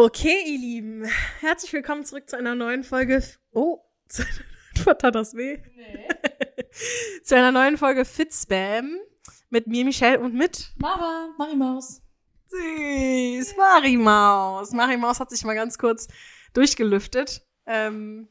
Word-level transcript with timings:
Okay, 0.00 0.44
ihr 0.46 0.60
Lieben, 0.60 1.04
herzlich 1.40 1.72
willkommen 1.72 2.04
zurück 2.04 2.30
zu 2.30 2.38
einer 2.38 2.54
neuen 2.54 2.84
Folge. 2.84 3.20
Oh, 3.50 3.80
was 4.84 4.96
hat 5.02 5.16
das 5.16 5.34
weh? 5.34 5.58
Nee. 5.74 6.08
zu 7.24 7.34
einer 7.34 7.50
neuen 7.50 7.76
Folge 7.76 8.04
Fitspam 8.04 8.96
mit 9.50 9.66
mir, 9.66 9.84
Michelle 9.84 10.20
und 10.20 10.34
mit 10.34 10.72
Mara, 10.76 11.34
Marimaus. 11.36 12.00
Süß, 12.46 13.56
Marimaus. 13.56 14.70
Marimaus 14.70 15.18
hat 15.18 15.30
sich 15.30 15.42
mal 15.42 15.56
ganz 15.56 15.78
kurz 15.78 16.06
durchgelüftet. 16.54 17.44
Ähm, 17.66 18.28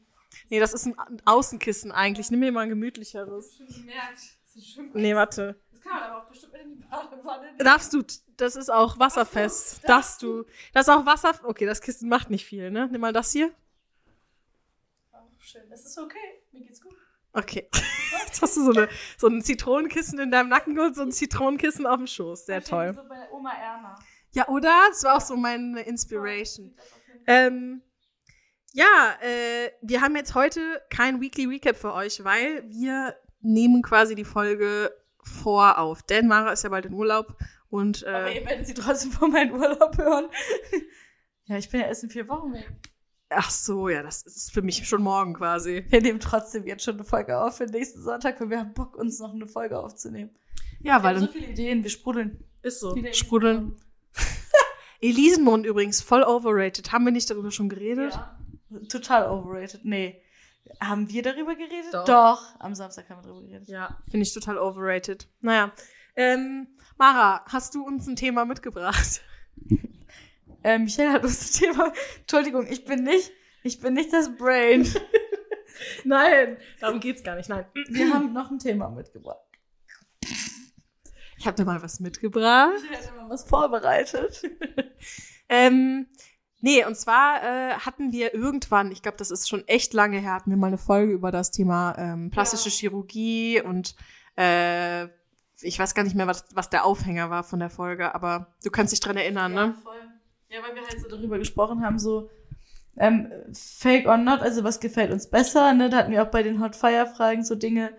nee, 0.48 0.60
das 0.60 0.72
ist 0.72 0.86
ein 0.86 0.96
Außenkissen 1.26 1.92
eigentlich. 1.92 2.30
Nimm 2.30 2.40
mir 2.40 2.50
mal 2.50 2.62
ein 2.62 2.70
gemütlicheres. 2.70 3.58
Schon 3.58 3.66
gemerkt. 3.66 4.38
Nee, 4.94 5.14
warte. 5.14 5.60
Das 5.88 6.00
kann 6.00 6.10
aber 6.10 6.22
auch 6.22 6.28
bestimmt 6.28 6.54
in 6.54 6.76
die 6.76 6.84
Badewanne. 6.84 7.56
Darfst 7.58 7.92
du, 7.94 8.02
das 8.36 8.56
ist 8.56 8.70
auch 8.70 8.98
wasserfest. 8.98 9.82
So, 9.82 9.86
Darfst 9.86 10.22
du. 10.22 10.44
Das 10.72 10.86
ist 10.86 10.94
auch 10.94 11.06
Wasser. 11.06 11.32
Okay, 11.44 11.66
das 11.66 11.80
Kissen 11.80 12.08
macht 12.08 12.30
nicht 12.30 12.44
viel, 12.44 12.70
ne? 12.70 12.88
Nimm 12.90 13.00
mal 13.00 13.12
das 13.12 13.32
hier. 13.32 13.52
Oh, 15.12 15.18
schön. 15.38 15.62
Das 15.70 15.84
ist 15.84 15.98
okay. 15.98 16.42
Mir 16.52 16.64
geht's 16.64 16.82
gut. 16.82 16.94
Okay. 17.32 17.68
Jetzt 18.26 18.42
hast 18.42 18.56
du 18.56 18.64
so, 18.64 18.72
eine, 18.72 18.88
so 19.16 19.28
ein 19.28 19.42
Zitronenkissen 19.42 20.18
in 20.18 20.30
deinem 20.30 20.48
Nacken 20.48 20.78
und 20.78 20.94
so 20.94 21.02
ein 21.02 21.12
Zitronenkissen 21.12 21.86
auf 21.86 21.96
dem 21.96 22.06
Schoß. 22.06 22.46
Sehr 22.46 22.62
toll. 22.62 22.94
So 22.94 23.08
bei 23.08 23.30
Oma 23.30 23.52
Erna. 23.52 23.98
Ja, 24.32 24.48
oder? 24.48 24.74
Das 24.90 25.04
war 25.04 25.16
auch 25.16 25.20
so 25.20 25.36
meine 25.36 25.80
Inspiration. 25.82 26.74
Ähm, 27.26 27.82
ja, 28.72 29.16
äh, 29.22 29.70
wir 29.80 30.02
haben 30.02 30.16
jetzt 30.16 30.34
heute 30.34 30.82
kein 30.90 31.20
Weekly 31.20 31.46
Recap 31.46 31.76
für 31.76 31.94
euch, 31.94 32.22
weil 32.24 32.64
wir 32.68 33.16
nehmen 33.40 33.82
quasi 33.82 34.14
die 34.14 34.24
Folge 34.24 34.92
vor 35.28 35.78
auf. 35.78 36.02
Denn 36.02 36.26
Mara 36.28 36.52
ist 36.52 36.64
ja 36.64 36.70
bald 36.70 36.86
in 36.86 36.94
Urlaub 36.94 37.36
und 37.70 38.04
Aber 38.06 38.30
äh, 38.30 38.38
ihr 38.40 38.46
werdet 38.46 38.66
sie 38.66 38.74
trotzdem 38.74 39.10
von 39.12 39.30
meinem 39.30 39.54
Urlaub 39.54 39.96
hören. 39.98 40.26
ja, 41.46 41.56
ich 41.58 41.68
bin 41.70 41.80
ja 41.80 41.86
erst 41.86 42.04
in 42.04 42.10
vier 42.10 42.28
Wochen 42.28 42.52
weg. 42.52 42.68
ach 43.30 43.50
so, 43.50 43.88
ja, 43.88 44.02
das 44.02 44.22
ist 44.22 44.52
für 44.52 44.62
mich 44.62 44.88
schon 44.88 45.02
morgen 45.02 45.34
quasi. 45.34 45.84
Wir 45.88 46.00
nehmen 46.00 46.20
trotzdem 46.20 46.66
jetzt 46.66 46.82
schon 46.84 46.94
eine 46.94 47.04
Folge 47.04 47.38
auf 47.38 47.58
für 47.58 47.66
nächsten 47.66 48.02
Sonntag, 48.02 48.40
weil 48.40 48.50
wir 48.50 48.58
haben 48.58 48.74
Bock, 48.74 48.96
uns 48.96 49.18
noch 49.20 49.34
eine 49.34 49.46
Folge 49.46 49.78
aufzunehmen. 49.78 50.30
Ja, 50.80 50.98
Wir 50.98 51.02
weil 51.04 51.16
haben 51.16 51.26
so 51.26 51.32
viele 51.32 51.46
Ideen, 51.48 51.82
wir 51.82 51.90
sprudeln. 51.90 52.44
ist 52.62 52.80
so. 52.80 52.94
Viele 52.94 53.12
Sprudeln. 53.14 53.76
Elisenmond 55.00 55.66
übrigens 55.66 56.00
voll 56.00 56.22
overrated. 56.22 56.92
Haben 56.92 57.04
wir 57.04 57.12
nicht 57.12 57.30
darüber 57.30 57.50
schon 57.50 57.68
geredet? 57.68 58.14
Ja. 58.14 58.38
Total 58.88 59.30
overrated. 59.30 59.84
Nee. 59.84 60.20
Haben 60.80 61.08
wir 61.08 61.22
darüber 61.22 61.54
geredet? 61.54 61.92
Doch. 62.06 62.42
Am 62.58 62.74
Samstag 62.74 63.08
haben 63.08 63.18
wir 63.18 63.28
darüber 63.28 63.46
geredet. 63.46 63.68
Ja, 63.68 63.98
finde 64.10 64.24
ich 64.24 64.32
total 64.32 64.58
overrated. 64.58 65.28
Naja. 65.40 65.72
Ähm, 66.16 66.68
Mara, 66.96 67.44
hast 67.46 67.74
du 67.74 67.84
uns 67.84 68.06
ein 68.06 68.16
Thema 68.16 68.44
mitgebracht? 68.44 69.22
Äh, 70.64 70.80
Michelle 70.80 71.12
hat 71.12 71.22
uns 71.22 71.38
das 71.38 71.52
Thema. 71.52 71.92
Entschuldigung, 72.18 72.66
ich 72.68 72.84
bin 72.84 73.04
nicht, 73.04 73.30
ich 73.62 73.78
bin 73.78 73.94
nicht 73.94 74.12
das 74.12 74.36
Brain. 74.36 74.92
Nein, 76.04 76.56
darum 76.80 76.98
geht's 76.98 77.22
gar 77.22 77.36
nicht. 77.36 77.48
Nein. 77.48 77.64
Wir 77.88 78.12
haben 78.12 78.32
noch 78.32 78.50
ein 78.50 78.58
Thema 78.58 78.90
mitgebracht. 78.90 79.38
Ich 81.38 81.46
habe 81.46 81.56
dir 81.56 81.64
mal 81.64 81.80
was 81.80 82.00
mitgebracht. 82.00 82.72
Michelle 82.72 82.98
hat 82.98 83.14
immer 83.14 83.30
was 83.30 83.44
vorbereitet. 83.44 84.42
Ähm, 85.50 86.06
nee, 86.60 86.84
und 86.84 86.96
zwar 86.96 87.42
äh, 87.42 87.72
hatten 87.74 88.12
wir 88.12 88.34
irgendwann, 88.34 88.90
ich 88.92 89.02
glaube, 89.02 89.16
das 89.18 89.30
ist 89.30 89.48
schon 89.48 89.66
echt 89.68 89.92
lange 89.94 90.18
her, 90.18 90.34
hatten 90.34 90.50
wir 90.50 90.56
mal 90.56 90.68
eine 90.68 90.78
Folge 90.78 91.12
über 91.12 91.30
das 91.30 91.50
Thema 91.50 91.94
ähm, 91.98 92.30
plastische 92.30 92.68
Ja. 92.68 92.74
Chirurgie 92.74 93.62
und 93.62 93.94
äh, 94.36 95.04
ich 95.60 95.78
weiß 95.78 95.94
gar 95.94 96.04
nicht 96.04 96.14
mehr, 96.14 96.26
was, 96.28 96.44
was 96.54 96.70
der 96.70 96.84
Aufhänger 96.84 97.30
war 97.30 97.42
von 97.44 97.58
der 97.58 97.70
Folge, 97.70 98.14
aber 98.14 98.54
du 98.64 98.70
kannst 98.70 98.92
dich 98.92 99.00
dran 99.00 99.16
erinnern, 99.16 99.54
Ja, 99.54 99.66
ne? 99.68 99.74
voll. 99.82 99.96
Ja, 100.50 100.62
weil 100.62 100.74
wir 100.74 100.82
halt 100.82 101.00
so 101.00 101.08
darüber 101.08 101.38
gesprochen 101.38 101.84
haben, 101.84 101.98
so 101.98 102.30
ähm, 102.96 103.30
Fake 103.52 104.06
or 104.06 104.16
not, 104.16 104.40
also 104.40 104.64
was 104.64 104.80
gefällt 104.80 105.12
uns 105.12 105.28
besser, 105.28 105.72
ne? 105.74 105.88
Da 105.90 105.98
hatten 105.98 106.10
wir 106.10 106.22
auch 106.22 106.30
bei 106.30 106.42
den 106.42 106.60
Hot 106.60 106.74
Fire 106.74 107.06
Fragen 107.06 107.44
so 107.44 107.54
Dinge. 107.54 107.92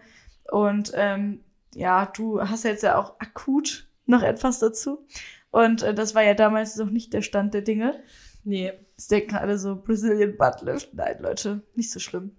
Und 0.51 0.91
ähm, 0.95 1.44
ja, 1.75 2.07
du 2.07 2.41
hast 2.41 2.63
jetzt 2.63 2.84
ja 2.84 2.97
auch 2.97 3.19
akut 3.19 3.88
noch 4.07 4.23
etwas 4.23 4.59
dazu. 4.59 5.05
Und 5.51 5.84
äh, 5.84 5.94
das 5.94 6.16
war 6.16 6.23
ja 6.23 6.34
damals 6.34 6.75
noch 6.75 6.89
nicht 6.89 7.13
der 7.13 7.22
Stand 7.22 7.53
der 7.53 7.61
Dinge. 7.61 8.01
Nee. 8.44 8.73
Es 8.97 9.07
denken 9.07 9.35
alle 9.35 9.57
so 9.57 9.75
Brazilian 9.75 10.35
Butt 10.38 10.61
Lift. 10.61 10.94
Nein, 10.94 11.17
Leute, 11.19 11.63
nicht 11.75 11.91
so 11.91 12.00
schlimm. 12.00 12.38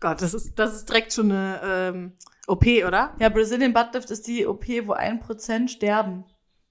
Gott, 0.00 0.20
das 0.22 0.34
ist, 0.34 0.58
das 0.58 0.74
ist 0.74 0.88
direkt 0.88 1.12
schon 1.12 1.32
eine 1.32 1.60
ähm, 1.64 2.12
OP, 2.46 2.66
oder? 2.86 3.14
Ja, 3.18 3.28
Brazilian 3.28 3.72
Butt 3.72 3.94
Lift 3.94 4.10
ist 4.10 4.26
die 4.26 4.46
OP, 4.46 4.66
wo 4.84 4.92
ein 4.92 5.20
Prozent 5.20 5.70
sterben, 5.70 6.24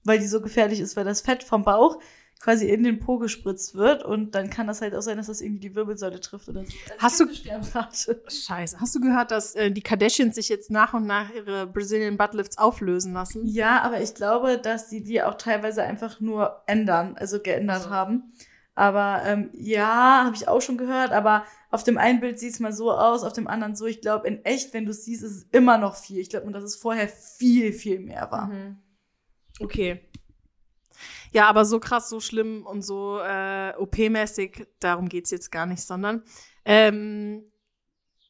weil 0.04 0.18
die 0.18 0.26
so 0.26 0.40
gefährlich 0.40 0.80
ist, 0.80 0.96
weil 0.96 1.04
das 1.04 1.20
Fett 1.20 1.42
vom 1.42 1.64
Bauch 1.64 1.98
quasi 2.44 2.68
in 2.68 2.82
den 2.82 3.00
Po 3.00 3.16
gespritzt 3.16 3.74
wird 3.74 4.04
und 4.04 4.34
dann 4.34 4.50
kann 4.50 4.66
das 4.66 4.82
halt 4.82 4.94
auch 4.94 5.00
sein, 5.00 5.16
dass 5.16 5.28
das 5.28 5.40
irgendwie 5.40 5.60
die 5.70 5.74
Wirbelsäule 5.74 6.20
trifft 6.20 6.46
oder 6.50 6.62
so. 6.66 6.72
Hast 6.98 7.18
du-? 7.18 7.26
Scheiße. 8.28 8.78
Hast 8.80 8.94
du 8.94 9.00
gehört, 9.00 9.30
dass 9.30 9.54
äh, 9.54 9.70
die 9.70 9.80
Kardashians 9.80 10.34
sich 10.34 10.50
jetzt 10.50 10.70
nach 10.70 10.92
und 10.92 11.06
nach 11.06 11.30
ihre 11.34 11.66
Brazilian 11.66 12.18
Buttlifts 12.18 12.58
auflösen 12.58 13.14
lassen? 13.14 13.46
Ja, 13.46 13.80
aber 13.80 14.02
ich 14.02 14.14
glaube, 14.14 14.58
dass 14.58 14.88
die 14.88 15.02
die 15.02 15.22
auch 15.22 15.34
teilweise 15.34 15.84
einfach 15.84 16.20
nur 16.20 16.60
ändern, 16.66 17.16
also 17.16 17.40
geändert 17.40 17.84
So. 17.84 17.90
haben. 17.90 18.24
Aber 18.74 19.22
ähm, 19.24 19.48
ja, 19.54 20.24
habe 20.26 20.36
ich 20.36 20.46
auch 20.46 20.60
schon 20.60 20.76
gehört, 20.76 21.12
aber 21.12 21.44
auf 21.70 21.82
dem 21.82 21.96
einen 21.96 22.20
Bild 22.20 22.38
sieht 22.38 22.52
es 22.52 22.60
mal 22.60 22.74
so 22.74 22.92
aus, 22.92 23.22
auf 23.24 23.32
dem 23.32 23.46
anderen 23.46 23.74
so. 23.74 23.86
Ich 23.86 24.02
glaube, 24.02 24.28
in 24.28 24.44
echt, 24.44 24.74
wenn 24.74 24.84
du 24.84 24.90
es 24.90 25.06
siehst, 25.06 25.22
ist 25.22 25.32
es 25.32 25.46
immer 25.50 25.78
noch 25.78 25.96
viel. 25.96 26.18
Ich 26.18 26.28
glaube 26.28 26.44
nur, 26.44 26.52
dass 26.52 26.64
es 26.64 26.76
vorher 26.76 27.08
viel, 27.08 27.72
viel 27.72 28.00
mehr 28.00 28.30
war. 28.30 28.48
Mhm. 28.48 28.76
Okay. 29.60 30.02
Ja, 31.34 31.48
aber 31.48 31.64
so 31.64 31.80
krass, 31.80 32.08
so 32.08 32.20
schlimm 32.20 32.64
und 32.64 32.82
so 32.82 33.18
äh, 33.18 33.74
OP-mäßig, 33.76 34.68
darum 34.78 35.08
geht's 35.08 35.32
jetzt 35.32 35.50
gar 35.50 35.66
nicht, 35.66 35.82
sondern 35.82 36.22
ähm, 36.64 37.50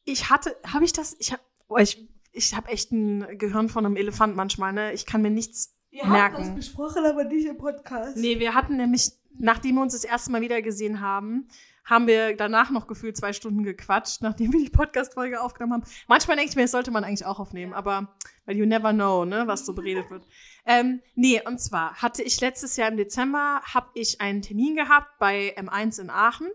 ich 0.05 0.31
hatte, 0.31 0.57
habe 0.65 0.85
ich 0.85 0.91
das, 0.91 1.15
ich 1.19 1.31
habe, 1.31 1.41
oh, 1.67 1.77
ich, 1.77 2.09
ich 2.31 2.55
habe 2.55 2.67
echt 2.69 2.91
ein 2.91 3.37
Gehirn 3.37 3.69
von 3.69 3.85
einem 3.85 3.95
Elefant 3.95 4.35
manchmal, 4.35 4.73
ne? 4.73 4.91
Ich 4.93 5.05
kann 5.05 5.21
mir 5.21 5.29
nichts 5.29 5.75
Wir 5.91 6.07
merken. 6.07 6.37
haben 6.37 6.45
das 6.47 6.55
besprochen, 6.55 7.05
aber 7.05 7.25
nicht 7.25 7.45
im 7.45 7.57
Podcast. 7.57 8.17
Nee, 8.17 8.39
wir 8.39 8.55
hatten 8.55 8.77
nämlich, 8.77 9.11
nachdem 9.37 9.75
wir 9.75 9.83
uns 9.83 9.93
das 9.93 10.03
erste 10.03 10.31
Mal 10.31 10.41
wieder 10.41 10.63
gesehen 10.63 10.99
haben, 10.99 11.47
haben 11.85 12.07
wir 12.07 12.35
danach 12.35 12.71
noch 12.71 12.87
gefühlt 12.87 13.15
zwei 13.15 13.31
Stunden 13.31 13.63
gequatscht, 13.63 14.21
nachdem 14.21 14.51
wir 14.51 14.59
die 14.59 14.69
Podcast-Folge 14.69 15.41
aufgenommen 15.41 15.73
haben. 15.73 15.91
Manchmal 16.07 16.35
denke 16.35 16.49
ich 16.49 16.55
mir, 16.55 16.63
das 16.63 16.71
sollte 16.71 16.91
man 16.91 17.03
eigentlich 17.03 17.25
auch 17.25 17.39
aufnehmen, 17.39 17.73
aber 17.73 18.15
weil 18.45 18.57
you 18.57 18.65
never 18.65 18.91
know, 18.91 19.23
ne, 19.25 19.43
was 19.47 19.65
so 19.65 19.73
beredet 19.73 20.09
wird. 20.09 20.25
Ähm, 20.67 21.03
nee, 21.13 21.39
und 21.45 21.59
zwar 21.59 21.93
hatte 22.01 22.23
ich 22.23 22.41
letztes 22.41 22.75
Jahr 22.75 22.89
im 22.89 22.97
Dezember, 22.97 23.61
habe 23.71 23.87
ich 23.93 24.19
einen 24.19 24.41
Termin 24.41 24.75
gehabt 24.75 25.19
bei 25.19 25.55
M1 25.59 26.01
in 26.01 26.09
Aachen. 26.09 26.47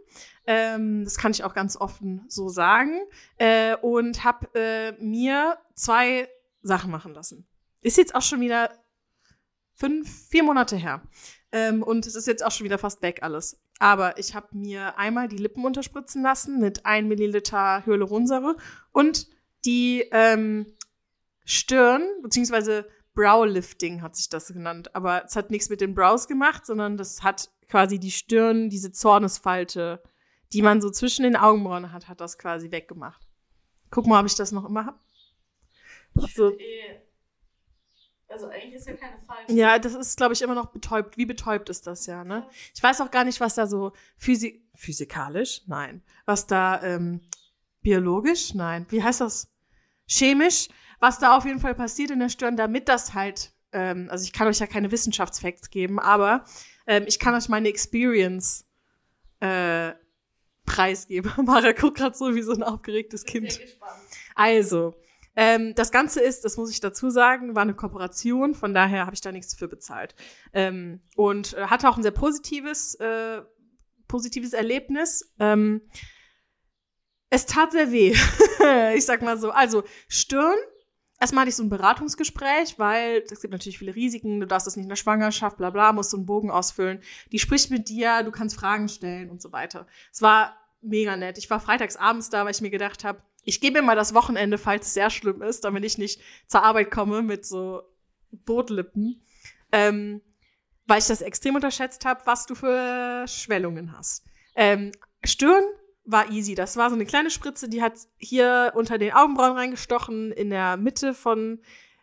Ähm, 0.49 1.05
das 1.05 1.17
kann 1.17 1.31
ich 1.31 1.45
auch 1.45 1.55
ganz 1.55 1.77
offen 1.77 2.25
so 2.27 2.49
sagen. 2.49 3.03
Äh, 3.37 3.77
und 3.77 4.25
habe 4.25 4.49
äh, 4.55 5.01
mir 5.01 5.59
zwei 5.77 6.29
Sachen 6.61 6.91
machen 6.91 7.15
lassen. 7.15 7.47
Ist 7.83 7.99
jetzt 7.99 8.17
auch 8.17 8.23
schon 8.23 8.41
wieder 8.41 8.71
fünf, 9.75 10.29
vier 10.29 10.43
Monate 10.43 10.75
her. 10.75 11.03
Ähm, 11.53 11.83
und 11.83 12.05
es 12.05 12.17
ist 12.17 12.27
jetzt 12.27 12.45
auch 12.45 12.51
schon 12.51 12.65
wieder 12.65 12.79
fast 12.79 13.03
weg 13.03 13.23
alles. 13.23 13.61
Aber 13.81 14.19
ich 14.19 14.35
habe 14.35 14.49
mir 14.53 14.99
einmal 14.99 15.27
die 15.27 15.39
Lippen 15.39 15.65
unterspritzen 15.65 16.23
lassen 16.23 16.61
mit 16.61 16.85
1 16.85 17.09
Milliliter 17.09 17.85
Hyaluronsäure 17.85 18.57
und 18.93 19.27
die 19.65 20.05
ähm, 20.13 20.67
Stirn, 21.47 22.03
beziehungsweise 22.23 22.87
Browlifting 23.15 24.03
hat 24.03 24.17
sich 24.17 24.29
das 24.29 24.49
genannt. 24.49 24.95
Aber 24.95 25.25
es 25.25 25.35
hat 25.35 25.51
nichts 25.51 25.71
mit 25.71 25.81
den 25.81 25.95
Brows 25.95 26.29
gemacht, 26.29 26.67
sondern 26.67 26.99
das 26.99 27.23
hat 27.23 27.51
quasi 27.69 27.99
die 27.99 28.11
Stirn, 28.11 28.69
diese 28.69 28.93
Zornesfalte, 28.93 30.03
die 30.53 30.61
man 30.61 30.83
so 30.83 30.91
zwischen 30.91 31.23
den 31.23 31.37
Augenbrauen 31.37 31.91
hat, 31.91 32.07
hat 32.07 32.21
das 32.21 32.37
quasi 32.37 32.71
weggemacht. 32.71 33.27
Guck 33.91 34.07
mal, 34.07 34.21
ob 34.21 34.27
ich 34.27 34.35
das 34.35 34.53
noch 34.53 34.69
immer 34.69 34.85
habe. 34.85 34.99
So. 36.35 36.51
eh, 36.59 37.01
Also 38.31 38.47
eigentlich 38.47 38.75
ist 38.75 38.87
ja 38.87 38.95
keine 38.95 39.19
falsche. 39.27 39.53
Ja, 39.53 39.79
das 39.79 39.95
ist, 39.95 40.17
glaube 40.17 40.35
ich, 40.35 40.43
immer 40.43 40.55
noch 40.55 40.67
betäubt. 40.67 41.17
Wie 41.17 41.27
betäubt 41.27 41.69
ist 41.69 41.87
das 41.87 42.07
ja, 42.07 42.23
ne? 42.25 42.47
Ich 42.75 42.83
weiß 42.83 43.01
auch 43.01 43.11
gar 43.11 43.25
nicht, 43.25 43.41
was 43.41 43.57
da 43.57 43.67
so 43.67 43.93
physi 44.17 44.65
physikalisch, 44.75 45.63
nein. 45.67 46.03
Was 46.25 46.47
da 46.47 46.83
ähm, 46.83 47.21
biologisch, 47.83 48.55
nein. 48.55 48.87
Wie 48.89 49.03
heißt 49.03 49.21
das? 49.21 49.53
Chemisch, 50.07 50.69
was 51.01 51.19
da 51.19 51.37
auf 51.37 51.45
jeden 51.45 51.61
Fall 51.61 51.75
passiert 51.75 52.11
in 52.11 52.19
der 52.19 52.29
Stirn, 52.29 52.57
damit 52.57 52.89
das 52.89 53.15
halt, 53.15 53.53
ähm, 53.73 54.09
also 54.11 54.25
ich 54.25 54.33
kann 54.33 54.49
euch 54.49 54.59
ja 54.59 54.67
keine 54.67 54.91
Wissenschaftsfacts 54.91 55.71
geben, 55.71 55.99
aber 55.99 56.45
ähm, 56.87 57.05
ich 57.07 57.19
kann 57.19 57.35
euch 57.35 57.49
meine 57.49 57.69
Experience 57.69 58.67
äh, 59.41 59.93
preisgeben. 60.67 61.33
Mara 61.45 61.73
guckt 61.73 61.99
gerade 61.99 62.17
so 62.17 62.35
wie 62.35 62.43
so 62.43 62.53
ein 62.53 62.63
aufgeregtes 62.63 63.25
Kind. 63.25 63.53
sehr 63.53 63.65
gespannt. 63.65 64.01
Also, 64.35 64.95
ähm, 65.37 65.75
das 65.75 65.93
Ganze 65.93 66.21
ist, 66.21 66.45
das 66.45 66.57
muss 66.57 66.71
ich 66.71 66.81
dazu 66.81 67.11
sagen, 67.11 67.55
war 67.55 67.63
eine 67.63 67.75
Kooperation, 67.75 68.55
von 68.55 68.75
daher 68.75 69.07
habe 69.07 69.15
ich 69.15 69.21
da 69.21 69.33
nichts 69.33 69.55
für 69.55 69.69
bezahlt. 69.69 70.15
Ähm, 70.53 71.01
und 71.17 71.55
äh, 71.55 71.67
hatte 71.67 71.89
auch 71.89 71.97
ein 71.97 72.03
sehr 72.03 72.11
positives, 72.11 72.95
äh, 72.97 73.43
positives 74.09 74.53
Erlebnis. 74.53 75.33
Ähm, 75.39 75.83
es 77.31 77.47
tat 77.47 77.73
sehr 77.73 77.93
weh. 77.93 78.15
ich 78.95 79.05
sag 79.05 79.23
mal 79.23 79.39
so. 79.39 79.51
Also, 79.51 79.85
Stirn, 80.09 80.57
erstmal 81.21 81.43
hatte 81.43 81.51
ich 81.51 81.57
so 81.57 81.63
ein 81.63 81.71
Beratungsgespräch, 81.71 82.79
weil 82.79 83.23
es 83.31 83.41
gibt 83.41 83.53
natürlich 83.53 83.79
viele 83.79 83.95
Risiken, 83.95 84.41
du 84.41 84.47
darfst 84.47 84.67
das 84.67 84.77
nicht 84.77 84.85
in 84.85 84.89
der 84.89 84.97
Schwangerschaft, 84.97 85.59
bla 85.59 85.71
bla, 85.71 85.93
musst 85.93 86.11
so 86.11 86.17
einen 86.17 86.27
Bogen 86.27 86.51
ausfüllen. 86.51 87.01
Die 87.31 87.39
spricht 87.39 87.71
mit 87.71 87.89
dir, 87.89 88.25
du 88.25 88.33
kannst 88.33 88.57
Fragen 88.57 88.89
stellen 88.89 89.31
und 89.31 89.41
so 89.41 89.53
weiter. 89.53 89.87
Es 90.13 90.23
war 90.23 90.57
mega 90.83 91.17
nett. 91.17 91.39
Ich 91.39 91.49
war 91.51 91.61
freitags 91.61 91.97
abends 91.97 92.31
da, 92.31 92.45
weil 92.45 92.53
ich 92.53 92.63
mir 92.63 92.71
gedacht 92.71 93.05
habe, 93.05 93.23
ich 93.45 93.61
gebe 93.61 93.81
mir 93.81 93.87
mal 93.87 93.97
das 93.97 94.15
Wochenende, 94.15 94.59
falls 94.59 94.87
es 94.87 94.95
sehr 94.95 95.11
schlimm 95.11 95.43
ist, 95.43 95.65
damit 95.65 95.85
ich 95.85 95.99
nicht 95.99 96.21
zur 96.47 96.63
Arbeit 96.63 96.91
komme 96.91 97.23
mit 97.23 97.45
so 97.45 97.83
Bootlippen. 98.31 99.23
Ähm, 99.73 100.21
weil 100.87 100.99
ich 100.99 101.07
das 101.07 101.23
extrem 101.23 101.55
unterschätzt 101.55 102.05
habe, 102.05 102.21
was 102.25 102.47
du 102.47 102.57
für 102.57 103.25
Schwellungen 103.29 103.97
hast. 103.97 104.25
Ähm, 104.57 104.91
Stirn 105.25 105.63
war 106.05 106.31
easy. 106.31 106.57
Das 106.57 106.77
war 106.77 106.91
so 106.91 106.97
eine 106.97 107.07
kleine 107.07 107.31
Spritze, 107.31 107.69
die 107.69 107.81
hat 107.81 107.95
hier 108.19 108.73
unter 108.75 108.99
den 108.99 109.13
Augenbrauen 109.13 109.57
reingestochen, 109.57 110.33
in 110.33 110.51
der 110.51 110.77
Mitte 110.77 111.15
von 111.15 111.61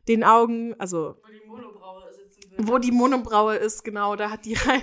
den 0.08 0.24
Augen, 0.24 0.74
also 0.80 1.18
die 1.30 1.48
Monobraue 1.48 2.07
wo 2.58 2.78
die 2.78 2.92
Monobraue 2.92 3.56
ist, 3.56 3.84
genau, 3.84 4.16
da 4.16 4.30
hat 4.30 4.46
die 4.46 4.54
rein, 4.66 4.82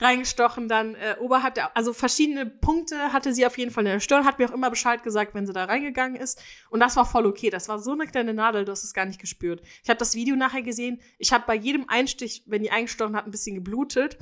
reingestochen, 0.00 0.68
dann 0.68 0.94
äh, 0.94 1.16
oberhalb 1.20 1.54
der, 1.54 1.76
also 1.76 1.92
verschiedene 1.92 2.46
Punkte 2.46 3.12
hatte 3.12 3.32
sie 3.32 3.46
auf 3.46 3.56
jeden 3.58 3.70
Fall 3.70 3.84
in 3.86 3.92
der 3.92 4.00
Stirn, 4.00 4.24
hat 4.24 4.38
mir 4.38 4.48
auch 4.48 4.54
immer 4.54 4.70
Bescheid 4.70 5.02
gesagt, 5.02 5.34
wenn 5.34 5.46
sie 5.46 5.52
da 5.52 5.64
reingegangen 5.64 6.16
ist 6.16 6.42
und 6.70 6.80
das 6.80 6.96
war 6.96 7.06
voll 7.06 7.26
okay, 7.26 7.50
das 7.50 7.68
war 7.68 7.78
so 7.78 7.92
eine 7.92 8.06
kleine 8.06 8.34
Nadel, 8.34 8.64
du 8.64 8.72
hast 8.72 8.84
es 8.84 8.94
gar 8.94 9.06
nicht 9.06 9.20
gespürt. 9.20 9.62
Ich 9.82 9.88
habe 9.88 9.98
das 9.98 10.14
Video 10.14 10.36
nachher 10.36 10.62
gesehen, 10.62 11.00
ich 11.18 11.32
habe 11.32 11.44
bei 11.46 11.54
jedem 11.54 11.88
Einstich, 11.88 12.42
wenn 12.46 12.62
die 12.62 12.70
eingestochen 12.70 13.16
hat, 13.16 13.26
ein 13.26 13.30
bisschen 13.30 13.54
geblutet. 13.54 14.18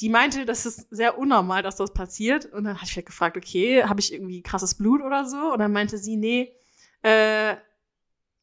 Die 0.00 0.08
meinte, 0.08 0.46
das 0.46 0.64
ist 0.64 0.86
sehr 0.90 1.18
unnormal, 1.18 1.62
dass 1.62 1.76
das 1.76 1.92
passiert 1.92 2.46
und 2.46 2.64
dann 2.64 2.76
habe 2.76 2.86
ich 2.86 2.96
halt 2.96 3.06
gefragt, 3.06 3.36
okay, 3.36 3.84
habe 3.84 4.00
ich 4.00 4.14
irgendwie 4.14 4.42
krasses 4.42 4.74
Blut 4.76 5.02
oder 5.02 5.26
so 5.26 5.52
und 5.52 5.58
dann 5.58 5.72
meinte 5.72 5.98
sie, 5.98 6.16
nee, 6.16 6.54
äh, 7.02 7.56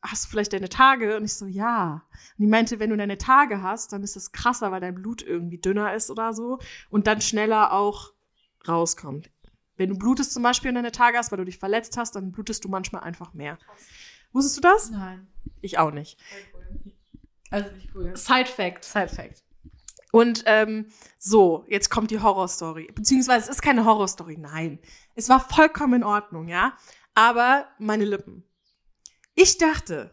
hast 0.07 0.25
du 0.25 0.29
vielleicht 0.29 0.53
deine 0.53 0.69
Tage? 0.69 1.17
Und 1.17 1.25
ich 1.25 1.33
so, 1.33 1.45
ja. 1.45 2.03
Und 2.11 2.43
die 2.43 2.47
meinte, 2.47 2.79
wenn 2.79 2.89
du 2.89 2.97
deine 2.97 3.17
Tage 3.17 3.61
hast, 3.61 3.93
dann 3.93 4.03
ist 4.03 4.15
das 4.15 4.31
krasser, 4.31 4.71
weil 4.71 4.81
dein 4.81 4.95
Blut 4.95 5.21
irgendwie 5.21 5.59
dünner 5.59 5.93
ist 5.93 6.09
oder 6.09 6.33
so 6.33 6.59
und 6.89 7.07
dann 7.07 7.21
schneller 7.21 7.73
auch 7.73 8.13
rauskommt. 8.67 9.29
Wenn 9.75 9.89
du 9.89 9.97
blutest 9.97 10.33
zum 10.33 10.43
Beispiel 10.43 10.69
und 10.69 10.75
deine 10.75 10.91
Tage 10.91 11.17
hast, 11.17 11.31
weil 11.31 11.37
du 11.37 11.45
dich 11.45 11.59
verletzt 11.59 11.97
hast, 11.97 12.15
dann 12.15 12.31
blutest 12.31 12.63
du 12.65 12.69
manchmal 12.69 13.03
einfach 13.03 13.33
mehr. 13.33 13.57
Wusstest 14.33 14.57
du 14.57 14.61
das? 14.61 14.89
Nein. 14.89 15.27
Ich 15.61 15.77
auch 15.77 15.91
nicht. 15.91 16.19
Also 17.51 17.71
nicht 17.71 17.89
cool. 17.95 18.15
Side 18.15 18.47
Fact. 18.47 18.83
Side 18.83 19.09
Fact. 19.09 19.43
Und 20.11 20.43
ähm, 20.45 20.87
so, 21.17 21.65
jetzt 21.67 21.89
kommt 21.89 22.11
die 22.11 22.19
Horrorstory. 22.19 22.91
Beziehungsweise 22.93 23.45
es 23.45 23.57
ist 23.57 23.61
keine 23.61 23.85
Horrorstory, 23.85 24.37
nein. 24.37 24.79
Es 25.15 25.29
war 25.29 25.39
vollkommen 25.39 25.95
in 25.95 26.03
Ordnung, 26.03 26.47
ja. 26.47 26.77
Aber 27.13 27.67
meine 27.77 28.05
Lippen. 28.05 28.43
Ich 29.39 29.59
dachte, 29.59 30.09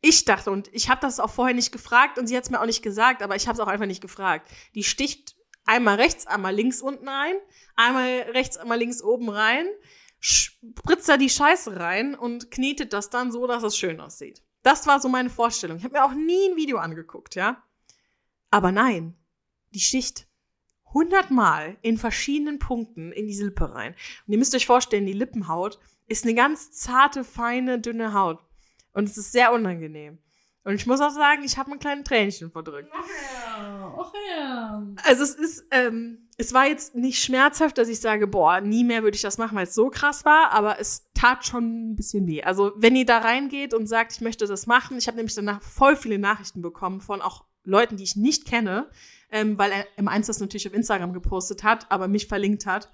ich 0.00 0.24
dachte, 0.24 0.52
und 0.52 0.72
ich 0.72 0.88
habe 0.88 1.00
das 1.00 1.18
auch 1.18 1.30
vorher 1.30 1.56
nicht 1.56 1.72
gefragt 1.72 2.20
und 2.20 2.28
sie 2.28 2.36
hat 2.36 2.44
es 2.44 2.50
mir 2.50 2.60
auch 2.60 2.66
nicht 2.66 2.82
gesagt, 2.82 3.20
aber 3.20 3.34
ich 3.34 3.48
habe 3.48 3.54
es 3.54 3.60
auch 3.60 3.66
einfach 3.66 3.86
nicht 3.86 4.00
gefragt. 4.00 4.48
Die 4.76 4.84
sticht 4.84 5.34
einmal 5.64 5.96
rechts, 5.96 6.28
einmal 6.28 6.54
links 6.54 6.80
unten 6.80 7.08
ein, 7.08 7.34
einmal 7.74 8.06
rechts, 8.32 8.56
einmal 8.56 8.78
links 8.78 9.02
oben 9.02 9.28
rein, 9.28 9.66
spritzt 10.20 11.08
da 11.08 11.16
die 11.16 11.30
Scheiße 11.30 11.80
rein 11.80 12.14
und 12.14 12.52
knetet 12.52 12.92
das 12.92 13.10
dann 13.10 13.32
so, 13.32 13.48
dass 13.48 13.64
es 13.64 13.76
schön 13.76 14.00
aussieht. 14.00 14.44
Das 14.62 14.86
war 14.86 15.00
so 15.00 15.08
meine 15.08 15.30
Vorstellung. 15.30 15.78
Ich 15.78 15.84
habe 15.84 15.94
mir 15.94 16.04
auch 16.04 16.14
nie 16.14 16.50
ein 16.50 16.56
Video 16.56 16.78
angeguckt, 16.78 17.34
ja. 17.34 17.60
Aber 18.52 18.70
nein, 18.70 19.18
die 19.70 19.80
sticht 19.80 20.28
hundertmal 20.92 21.76
in 21.82 21.98
verschiedenen 21.98 22.60
Punkten 22.60 23.10
in 23.10 23.26
die 23.26 23.34
Lippe 23.34 23.74
rein. 23.74 23.96
Und 24.28 24.32
ihr 24.32 24.38
müsst 24.38 24.54
euch 24.54 24.66
vorstellen, 24.66 25.06
die 25.06 25.12
Lippenhaut 25.12 25.80
ist 26.06 26.24
eine 26.24 26.34
ganz 26.34 26.70
zarte, 26.70 27.24
feine, 27.24 27.80
dünne 27.80 28.14
Haut. 28.14 28.38
Und 28.92 29.08
es 29.08 29.16
ist 29.16 29.32
sehr 29.32 29.52
unangenehm. 29.52 30.18
Und 30.64 30.74
ich 30.76 30.86
muss 30.86 31.00
auch 31.00 31.10
sagen, 31.10 31.42
ich 31.44 31.58
habe 31.58 31.72
ein 31.72 31.78
kleines 31.78 32.04
Tränchen 32.04 32.50
verdrückt. 32.50 32.88
Ach 32.92 33.06
ja, 33.06 33.94
ach 33.98 34.12
ja. 34.30 34.86
Also 35.04 35.22
es 35.22 35.34
ist, 35.34 35.66
ähm, 35.70 36.26
es 36.38 36.54
war 36.54 36.66
jetzt 36.66 36.94
nicht 36.94 37.22
schmerzhaft, 37.22 37.76
dass 37.76 37.88
ich 37.88 38.00
sage, 38.00 38.26
boah, 38.26 38.62
nie 38.62 38.82
mehr 38.82 39.02
würde 39.02 39.14
ich 39.14 39.22
das 39.22 39.36
machen, 39.36 39.56
weil 39.56 39.66
es 39.66 39.74
so 39.74 39.90
krass 39.90 40.24
war, 40.24 40.52
aber 40.52 40.80
es 40.80 41.10
tat 41.12 41.44
schon 41.44 41.90
ein 41.90 41.96
bisschen 41.96 42.26
weh. 42.26 42.42
Also 42.42 42.72
wenn 42.76 42.96
ihr 42.96 43.04
da 43.04 43.18
reingeht 43.18 43.74
und 43.74 43.86
sagt, 43.86 44.12
ich 44.12 44.20
möchte 44.22 44.46
das 44.46 44.66
machen, 44.66 44.96
ich 44.96 45.06
habe 45.06 45.18
nämlich 45.18 45.34
danach 45.34 45.60
voll 45.60 45.96
viele 45.96 46.18
Nachrichten 46.18 46.62
bekommen 46.62 47.00
von 47.00 47.20
auch 47.20 47.44
Leuten, 47.64 47.98
die 47.98 48.04
ich 48.04 48.16
nicht 48.16 48.46
kenne, 48.46 48.88
ähm, 49.30 49.58
weil 49.58 49.70
er 49.70 49.86
im 49.96 50.08
Eins 50.08 50.28
das 50.28 50.40
natürlich 50.40 50.66
auf 50.66 50.74
Instagram 50.74 51.12
gepostet 51.12 51.62
hat, 51.62 51.90
aber 51.90 52.08
mich 52.08 52.26
verlinkt 52.26 52.64
hat. 52.64 52.90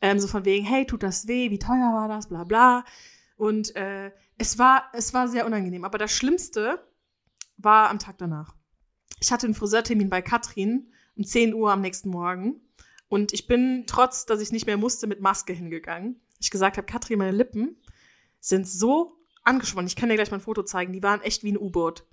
Ähm, 0.00 0.20
so 0.20 0.28
von 0.28 0.44
wegen, 0.44 0.64
hey, 0.64 0.86
tut 0.86 1.02
das 1.02 1.26
weh, 1.26 1.50
wie 1.50 1.58
teuer 1.58 1.92
war 1.92 2.08
das, 2.08 2.28
bla 2.28 2.44
bla. 2.44 2.84
Und 3.36 3.74
äh, 3.76 4.12
es 4.36 4.58
war, 4.58 4.84
es 4.92 5.12
war 5.14 5.28
sehr 5.28 5.46
unangenehm. 5.46 5.84
Aber 5.84 5.98
das 5.98 6.12
Schlimmste 6.12 6.84
war 7.56 7.90
am 7.90 7.98
Tag 7.98 8.18
danach. 8.18 8.54
Ich 9.20 9.32
hatte 9.32 9.46
einen 9.46 9.54
Friseurtermin 9.54 10.10
bei 10.10 10.22
Katrin 10.22 10.92
um 11.16 11.24
10 11.24 11.54
Uhr 11.54 11.72
am 11.72 11.80
nächsten 11.80 12.10
Morgen. 12.10 12.60
Und 13.08 13.32
ich 13.32 13.46
bin, 13.46 13.84
trotz 13.86 14.26
dass 14.26 14.40
ich 14.40 14.52
nicht 14.52 14.66
mehr 14.66 14.76
musste, 14.76 15.06
mit 15.06 15.20
Maske 15.20 15.52
hingegangen. 15.52 16.20
Ich 16.38 16.50
gesagt 16.50 16.76
habe, 16.76 16.86
Katrin, 16.86 17.18
meine 17.18 17.36
Lippen 17.36 17.76
sind 18.38 18.68
so 18.68 19.16
angeschwollen. 19.42 19.88
Ich 19.88 19.96
kann 19.96 20.08
dir 20.08 20.14
gleich 20.14 20.30
mal 20.30 20.38
ein 20.38 20.42
Foto 20.42 20.62
zeigen. 20.62 20.92
Die 20.92 21.02
waren 21.02 21.22
echt 21.22 21.42
wie 21.42 21.52
ein 21.52 21.58
U-Boot. 21.58 22.06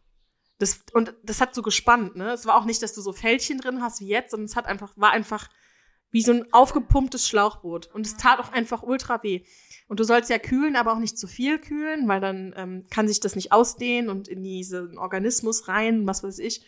Das, 0.58 0.80
und 0.94 1.14
das 1.24 1.42
hat 1.42 1.54
so 1.54 1.62
gespannt, 1.62 2.16
ne? 2.16 2.32
Es 2.32 2.46
war 2.46 2.56
auch 2.56 2.66
nicht, 2.66 2.82
dass 2.82 2.94
du 2.94 3.02
so 3.02 3.12
Fältchen 3.12 3.60
drin 3.60 3.82
hast 3.82 4.00
wie 4.00 4.08
jetzt, 4.08 4.32
sondern 4.32 4.46
es 4.46 4.56
hat 4.56 4.66
einfach, 4.68 4.94
war 4.96 5.12
einfach 5.12 5.50
wie 6.16 6.22
so 6.22 6.32
ein 6.32 6.46
aufgepumptes 6.54 7.28
Schlauchboot. 7.28 7.88
Und 7.94 8.06
es 8.06 8.16
tat 8.16 8.40
auch 8.40 8.54
einfach 8.54 8.84
ultra 8.84 9.22
weh. 9.22 9.44
Und 9.90 10.00
du 10.00 10.06
sollst 10.06 10.30
ja 10.30 10.38
kühlen, 10.38 10.78
aber 10.78 10.94
auch 10.94 11.00
nicht 11.00 11.20
zu 11.20 11.28
viel 11.28 11.60
kühlen, 11.60 12.08
weil 12.08 12.22
dann 12.22 12.54
ähm, 12.56 12.86
kann 12.90 13.10
sich 13.10 13.20
das 13.20 13.36
nicht 13.36 13.52
ausdehnen 13.52 14.10
und 14.10 14.30
in 14.30 14.42
diesen 14.42 14.98
Organismus 14.98 15.68
rein, 15.68 16.08
was 16.08 16.24
weiß 16.24 16.40
ich. 16.40 16.66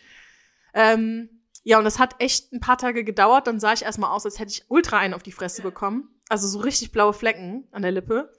Ähm, 0.74 1.30
ja, 1.64 1.78
und 1.78 1.84
das 1.84 1.98
hat 1.98 2.16
echt 2.18 2.52
ein 2.52 2.60
paar 2.60 2.76
Tage 2.76 3.04
gedauert. 3.04 3.46
Dann 3.46 3.58
sah 3.58 3.72
ich 3.72 3.84
erstmal 3.84 4.10
aus, 4.10 4.26
als 4.26 4.38
hätte 4.38 4.52
ich 4.52 4.66
ultra 4.68 4.98
einen 4.98 5.14
auf 5.14 5.22
die 5.22 5.32
Fresse 5.32 5.62
bekommen. 5.62 6.10
Also 6.28 6.46
so 6.46 6.58
richtig 6.58 6.92
blaue 6.92 7.14
Flecken 7.14 7.66
an 7.70 7.80
der 7.80 7.92
Lippe. 7.92 8.30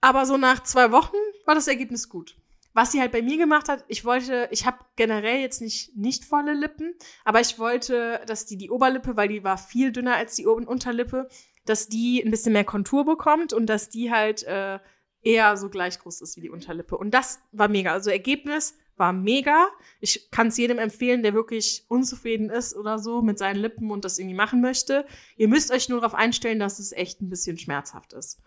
Aber 0.00 0.24
so 0.24 0.38
nach 0.38 0.62
zwei 0.62 0.92
Wochen 0.92 1.18
war 1.44 1.54
das 1.54 1.68
Ergebnis 1.68 2.08
gut. 2.08 2.38
Was 2.76 2.92
sie 2.92 3.00
halt 3.00 3.10
bei 3.10 3.22
mir 3.22 3.38
gemacht 3.38 3.70
hat, 3.70 3.86
ich 3.88 4.04
wollte, 4.04 4.48
ich 4.50 4.66
habe 4.66 4.76
generell 4.96 5.40
jetzt 5.40 5.62
nicht 5.62 5.96
nicht 5.96 6.26
volle 6.26 6.52
Lippen, 6.52 6.94
aber 7.24 7.40
ich 7.40 7.58
wollte, 7.58 8.20
dass 8.26 8.44
die 8.44 8.58
die 8.58 8.68
Oberlippe, 8.68 9.16
weil 9.16 9.28
die 9.28 9.42
war 9.42 9.56
viel 9.56 9.92
dünner 9.92 10.16
als 10.16 10.34
die 10.34 10.44
Unterlippe, 10.44 11.26
dass 11.64 11.88
die 11.88 12.22
ein 12.22 12.30
bisschen 12.30 12.52
mehr 12.52 12.64
Kontur 12.64 13.06
bekommt 13.06 13.54
und 13.54 13.64
dass 13.64 13.88
die 13.88 14.12
halt 14.12 14.42
äh, 14.42 14.78
eher 15.22 15.56
so 15.56 15.70
gleich 15.70 15.98
groß 15.98 16.20
ist 16.20 16.36
wie 16.36 16.42
die 16.42 16.50
Unterlippe. 16.50 16.98
Und 16.98 17.14
das 17.14 17.40
war 17.50 17.68
mega. 17.68 17.94
Also 17.94 18.10
Ergebnis 18.10 18.76
war 18.98 19.14
mega. 19.14 19.68
Ich 20.00 20.30
kann 20.30 20.48
es 20.48 20.58
jedem 20.58 20.78
empfehlen, 20.78 21.22
der 21.22 21.32
wirklich 21.32 21.86
unzufrieden 21.88 22.50
ist 22.50 22.76
oder 22.76 22.98
so 22.98 23.22
mit 23.22 23.38
seinen 23.38 23.56
Lippen 23.56 23.90
und 23.90 24.04
das 24.04 24.18
irgendwie 24.18 24.36
machen 24.36 24.60
möchte. 24.60 25.06
Ihr 25.38 25.48
müsst 25.48 25.72
euch 25.72 25.88
nur 25.88 26.02
darauf 26.02 26.14
einstellen, 26.14 26.58
dass 26.58 26.78
es 26.78 26.92
echt 26.92 27.22
ein 27.22 27.30
bisschen 27.30 27.56
schmerzhaft 27.56 28.12
ist. 28.12 28.42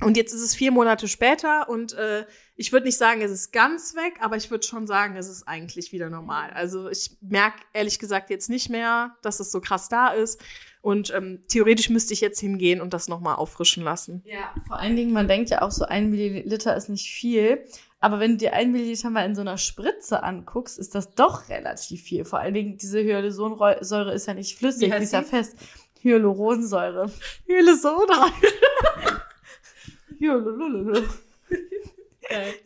Und 0.00 0.16
jetzt 0.16 0.32
ist 0.32 0.42
es 0.42 0.54
vier 0.54 0.70
Monate 0.70 1.08
später 1.08 1.68
und 1.68 1.92
äh, 1.94 2.24
ich 2.54 2.72
würde 2.72 2.86
nicht 2.86 2.98
sagen, 2.98 3.20
es 3.20 3.32
ist 3.32 3.52
ganz 3.52 3.96
weg, 3.96 4.18
aber 4.20 4.36
ich 4.36 4.48
würde 4.48 4.64
schon 4.64 4.86
sagen, 4.86 5.16
es 5.16 5.28
ist 5.28 5.48
eigentlich 5.48 5.90
wieder 5.92 6.08
normal. 6.08 6.50
Also 6.50 6.88
ich 6.88 7.16
merke 7.20 7.58
ehrlich 7.72 7.98
gesagt 7.98 8.30
jetzt 8.30 8.48
nicht 8.48 8.70
mehr, 8.70 9.16
dass 9.22 9.40
es 9.40 9.50
so 9.50 9.60
krass 9.60 9.88
da 9.88 10.08
ist. 10.08 10.40
Und 10.82 11.12
ähm, 11.12 11.42
theoretisch 11.48 11.90
müsste 11.90 12.14
ich 12.14 12.20
jetzt 12.20 12.38
hingehen 12.38 12.80
und 12.80 12.94
das 12.94 13.08
nochmal 13.08 13.34
auffrischen 13.34 13.82
lassen. 13.82 14.22
Ja, 14.24 14.54
vor 14.68 14.78
allen 14.78 14.94
Dingen, 14.94 15.12
man 15.12 15.26
denkt 15.26 15.50
ja 15.50 15.62
auch 15.62 15.72
so, 15.72 15.84
ein 15.84 16.10
Milliliter 16.10 16.76
ist 16.76 16.88
nicht 16.88 17.10
viel. 17.10 17.64
Aber 17.98 18.20
wenn 18.20 18.32
du 18.32 18.36
dir 18.38 18.52
ein 18.52 18.70
Milliliter 18.70 19.10
mal 19.10 19.26
in 19.26 19.34
so 19.34 19.40
einer 19.40 19.58
Spritze 19.58 20.22
anguckst, 20.22 20.78
ist 20.78 20.94
das 20.94 21.10
doch 21.16 21.48
relativ 21.48 22.02
viel. 22.02 22.24
Vor 22.24 22.38
allen 22.38 22.54
Dingen, 22.54 22.76
diese 22.78 23.02
Hyaluronsäure 23.02 24.14
ist 24.14 24.26
ja 24.26 24.34
nicht 24.34 24.56
flüssig, 24.56 24.92
die 24.92 25.02
ist 25.02 25.12
ja 25.12 25.22
fest. 25.22 25.56
Hyaluronsäure. 26.02 27.10
Hyaluronsäure. 27.48 28.30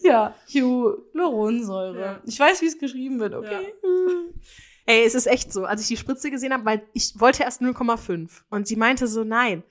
Ja, 0.00 0.34
Hyaluronsäure. 0.48 2.00
Ja. 2.00 2.20
Ich 2.24 2.38
weiß, 2.38 2.62
wie 2.62 2.66
es 2.66 2.78
geschrieben 2.78 3.20
wird, 3.20 3.34
okay? 3.34 3.72
Ey, 4.86 5.04
es 5.04 5.14
ist 5.14 5.26
echt 5.26 5.52
so. 5.52 5.64
Als 5.64 5.80
ich 5.82 5.86
die 5.88 5.96
Spritze 5.96 6.30
gesehen 6.30 6.52
habe, 6.52 6.64
weil 6.64 6.82
ich 6.92 7.12
wollte 7.20 7.44
erst 7.44 7.62
0,5 7.62 8.28
und 8.50 8.66
sie 8.66 8.74
meinte 8.76 9.06
so, 9.06 9.22
nein, 9.22 9.62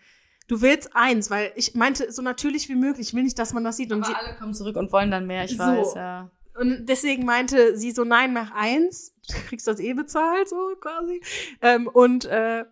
du 0.48 0.62
willst 0.62 0.96
eins, 0.96 1.30
weil 1.30 1.52
ich 1.56 1.76
meinte 1.76 2.10
so 2.12 2.22
natürlich 2.22 2.70
wie 2.70 2.76
möglich, 2.76 3.10
ich 3.10 3.14
will 3.14 3.24
nicht, 3.24 3.38
dass 3.38 3.54
man 3.54 3.64
das 3.66 3.76
sieht. 3.78 3.92
Und, 3.92 4.06
sie, 4.06 4.14
Aber 4.14 4.26
alle 4.26 4.38
kommen 4.38 4.54
zurück 4.54 4.78
und 4.78 4.92
wollen 4.94 5.12
dann 5.12 5.28
mehr, 5.28 5.44
ich 5.44 5.52
So. 5.58 5.60
weiß, 5.60 5.96
ja. 5.96 6.32
und 6.58 6.86
deswegen 6.86 7.26
meinte 7.26 7.78
sie 7.78 7.92
so, 7.92 8.06
nein, 8.06 8.32
mach 8.32 8.52
eins, 8.52 9.14
du 9.28 9.34
kriegst 9.50 9.68
das 9.68 9.82
eh 9.82 9.94
bezahlt, 9.94 10.48
so 10.48 10.76
quasi. 10.80 11.22
Ähm, 11.62 11.88
und 11.88 12.24
äh, 12.26 12.64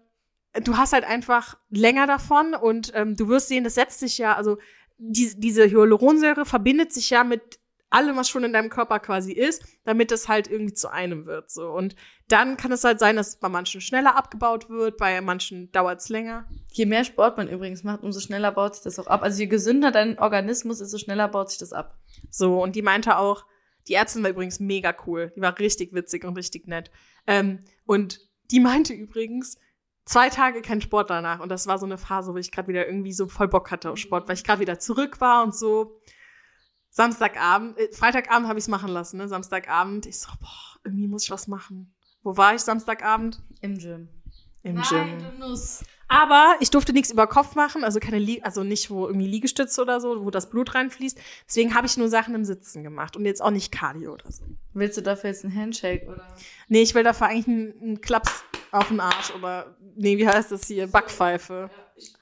du 0.63 0.77
hast 0.77 0.93
halt 0.93 1.03
einfach 1.03 1.57
länger 1.69 2.07
davon 2.07 2.53
und 2.55 2.93
ähm, 2.95 3.17
du 3.17 3.27
wirst 3.27 3.49
sehen, 3.49 3.65
das 3.65 3.75
setzt 3.75 3.99
sich 3.99 4.17
ja, 4.17 4.35
also 4.37 4.57
die, 4.99 5.33
diese 5.37 5.69
Hyaluronsäure 5.69 6.45
verbindet 6.45 6.93
sich 6.93 7.09
ja 7.09 7.23
mit 7.23 7.59
allem, 7.89 8.17
was 8.17 8.29
schon 8.29 8.43
in 8.43 8.53
deinem 8.53 8.69
Körper 8.69 8.99
quasi 8.99 9.31
ist, 9.31 9.63
damit 9.83 10.11
es 10.11 10.27
halt 10.27 10.47
irgendwie 10.47 10.73
zu 10.73 10.91
einem 10.91 11.25
wird. 11.25 11.49
So. 11.49 11.71
Und 11.71 11.95
dann 12.27 12.57
kann 12.57 12.71
es 12.71 12.83
halt 12.83 12.99
sein, 12.99 13.15
dass 13.15 13.29
es 13.29 13.35
bei 13.37 13.49
manchen 13.49 13.81
schneller 13.81 14.15
abgebaut 14.15 14.69
wird, 14.69 14.97
bei 14.97 15.19
manchen 15.21 15.71
dauert 15.71 15.99
es 15.99 16.09
länger. 16.09 16.47
Je 16.71 16.85
mehr 16.85 17.03
Sport 17.03 17.37
man 17.37 17.47
übrigens 17.47 17.83
macht, 17.83 18.03
umso 18.03 18.19
schneller 18.19 18.51
baut 18.51 18.75
sich 18.75 18.83
das 18.83 18.99
auch 18.99 19.07
ab. 19.07 19.23
Also 19.23 19.39
je 19.39 19.47
gesünder 19.47 19.91
dein 19.91 20.19
Organismus 20.19 20.81
ist, 20.81 20.91
so 20.91 20.99
schneller 20.99 21.27
baut 21.27 21.49
sich 21.49 21.57
das 21.57 21.73
ab. 21.73 21.97
So, 22.29 22.61
und 22.61 22.75
die 22.75 22.83
meinte 22.83 23.17
auch, 23.17 23.45
die 23.87 23.95
Ärztin 23.95 24.21
war 24.21 24.29
übrigens 24.29 24.59
mega 24.59 24.95
cool. 25.07 25.31
Die 25.35 25.41
war 25.41 25.57
richtig 25.57 25.93
witzig 25.93 26.25
und 26.25 26.37
richtig 26.37 26.67
nett. 26.67 26.91
Ähm, 27.25 27.61
und 27.85 28.19
die 28.51 28.59
meinte 28.59 28.93
übrigens, 28.93 29.57
zwei 30.09 30.29
Tage 30.29 30.61
kein 30.61 30.81
Sport 30.81 31.11
danach. 31.11 31.39
Und 31.39 31.49
das 31.49 31.67
war 31.67 31.77
so 31.77 31.85
eine 31.85 31.99
Phase, 31.99 32.33
wo 32.33 32.37
ich 32.37 32.51
gerade 32.51 32.67
wieder 32.67 32.87
irgendwie 32.87 33.13
so 33.13 33.27
voll 33.27 33.47
Bock 33.47 33.69
hatte 33.69 33.91
auf 33.91 33.97
Sport, 33.97 34.27
weil 34.27 34.35
ich 34.35 34.43
gerade 34.43 34.59
wieder 34.59 34.79
zurück 34.79 35.21
war 35.21 35.43
und 35.43 35.55
so. 35.55 36.01
Samstagabend, 36.89 37.77
äh, 37.77 37.91
Freitagabend 37.91 38.47
habe 38.47 38.57
ich 38.57 38.65
es 38.65 38.69
machen 38.69 38.89
lassen, 38.89 39.17
ne? 39.17 39.27
Samstagabend, 39.27 40.07
ich 40.07 40.19
so, 40.19 40.31
boah, 40.39 40.79
irgendwie 40.83 41.07
muss 41.07 41.25
ich 41.25 41.31
was 41.31 41.47
machen. 41.47 41.93
Wo 42.23 42.35
war 42.35 42.55
ich 42.55 42.61
Samstagabend? 42.61 43.39
Im 43.61 43.77
Gym. 43.77 44.09
Im 44.63 44.75
Nein, 44.75 44.85
Gym. 44.89 45.19
du 45.19 45.47
Nuss. 45.47 45.83
Aber 46.09 46.55
ich 46.59 46.71
durfte 46.71 46.91
nichts 46.91 47.11
über 47.11 47.27
Kopf 47.27 47.55
machen, 47.55 47.83
also 47.83 47.99
keine, 47.99 48.17
Lie 48.17 48.41
also 48.41 48.63
nicht 48.63 48.89
wo 48.89 49.07
irgendwie 49.07 49.27
Liegestütze 49.27 49.81
oder 49.81 50.01
so, 50.01 50.25
wo 50.25 50.31
das 50.31 50.49
Blut 50.49 50.73
reinfließt. 50.73 51.19
Deswegen 51.47 51.75
habe 51.75 51.85
ich 51.85 51.97
nur 51.97 52.09
Sachen 52.09 52.35
im 52.35 52.43
Sitzen 52.43 52.83
gemacht 52.83 53.15
und 53.15 53.25
jetzt 53.25 53.41
auch 53.41 53.51
nicht 53.51 53.71
Cardio 53.71 54.13
oder 54.13 54.31
so. 54.31 54.43
Willst 54.73 54.97
du 54.97 55.01
dafür 55.01 55.29
jetzt 55.29 55.45
einen 55.45 55.55
Handshake 55.55 56.07
oder? 56.07 56.27
Nee, 56.67 56.81
ich 56.81 56.95
will 56.95 57.03
dafür 57.03 57.27
eigentlich 57.27 57.47
einen, 57.47 57.81
einen 57.81 58.01
Klaps 58.01 58.43
auf 58.71 58.87
den 58.87 58.99
Arsch 58.99 59.33
oder, 59.35 59.77
nee, 59.95 60.17
wie 60.17 60.27
heißt 60.27 60.51
das 60.51 60.65
hier? 60.65 60.87
Backpfeife. 60.87 61.69
Ja, 61.71 61.85
ich, 61.95 62.13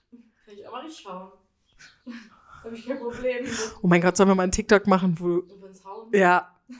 kann 0.45 0.53
ich 0.53 0.67
aber 0.67 0.83
nicht 0.83 0.99
schauen. 0.99 1.31
Habe 2.63 2.75
ich 2.75 2.85
kein 2.85 2.99
Problem 2.99 3.45
mit. 3.45 3.75
Oh 3.81 3.87
mein 3.87 4.01
Gott, 4.01 4.17
sollen 4.17 4.29
wir 4.29 4.35
mal 4.35 4.43
einen 4.43 4.51
TikTok 4.51 4.85
machen, 4.87 5.15
wo, 5.17 5.43
ja, 6.11 6.53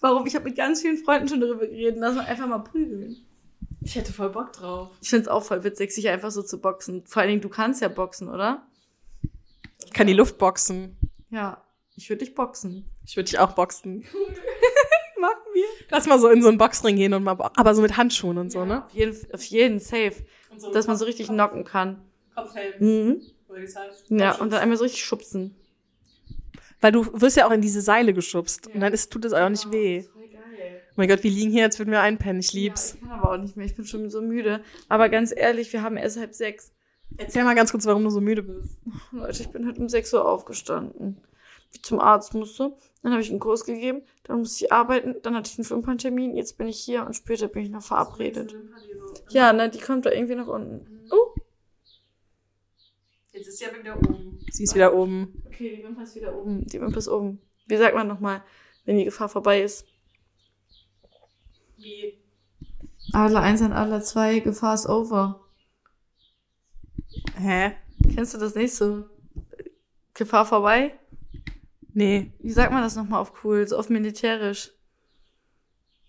Warum? 0.00 0.26
Ich 0.26 0.34
habe 0.34 0.44
mit 0.44 0.56
ganz 0.56 0.82
vielen 0.82 0.98
Freunden 0.98 1.28
schon 1.28 1.40
darüber 1.40 1.66
geredet, 1.66 1.96
lass 1.98 2.14
mal 2.14 2.26
einfach 2.26 2.46
mal 2.46 2.58
prügeln. 2.58 3.25
Ich 3.86 3.94
hätte 3.94 4.12
voll 4.12 4.30
Bock 4.30 4.52
drauf. 4.52 4.90
Ich 5.00 5.10
find's 5.10 5.28
auch 5.28 5.44
voll 5.44 5.62
witzig, 5.62 5.92
sich 5.92 6.08
einfach 6.08 6.32
so 6.32 6.42
zu 6.42 6.60
boxen. 6.60 7.06
Vor 7.06 7.22
allen 7.22 7.28
Dingen, 7.30 7.40
du 7.40 7.48
kannst 7.48 7.80
ja 7.80 7.88
boxen, 7.88 8.28
oder? 8.28 8.66
Ich 9.84 9.92
kann 9.92 10.08
die 10.08 10.12
Luft 10.12 10.38
boxen. 10.38 10.96
Ja, 11.30 11.62
ich 11.94 12.08
würde 12.10 12.24
dich 12.24 12.34
boxen. 12.34 12.84
Ich 13.04 13.16
würde 13.16 13.30
dich 13.30 13.38
auch 13.38 13.52
boxen. 13.52 14.00
Machen 15.20 15.36
wir. 15.54 15.64
Lass 15.90 16.06
mal 16.06 16.18
so 16.18 16.28
in 16.28 16.42
so 16.42 16.48
einen 16.48 16.58
Boxring 16.58 16.96
gehen 16.96 17.14
und 17.14 17.22
mal, 17.22 17.38
aber 17.38 17.74
so 17.76 17.80
mit 17.80 17.96
Handschuhen 17.96 18.38
und 18.38 18.50
so, 18.50 18.64
ne? 18.64 18.84
Auf 18.84 18.92
jeden, 18.92 19.32
auf 19.32 19.44
jeden 19.44 19.78
safe. 19.78 20.14
Dass 20.72 20.88
man 20.88 20.96
so 20.96 21.04
richtig 21.04 21.28
knocken 21.28 21.62
kann. 21.64 22.02
Mhm. 22.80 23.22
Ja, 24.08 24.32
und 24.34 24.52
dann 24.52 24.60
einmal 24.60 24.76
so 24.76 24.84
richtig 24.84 25.04
schubsen. 25.04 25.54
Weil 26.80 26.90
du 26.92 27.06
wirst 27.20 27.36
ja 27.36 27.46
auch 27.46 27.52
in 27.52 27.62
diese 27.62 27.80
Seile 27.80 28.12
geschubst 28.12 28.66
und 28.66 28.80
dann 28.80 28.92
ist, 28.92 29.12
tut 29.12 29.24
es 29.24 29.32
auch 29.32 29.48
nicht 29.48 29.70
weh. 29.70 30.04
Oh 30.96 31.02
mein 31.02 31.08
Gott, 31.08 31.22
wir 31.22 31.30
liegen 31.30 31.50
hier, 31.50 31.60
jetzt 31.60 31.78
würden 31.78 31.90
wir 31.90 32.00
einpennen. 32.00 32.40
Ich 32.40 32.54
lieb's. 32.54 32.92
Ja, 32.92 32.94
ich 32.94 33.00
kann 33.02 33.18
aber 33.18 33.32
auch 33.32 33.36
nicht 33.36 33.54
mehr. 33.54 33.66
Ich 33.66 33.76
bin 33.76 33.84
schon 33.84 34.08
so 34.08 34.22
müde. 34.22 34.62
Aber 34.88 35.10
ganz 35.10 35.30
ehrlich, 35.36 35.70
wir 35.74 35.82
haben 35.82 35.98
erst 35.98 36.18
halb 36.18 36.32
sechs. 36.32 36.72
Erzähl 37.18 37.44
mal 37.44 37.54
ganz 37.54 37.70
kurz, 37.70 37.84
warum 37.84 38.02
du 38.02 38.08
so 38.08 38.22
müde 38.22 38.42
bist. 38.42 38.78
Leute, 39.12 39.42
ich 39.42 39.50
bin 39.50 39.68
heute 39.68 39.78
um 39.82 39.90
6 39.90 40.14
Uhr 40.14 40.26
aufgestanden. 40.26 41.18
Wie 41.70 41.76
ich 41.76 41.82
zum 41.82 42.00
Arzt 42.00 42.32
musste. 42.32 42.74
Dann 43.02 43.12
habe 43.12 43.20
ich 43.20 43.28
einen 43.28 43.40
Kurs 43.40 43.66
gegeben. 43.66 44.04
Dann 44.24 44.38
musste 44.38 44.64
ich 44.64 44.72
arbeiten. 44.72 45.16
Dann 45.22 45.34
hatte 45.34 45.50
ich 45.52 45.58
einen 45.58 45.68
Wimperntermin. 45.68 46.34
Jetzt 46.34 46.56
bin 46.56 46.66
ich 46.66 46.78
hier 46.78 47.04
und 47.04 47.14
später 47.14 47.48
bin 47.48 47.64
ich 47.64 47.68
noch 47.70 47.82
verabredet. 47.82 48.56
Ja, 49.28 49.52
ne, 49.52 49.68
die 49.68 49.80
kommt 49.80 50.06
da 50.06 50.10
irgendwie 50.12 50.34
nach 50.34 50.48
unten. 50.48 51.06
Oh. 51.10 51.34
Jetzt 53.32 53.48
ist 53.48 53.58
sie 53.58 53.66
aber 53.66 53.80
wieder 53.80 53.98
oben. 53.98 54.40
Sie 54.50 54.64
ist 54.64 54.74
wieder 54.74 54.94
oben. 54.94 55.42
Okay, 55.46 55.76
die 55.76 55.84
Wimper 55.84 56.04
ist 56.04 56.16
wieder 56.16 56.34
oben. 56.34 56.64
Die 56.64 56.80
Wimper 56.80 56.96
ist 56.96 57.08
oben. 57.08 57.42
Wie 57.66 57.76
sagt 57.76 57.94
man 57.94 58.08
nochmal, 58.08 58.42
wenn 58.86 58.96
die 58.96 59.04
Gefahr 59.04 59.28
vorbei 59.28 59.60
ist? 59.60 59.86
Wie? 61.76 62.18
Adler 63.12 63.42
1 63.42 63.62
an 63.62 63.72
Adler 63.72 64.02
2, 64.02 64.40
Gefahr 64.40 64.74
ist 64.74 64.86
over. 64.86 65.40
Hä? 67.38 67.72
Kennst 68.14 68.34
du 68.34 68.38
das 68.38 68.54
nicht 68.54 68.74
so? 68.74 69.04
Gefahr 70.14 70.46
vorbei? 70.46 70.98
Nee. 71.92 72.32
Wie 72.40 72.50
sagt 72.50 72.72
man 72.72 72.82
das 72.82 72.96
nochmal 72.96 73.20
auf 73.20 73.44
cool? 73.44 73.66
So 73.66 73.78
auf 73.78 73.88
militärisch. 73.88 74.72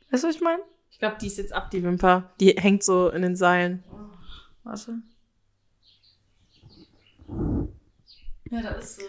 Weißt 0.10 0.24
du, 0.24 0.28
was 0.28 0.36
ich 0.36 0.42
meine? 0.42 0.62
Ich 0.92 1.00
glaube, 1.00 1.18
die 1.22 1.28
ist 1.28 1.38
jetzt 1.38 1.54
ab, 1.54 1.70
die 1.72 1.84
Wimper. 1.84 2.34
Die 2.40 2.52
hängt 2.58 2.84
so 2.84 3.10
in 3.10 3.22
den 3.22 3.36
Seilen. 3.36 3.84
Warte. 4.64 5.02
Ja, 8.50 8.62
da 8.62 8.72
ist 8.72 8.98
sie. 8.98 9.06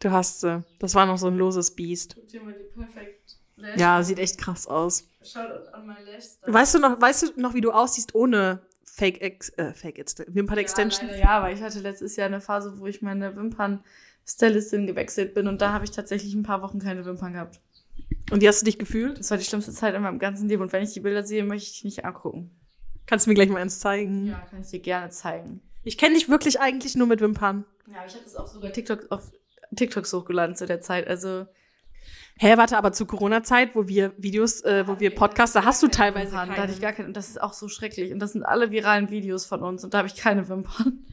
Du 0.00 0.10
hast 0.10 0.40
sie. 0.40 0.62
Das 0.80 0.94
war 0.94 1.06
noch 1.06 1.18
so 1.18 1.28
ein 1.28 1.38
loses 1.38 1.74
Biest. 1.74 2.16
Guck 2.16 2.28
dir 2.28 2.42
mal 2.42 2.52
die 2.52 2.78
perfekt 2.78 3.38
Ja, 3.74 4.02
sieht 4.02 4.18
echt 4.18 4.38
krass 4.38 4.66
aus. 4.66 5.08
Schaut 5.22 5.66
an 5.72 5.86
mein 5.86 6.04
Lash. 6.04 6.24
Weißt 6.46 6.74
du 6.74 6.78
noch, 6.78 7.00
weißt 7.00 7.22
du 7.36 7.40
noch, 7.40 7.54
wie 7.54 7.60
du 7.60 7.72
aussiehst 7.72 8.14
ohne 8.14 8.60
Fake 8.84 9.20
Ex, 9.20 9.48
äh, 9.50 9.72
Fake 9.72 9.98
Ex 9.98 10.16
Wimpern 10.28 10.58
Extensions? 10.58 11.12
Ja, 11.12 11.38
ja, 11.38 11.42
weil 11.42 11.54
ich 11.54 11.62
hatte 11.62 11.80
letztes 11.80 12.16
Jahr 12.16 12.26
eine 12.26 12.40
Phase, 12.40 12.78
wo 12.78 12.86
ich 12.86 13.02
meine 13.02 13.34
Wimpern-Stylistin 13.36 14.86
gewechselt 14.86 15.34
bin 15.34 15.48
und 15.48 15.60
da 15.60 15.72
habe 15.72 15.84
ich 15.84 15.90
tatsächlich 15.90 16.34
ein 16.34 16.42
paar 16.42 16.62
Wochen 16.62 16.78
keine 16.78 17.04
Wimpern 17.04 17.32
gehabt. 17.32 17.60
Und 18.30 18.40
wie 18.40 18.48
hast 18.48 18.60
du 18.60 18.64
dich 18.64 18.78
gefühlt? 18.78 19.18
Das 19.18 19.30
war 19.30 19.38
die 19.38 19.44
schlimmste 19.44 19.72
Zeit 19.72 19.94
in 19.94 20.02
meinem 20.02 20.18
ganzen 20.18 20.48
Leben 20.48 20.62
und 20.62 20.72
wenn 20.72 20.82
ich 20.82 20.92
die 20.92 21.00
Bilder 21.00 21.24
sehe, 21.24 21.44
möchte 21.44 21.70
ich 21.70 21.84
nicht 21.84 22.04
angucken. 22.04 22.50
Kannst 23.06 23.26
du 23.26 23.30
mir 23.30 23.34
gleich 23.34 23.48
mal 23.48 23.60
eins 23.60 23.80
zeigen? 23.80 24.28
Ja, 24.28 24.46
kann 24.50 24.60
ich 24.62 24.70
dir 24.70 24.80
gerne 24.80 25.10
zeigen. 25.10 25.60
Ich 25.82 25.98
kenne 25.98 26.14
dich 26.14 26.28
wirklich 26.28 26.60
eigentlich 26.60 26.94
nur 26.94 27.06
mit 27.06 27.20
Wimpern. 27.20 27.64
Ja, 27.86 28.04
ich 28.06 28.14
hatte 28.14 28.24
es 28.24 28.34
auch 28.36 28.46
sogar 28.46 28.72
TikTok 28.72 29.06
auf 29.10 29.30
TikToks 29.76 30.12
hochgeladen 30.12 30.56
zu 30.56 30.66
der 30.66 30.80
Zeit. 30.80 31.06
Also 31.06 31.46
Hä, 32.36 32.56
warte, 32.56 32.76
aber 32.76 32.92
zu 32.92 33.06
Corona-Zeit, 33.06 33.76
wo 33.76 33.86
wir 33.86 34.12
Videos, 34.16 34.62
äh, 34.62 34.86
wo 34.88 34.98
wir 34.98 35.14
Podcasts, 35.14 35.54
da 35.54 35.64
hast 35.64 35.82
du 35.82 35.88
teilweise 35.88 36.32
Wimpern. 36.32 36.48
Da 36.48 36.54
keine. 36.54 36.62
hatte 36.64 36.72
ich 36.72 36.80
gar 36.80 36.92
keine. 36.92 37.08
Und 37.08 37.16
das 37.16 37.28
ist 37.28 37.40
auch 37.40 37.52
so 37.52 37.68
schrecklich. 37.68 38.12
Und 38.12 38.18
das 38.18 38.32
sind 38.32 38.42
alle 38.42 38.70
viralen 38.70 39.10
Videos 39.10 39.46
von 39.46 39.62
uns. 39.62 39.84
Und 39.84 39.94
da 39.94 39.98
habe 39.98 40.08
ich 40.08 40.16
keine 40.16 40.48
Wimpern. 40.48 41.04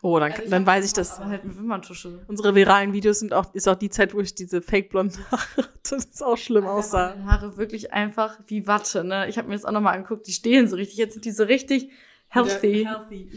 Oh, 0.00 0.18
dann, 0.20 0.32
Also 0.32 0.48
dann 0.48 0.64
weiß 0.64 0.84
ich 0.84 0.92
das. 0.92 1.18
Aber 1.18 1.30
halt 1.30 1.44
mit 1.44 1.58
Wimperntusche. 1.58 2.20
Unsere 2.28 2.54
viralen 2.54 2.92
Videos 2.92 3.18
sind 3.18 3.32
auch, 3.32 3.52
ist 3.54 3.68
auch 3.68 3.74
die 3.74 3.90
Zeit, 3.90 4.14
wo 4.14 4.20
ich 4.20 4.34
diese 4.34 4.62
fake-blonden 4.62 5.18
Haare, 5.30 5.68
das 5.82 6.04
ist 6.04 6.22
auch 6.22 6.36
schlimm 6.36 6.66
Aber 6.66 6.74
aussah. 6.74 7.14
Meine 7.16 7.32
Haare 7.32 7.56
wirklich 7.56 7.92
einfach 7.92 8.38
wie 8.46 8.66
Watte, 8.66 9.02
ne? 9.02 9.28
Ich 9.28 9.38
habe 9.38 9.48
mir 9.48 9.54
das 9.54 9.64
auch 9.64 9.72
nochmal 9.72 9.96
angeguckt. 9.96 10.26
Die 10.28 10.32
stehen 10.32 10.68
so 10.68 10.76
richtig. 10.76 10.98
Jetzt 10.98 11.14
sind 11.14 11.24
die 11.24 11.32
so 11.32 11.44
richtig 11.44 11.90
healthy. 12.28 12.86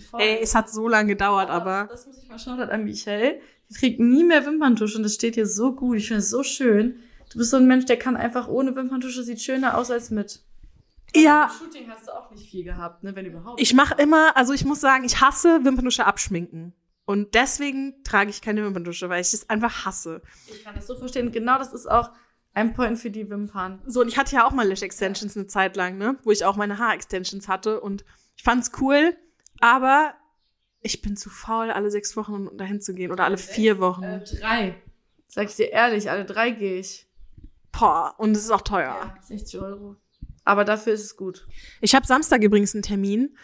Voll. 0.10 0.22
Ey, 0.22 0.40
es 0.42 0.56
hat 0.56 0.70
so 0.70 0.88
lange 0.88 1.10
gedauert, 1.10 1.50
aber 1.50 1.88
Das 1.90 2.06
muss 2.08 2.18
ich 2.22 2.28
mal 2.30 2.40
schauen, 2.40 2.58
hat 2.60 2.70
an 2.70 2.84
Michelle. 2.84 3.40
Die 3.70 3.74
trägt 3.76 4.00
nie 4.00 4.24
mehr 4.24 4.46
Wimperntusche 4.46 4.98
und 4.98 5.04
das 5.04 5.14
steht 5.16 5.36
hier 5.36 5.48
so 5.48 5.74
gut. 5.74 5.98
Ich 5.98 6.08
finde 6.08 6.20
es 6.20 6.30
so 6.30 6.44
schön. 6.44 7.00
Du 7.32 7.38
bist 7.38 7.52
so 7.52 7.58
ein 7.58 7.68
Mensch, 7.68 7.86
der 7.86 7.98
kann 7.98 8.18
einfach 8.18 8.48
ohne 8.50 8.76
Wimperntusche, 8.76 9.24
sieht 9.24 9.42
schöner 9.42 9.78
aus 9.78 9.90
als 9.90 10.10
mit. 10.12 10.44
ja, 11.16 11.46
Im 11.46 11.66
Shooting 11.66 11.90
hast 11.90 12.08
du 12.08 12.12
auch 12.12 12.30
nicht 12.32 12.50
viel 12.50 12.64
gehabt, 12.66 13.04
ne, 13.04 13.16
wenn 13.16 13.26
überhaupt. 13.26 13.62
ich 13.62 13.74
mache 13.74 13.96
immer, 14.02 14.36
also 14.36 14.52
ich 14.54 14.66
muss 14.66 14.82
sagen, 14.82 15.06
ich 15.06 15.22
hasse 15.22 15.64
Wimperntusche 15.64 16.06
abschminken. 16.06 16.74
Und 17.06 17.34
deswegen 17.34 18.04
trage 18.04 18.30
ich 18.30 18.42
keine 18.42 18.64
Wimperntusche, 18.64 19.10
weil 19.10 19.22
ich 19.22 19.32
das 19.32 19.50
einfach 19.50 19.86
hasse. 19.86 20.22
Ich 20.50 20.64
kann 20.64 20.76
das 20.76 20.88
so 20.88 20.96
verstehen. 20.96 21.32
Genau 21.32 21.58
das 21.58 21.74
ist 21.74 21.90
auch 21.90 22.12
ein 22.54 22.74
Point 22.74 23.00
für 23.00 23.10
die 23.10 23.30
Wimpern. 23.30 23.82
So, 23.86 24.02
und 24.02 24.08
ich 24.10 24.18
hatte 24.18 24.36
ja 24.36 24.46
auch 24.46 24.52
mal 24.52 24.68
Lash 24.68 24.82
Extensions 24.82 25.36
eine 25.36 25.48
Zeit 25.48 25.76
lang, 25.78 25.98
ne? 25.98 26.18
Wo 26.24 26.32
ich 26.32 26.44
auch 26.46 26.56
meine 26.58 26.78
Haarextensions 26.78 27.48
hatte. 27.48 27.80
Und 27.82 28.04
ich 28.42 28.46
fand's 28.46 28.72
cool, 28.82 29.16
aber 29.60 30.16
ich 30.80 31.04
bin 31.04 31.16
zu 31.16 31.30
faul, 31.30 31.70
alle 31.70 31.92
sechs 31.92 32.18
Wochen 32.18 32.58
dahin 32.58 32.82
zu 32.82 32.96
gehen. 32.96 33.12
Oder 33.12 33.26
alle 33.26 33.38
vier 33.38 33.78
Wochen. 33.78 34.02
Äh, 34.02 34.24
drei. 34.24 34.82
Sag 35.28 35.50
ich 35.50 35.56
dir 35.58 35.70
ehrlich, 35.72 36.10
alle 36.10 36.26
drei 36.26 36.50
gehe 36.50 36.80
ich. 36.80 37.08
Boah, 37.72 38.16
und 38.18 38.32
es 38.32 38.46
ist 38.46 38.50
auch 38.50 38.64
teuer. 38.64 39.16
60 39.22 39.62
Euro. 39.62 39.96
Aber 40.44 40.66
dafür 40.66 40.94
ist 40.94 41.04
es 41.04 41.16
gut. 41.16 41.48
Ich 41.82 41.94
habe 41.94 42.08
Samstag 42.08 42.42
übrigens 42.42 42.74
einen 42.74 42.82
Termin. 42.82 43.38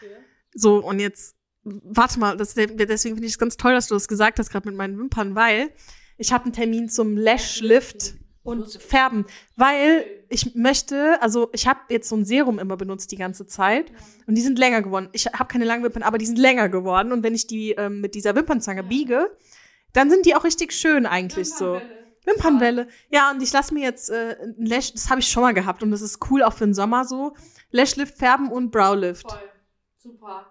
So, 0.55 0.83
und 0.83 0.99
jetzt, 0.99 1.35
warte 1.63 2.17
mal, 2.17 2.35
das, 2.35 2.55
deswegen 2.55 3.15
finde 3.15 3.27
ich 3.27 3.33
es 3.33 3.37
ganz 3.37 3.55
toll, 3.55 3.73
dass 3.73 3.89
du 3.89 3.93
das 3.93 4.07
gesagt 4.07 4.39
hast, 4.39 4.49
gerade 4.49 4.67
mit 4.67 4.75
meinen 4.75 4.97
Wimpern, 4.97 5.35
weil 5.35 5.69
ich 6.17 6.33
habe 6.33 6.45
einen 6.45 6.53
Termin 6.53 6.89
zum 6.89 7.15
Lash-Lift 7.15 8.15
und 8.47 8.71
Färben, 8.81 9.25
weil 9.57 10.05
ich 10.29 10.55
möchte, 10.55 11.21
also 11.21 11.49
ich 11.53 11.67
habe 11.67 11.79
jetzt 11.89 12.07
so 12.07 12.15
ein 12.15 12.23
Serum 12.25 12.59
immer 12.59 12.77
benutzt 12.77 13.11
die 13.11 13.17
ganze 13.17 13.45
Zeit 13.45 13.91
und 14.25 14.35
die 14.35 14.41
sind 14.41 14.57
länger 14.57 14.81
geworden. 14.81 15.09
Ich 15.11 15.25
habe 15.27 15.45
keine 15.47 15.65
langen 15.65 15.83
Wimpern, 15.83 16.03
aber 16.03 16.17
die 16.17 16.25
sind 16.25 16.37
länger 16.39 16.69
geworden 16.69 17.11
und 17.11 17.23
wenn 17.23 17.35
ich 17.35 17.47
die 17.47 17.71
ähm, 17.71 17.99
mit 17.99 18.15
dieser 18.15 18.35
Wimpernzange 18.35 18.83
biege, 18.83 19.29
dann 19.93 20.09
sind 20.09 20.25
die 20.25 20.33
auch 20.35 20.43
richtig 20.45 20.71
schön 20.71 21.05
eigentlich 21.05 21.53
so. 21.53 21.81
Wimpernwelle. 22.25 22.87
Ja, 23.09 23.31
und 23.31 23.41
ich 23.43 23.51
lasse 23.51 23.73
mir 23.73 23.83
jetzt 23.83 24.09
äh, 24.09 24.37
ein 24.41 24.65
Lash, 24.65 24.93
das 24.93 25.09
habe 25.09 25.19
ich 25.19 25.27
schon 25.27 25.43
mal 25.43 25.53
gehabt 25.53 25.83
und 25.83 25.91
das 25.91 26.01
ist 26.01 26.19
cool 26.29 26.41
auch 26.43 26.53
für 26.53 26.65
den 26.65 26.73
Sommer 26.73 27.05
so. 27.05 27.33
Lashlift 27.71 28.17
färben 28.17 28.49
und 28.49 28.71
Browlift. 28.71 29.27
Super. 29.97 30.45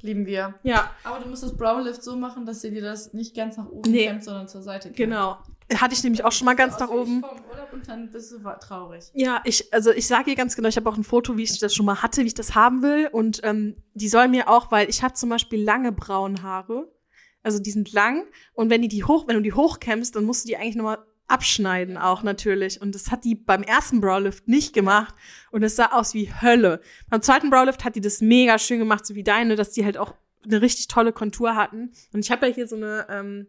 Lieben 0.00 0.24
wir. 0.26 0.54
Ja, 0.62 0.90
Aber 1.04 1.20
du 1.22 1.28
musst 1.28 1.42
das 1.42 1.56
Browlift 1.56 2.02
so 2.02 2.16
machen, 2.16 2.46
dass 2.46 2.60
sie 2.60 2.70
dir 2.70 2.82
das 2.82 3.12
nicht 3.12 3.34
ganz 3.34 3.56
nach 3.56 3.68
oben 3.68 3.90
Nee. 3.90 4.06
kämmt, 4.06 4.24
sondern 4.24 4.46
zur 4.48 4.62
Seite 4.62 4.88
kämmt. 4.88 4.96
genau. 4.96 5.38
Hatte 5.74 5.94
ich 5.94 6.02
nämlich 6.04 6.24
auch 6.24 6.32
schon 6.32 6.44
mal 6.44 6.54
ganz 6.54 6.78
nach 6.78 6.90
oben. 6.90 7.24
Und 7.72 7.88
dann 7.88 8.10
bist 8.10 8.32
du 8.32 8.38
traurig. 8.60 9.04
Ja, 9.14 9.40
ich, 9.44 9.72
also 9.74 9.90
ich 9.90 10.06
sage 10.06 10.30
ihr 10.30 10.36
ganz 10.36 10.54
genau, 10.54 10.68
ich 10.68 10.76
habe 10.76 10.88
auch 10.88 10.96
ein 10.96 11.04
Foto, 11.04 11.36
wie 11.36 11.42
ich 11.42 11.58
das 11.58 11.74
schon 11.74 11.86
mal 11.86 12.02
hatte, 12.02 12.22
wie 12.22 12.28
ich 12.28 12.34
das 12.34 12.54
haben 12.54 12.82
will. 12.82 13.08
Und 13.10 13.40
ähm, 13.42 13.74
die 13.94 14.08
soll 14.08 14.28
mir 14.28 14.48
auch, 14.48 14.70
weil 14.70 14.88
ich 14.88 15.02
habe 15.02 15.14
zum 15.14 15.28
Beispiel 15.28 15.62
lange 15.62 15.92
braune 15.92 16.42
Haare. 16.42 16.88
also 17.42 17.58
die 17.58 17.70
sind 17.70 17.92
lang 17.92 18.24
und 18.54 18.70
wenn 18.70 18.82
die 18.82 18.88
die 18.88 19.04
hoch, 19.04 19.26
wenn 19.28 19.36
du 19.36 19.42
die 19.42 19.52
hochkämmst, 19.52 20.16
dann 20.16 20.24
musst 20.24 20.44
du 20.44 20.48
die 20.48 20.56
eigentlich 20.56 20.76
nochmal 20.76 20.98
abschneiden 21.28 21.96
auch 21.96 22.22
natürlich. 22.22 22.80
Und 22.80 22.94
das 22.94 23.10
hat 23.10 23.24
die 23.24 23.34
beim 23.34 23.62
ersten 23.62 24.00
Browlift 24.00 24.48
nicht 24.48 24.72
gemacht. 24.72 25.14
Und 25.50 25.62
es 25.62 25.76
sah 25.76 25.86
aus 25.92 26.14
wie 26.14 26.32
Hölle. 26.40 26.80
Beim 27.10 27.22
zweiten 27.22 27.50
Browlift 27.50 27.84
hat 27.84 27.96
die 27.96 28.00
das 28.00 28.20
mega 28.20 28.58
schön 28.58 28.78
gemacht, 28.78 29.06
so 29.06 29.14
wie 29.14 29.24
deine, 29.24 29.56
dass 29.56 29.72
die 29.72 29.84
halt 29.84 29.98
auch 29.98 30.14
eine 30.44 30.62
richtig 30.62 30.86
tolle 30.88 31.12
Kontur 31.12 31.56
hatten. 31.56 31.92
Und 32.12 32.20
ich 32.20 32.30
habe 32.30 32.46
ja 32.46 32.54
hier 32.54 32.68
so 32.68 32.76
eine 32.76 33.06
ähm, 33.10 33.46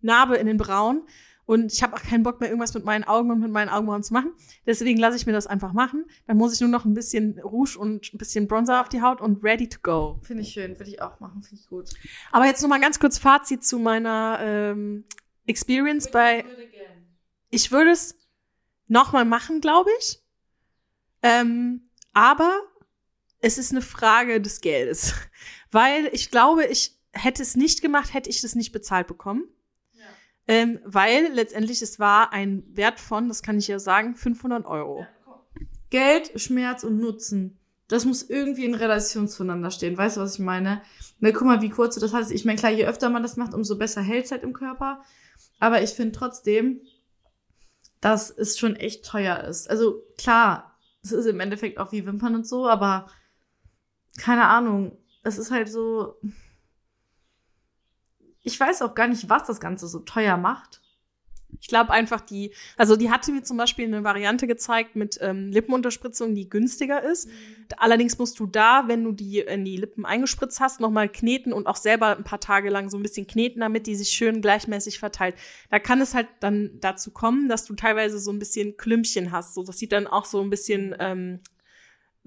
Narbe 0.00 0.36
in 0.36 0.46
den 0.46 0.56
Brauen. 0.56 1.02
Und 1.48 1.72
ich 1.72 1.82
habe 1.82 1.96
auch 1.96 2.02
keinen 2.02 2.24
Bock 2.24 2.40
mehr, 2.40 2.50
irgendwas 2.50 2.74
mit 2.74 2.84
meinen 2.84 3.04
Augen 3.04 3.30
und 3.30 3.40
mit 3.40 3.50
meinen 3.50 3.70
Augenbrauen 3.70 4.02
zu 4.02 4.12
machen. 4.12 4.34
Deswegen 4.66 4.98
lasse 4.98 5.16
ich 5.16 5.24
mir 5.24 5.32
das 5.32 5.46
einfach 5.46 5.72
machen. 5.72 6.04
Dann 6.26 6.36
muss 6.36 6.52
ich 6.52 6.60
nur 6.60 6.68
noch 6.68 6.84
ein 6.84 6.92
bisschen 6.92 7.38
Rouge 7.38 7.78
und 7.78 8.12
ein 8.12 8.18
bisschen 8.18 8.46
Bronzer 8.46 8.82
auf 8.82 8.90
die 8.90 9.00
Haut 9.00 9.22
und 9.22 9.42
ready 9.42 9.66
to 9.66 9.78
go. 9.82 10.20
Finde 10.22 10.42
ich 10.42 10.50
schön, 10.50 10.78
würde 10.78 10.90
ich 10.90 11.00
auch 11.00 11.20
machen, 11.20 11.42
finde 11.42 11.62
ich 11.62 11.66
gut. 11.70 11.88
Aber 12.32 12.44
jetzt 12.44 12.60
noch 12.60 12.68
mal 12.68 12.82
ganz 12.82 13.00
kurz 13.00 13.16
Fazit 13.16 13.64
zu 13.64 13.78
meiner 13.78 14.38
ähm, 14.42 15.04
Experience 15.46 16.10
bei. 16.10 16.44
Ich 17.48 17.72
würde 17.72 17.92
es 17.92 18.18
noch 18.86 19.12
mal 19.12 19.24
machen, 19.24 19.62
glaube 19.62 19.88
ich. 20.00 20.18
Ähm, 21.22 21.88
aber 22.12 22.60
es 23.40 23.56
ist 23.56 23.70
eine 23.70 23.80
Frage 23.80 24.42
des 24.42 24.60
Geldes, 24.60 25.14
weil 25.70 26.10
ich 26.12 26.30
glaube, 26.30 26.66
ich 26.66 26.94
hätte 27.12 27.40
es 27.40 27.56
nicht 27.56 27.80
gemacht, 27.80 28.12
hätte 28.12 28.28
ich 28.28 28.42
das 28.42 28.54
nicht 28.54 28.72
bezahlt 28.72 29.06
bekommen. 29.06 29.48
Ähm, 30.48 30.80
weil 30.84 31.30
letztendlich 31.34 31.82
es 31.82 31.98
war 31.98 32.32
ein 32.32 32.64
Wert 32.74 32.98
von, 33.00 33.28
das 33.28 33.42
kann 33.42 33.58
ich 33.58 33.68
ja 33.68 33.78
sagen, 33.78 34.14
500 34.14 34.64
Euro. 34.64 35.06
Geld, 35.90 36.32
Schmerz 36.40 36.84
und 36.84 36.98
Nutzen. 36.98 37.58
Das 37.86 38.06
muss 38.06 38.22
irgendwie 38.22 38.64
in 38.64 38.74
Relation 38.74 39.28
zueinander 39.28 39.70
stehen. 39.70 39.96
Weißt 39.96 40.16
du, 40.16 40.20
was 40.22 40.34
ich 40.34 40.40
meine? 40.40 40.82
Na, 41.20 41.32
guck 41.32 41.46
mal, 41.46 41.62
wie 41.62 41.70
kurz 41.70 41.94
du 41.94 42.00
das 42.00 42.14
hast. 42.14 42.30
Ich 42.30 42.46
meine, 42.46 42.58
klar, 42.58 42.72
je 42.72 42.86
öfter 42.86 43.10
man 43.10 43.22
das 43.22 43.36
macht, 43.36 43.54
umso 43.54 43.76
besser 43.76 44.00
hält 44.00 44.24
es 44.24 44.30
halt 44.30 44.42
im 44.42 44.54
Körper. 44.54 45.02
Aber 45.58 45.82
ich 45.82 45.90
finde 45.90 46.12
trotzdem, 46.12 46.80
dass 48.00 48.30
es 48.30 48.58
schon 48.58 48.76
echt 48.76 49.04
teuer 49.04 49.44
ist. 49.44 49.68
Also 49.68 50.02
klar, 50.16 50.78
es 51.02 51.12
ist 51.12 51.26
im 51.26 51.40
Endeffekt 51.40 51.78
auch 51.78 51.92
wie 51.92 52.06
Wimpern 52.06 52.34
und 52.34 52.46
so, 52.46 52.68
aber 52.68 53.10
keine 54.18 54.46
Ahnung. 54.46 54.98
Es 55.22 55.36
ist 55.36 55.50
halt 55.50 55.68
so, 55.68 56.14
ich 58.42 58.58
weiß 58.58 58.82
auch 58.82 58.94
gar 58.94 59.08
nicht, 59.08 59.28
was 59.28 59.44
das 59.44 59.60
Ganze 59.60 59.88
so 59.88 60.00
teuer 60.00 60.36
macht. 60.36 60.80
Ich 61.60 61.68
glaube 61.68 61.90
einfach 61.90 62.20
die, 62.20 62.52
also 62.76 62.94
die 62.94 63.10
hatte 63.10 63.32
mir 63.32 63.42
zum 63.42 63.56
Beispiel 63.56 63.86
eine 63.86 64.04
Variante 64.04 64.46
gezeigt 64.46 64.96
mit 64.96 65.18
ähm, 65.22 65.50
Lippenunterspritzung, 65.50 66.34
die 66.34 66.48
günstiger 66.48 67.02
ist. 67.02 67.26
Mhm. 67.26 67.32
Allerdings 67.78 68.18
musst 68.18 68.38
du 68.38 68.46
da, 68.46 68.84
wenn 68.86 69.02
du 69.02 69.12
die 69.12 69.40
in 69.40 69.64
die 69.64 69.76
Lippen 69.76 70.04
eingespritzt 70.04 70.60
hast, 70.60 70.80
nochmal 70.80 71.08
kneten 71.08 71.52
und 71.52 71.66
auch 71.66 71.76
selber 71.76 72.16
ein 72.16 72.24
paar 72.24 72.40
Tage 72.40 72.70
lang 72.70 72.90
so 72.90 72.96
ein 72.96 73.02
bisschen 73.02 73.26
kneten, 73.26 73.60
damit 73.60 73.86
die 73.86 73.96
sich 73.96 74.10
schön 74.10 74.40
gleichmäßig 74.40 74.98
verteilt. 74.98 75.36
Da 75.70 75.78
kann 75.78 76.00
es 76.00 76.14
halt 76.14 76.28
dann 76.40 76.72
dazu 76.80 77.10
kommen, 77.10 77.48
dass 77.48 77.64
du 77.64 77.74
teilweise 77.74 78.18
so 78.18 78.30
ein 78.30 78.38
bisschen 78.38 78.76
Klümpchen 78.76 79.32
hast. 79.32 79.54
So, 79.54 79.62
das 79.62 79.78
sieht 79.78 79.92
dann 79.92 80.06
auch 80.06 80.26
so 80.26 80.40
ein 80.42 80.50
bisschen 80.50 80.94
ähm, 80.98 81.40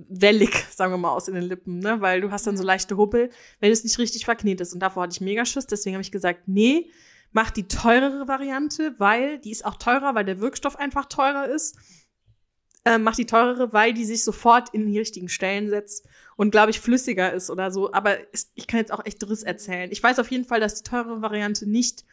wellig, 0.10 0.54
sagen 0.76 0.94
wir 0.94 0.98
mal, 0.98 1.12
aus 1.12 1.28
in 1.28 1.36
den 1.36 1.44
Lippen, 1.44 1.80
ne? 1.80 2.02
Weil 2.02 2.22
du 2.22 2.32
hast 2.32 2.48
dann 2.48 2.58
so 2.58 2.64
leichte 2.64 2.98
Huppel, 2.98 3.30
wenn 3.60 3.72
es 3.72 3.84
nicht 3.84 3.98
richtig 3.98 4.26
verknetet 4.26 4.62
ist. 4.62 4.74
Und 4.74 4.80
davor 4.80 5.04
hatte 5.04 5.14
ich 5.14 5.22
mega 5.22 5.46
Schiss, 5.46 5.68
deswegen 5.68 5.96
habe 5.96 6.04
ich 6.04 6.12
gesagt, 6.12 6.48
nee, 6.48 6.90
mach 7.32 7.52
die 7.52 7.68
teurere 7.68 8.28
Variante, 8.28 8.96
weil 8.98 9.40
die 9.40 9.52
ist 9.52 9.66
auch 9.66 9.76
teurer, 9.76 10.16
weil 10.16 10.26
der 10.26 10.40
Wirkstoff 10.40 10.78
einfach 10.78 11.06
teurer 11.06 11.48
ist. 11.48 11.78
Äh, 12.84 12.98
mach 12.98 13.16
die 13.16 13.28
teurere, 13.28 13.74
weil 13.74 13.94
die 13.94 14.06
sich 14.06 14.24
sofort 14.24 14.74
in 14.74 14.88
die 14.88 14.98
richtigen 14.98 15.30
Stellen 15.30 15.70
setzt 15.70 16.08
und, 16.36 16.50
glaube 16.50 16.72
ich, 16.72 16.80
flüssiger 16.80 17.32
ist 17.32 17.52
oder 17.52 17.72
so. 17.72 17.94
Aber 17.94 18.18
ich 18.56 18.66
kann 18.66 18.80
jetzt 18.80 18.92
auch 18.92 19.06
echt 19.06 19.22
Driss 19.22 19.44
erzählen. 19.44 19.92
Ich 19.92 20.02
weiß 20.02 20.18
auf 20.18 20.32
jeden 20.32 20.46
Fall, 20.46 20.60
dass 20.60 20.82
die 20.82 20.90
teurere 20.90 21.22
Variante 21.22 21.70
nicht 21.70 22.04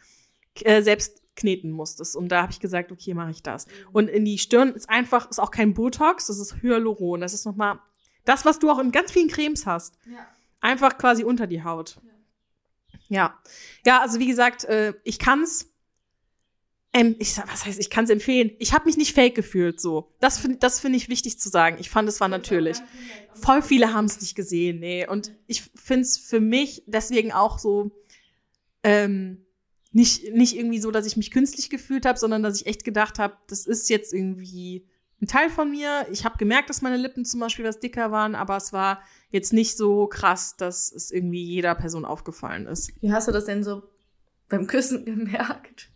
äh, 0.63 0.83
selbst 0.83 1.18
kneten 1.39 1.71
musstest. 1.71 2.15
Und 2.15 2.29
da 2.29 2.41
habe 2.43 2.51
ich 2.51 2.59
gesagt, 2.59 2.91
okay, 2.91 3.13
mache 3.13 3.31
ich 3.31 3.41
das. 3.41 3.67
Und 3.91 4.09
in 4.09 4.25
die 4.25 4.37
Stirn 4.37 4.73
ist 4.73 4.89
einfach, 4.89 5.29
ist 5.29 5.39
auch 5.39 5.51
kein 5.51 5.73
Botox, 5.73 6.27
das 6.27 6.39
ist 6.39 6.61
Hyaluron. 6.61 7.21
Das 7.21 7.33
ist 7.33 7.45
nochmal 7.45 7.79
das, 8.25 8.45
was 8.45 8.59
du 8.59 8.69
auch 8.69 8.79
in 8.79 8.91
ganz 8.91 9.11
vielen 9.11 9.29
Cremes 9.29 9.65
hast. 9.65 9.95
Ja. 10.05 10.27
Einfach 10.61 10.97
quasi 10.97 11.23
unter 11.23 11.47
die 11.47 11.63
Haut. 11.63 11.99
Ja. 13.07 13.39
Ja, 13.85 14.01
also 14.01 14.19
wie 14.19 14.27
gesagt, 14.27 14.65
äh, 14.65 14.93
ich 15.03 15.19
kann's. 15.19 15.67
Ähm, 16.91 17.15
ich 17.19 17.37
was 17.37 17.65
heißt, 17.65 17.79
ich 17.79 17.89
kann's 17.89 18.09
empfehlen. 18.09 18.51
Ich 18.59 18.73
habe 18.73 18.85
mich 18.85 18.97
nicht 18.97 19.13
fake 19.13 19.35
gefühlt 19.35 19.79
so. 19.79 20.11
Das 20.19 20.39
finde 20.39 20.57
das 20.57 20.79
finde 20.79 20.97
ich 20.97 21.07
wichtig 21.07 21.39
zu 21.39 21.47
sagen. 21.49 21.77
Ich 21.79 21.89
fand, 21.89 22.09
es 22.09 22.19
war 22.19 22.27
natürlich. 22.27 22.77
Voll 23.33 23.61
viele 23.61 23.93
haben 23.93 24.05
es 24.05 24.19
nicht 24.21 24.35
gesehen, 24.35 24.79
nee. 24.79 25.07
Und 25.07 25.31
ich 25.47 25.63
finde 25.75 26.01
es 26.01 26.17
für 26.17 26.39
mich 26.39 26.83
deswegen 26.87 27.31
auch 27.31 27.59
so 27.59 27.91
ähm, 28.83 29.45
nicht, 29.91 30.33
nicht 30.33 30.55
irgendwie 30.55 30.79
so, 30.79 30.91
dass 30.91 31.05
ich 31.05 31.17
mich 31.17 31.31
künstlich 31.31 31.69
gefühlt 31.69 32.05
habe, 32.05 32.19
sondern 32.19 32.43
dass 32.43 32.61
ich 32.61 32.67
echt 32.67 32.83
gedacht 32.83 33.19
habe, 33.19 33.37
das 33.47 33.65
ist 33.65 33.89
jetzt 33.89 34.13
irgendwie 34.13 34.85
ein 35.21 35.27
Teil 35.27 35.49
von 35.49 35.69
mir. 35.69 36.07
Ich 36.11 36.25
habe 36.25 36.37
gemerkt, 36.37 36.69
dass 36.69 36.81
meine 36.81 36.97
Lippen 36.97 37.25
zum 37.25 37.39
Beispiel 37.39 37.65
was 37.65 37.79
dicker 37.79 38.11
waren, 38.11 38.35
aber 38.35 38.57
es 38.57 38.71
war 38.71 39.01
jetzt 39.31 39.51
nicht 39.51 39.75
so 39.75 40.07
krass, 40.07 40.55
dass 40.55 40.91
es 40.91 41.11
irgendwie 41.11 41.43
jeder 41.43 41.75
Person 41.75 42.05
aufgefallen 42.05 42.67
ist. 42.67 42.91
Wie 43.01 43.11
hast 43.11 43.27
du 43.27 43.31
das 43.31 43.45
denn 43.45 43.63
so 43.63 43.83
beim 44.47 44.67
Küssen 44.67 45.05
gemerkt? 45.05 45.89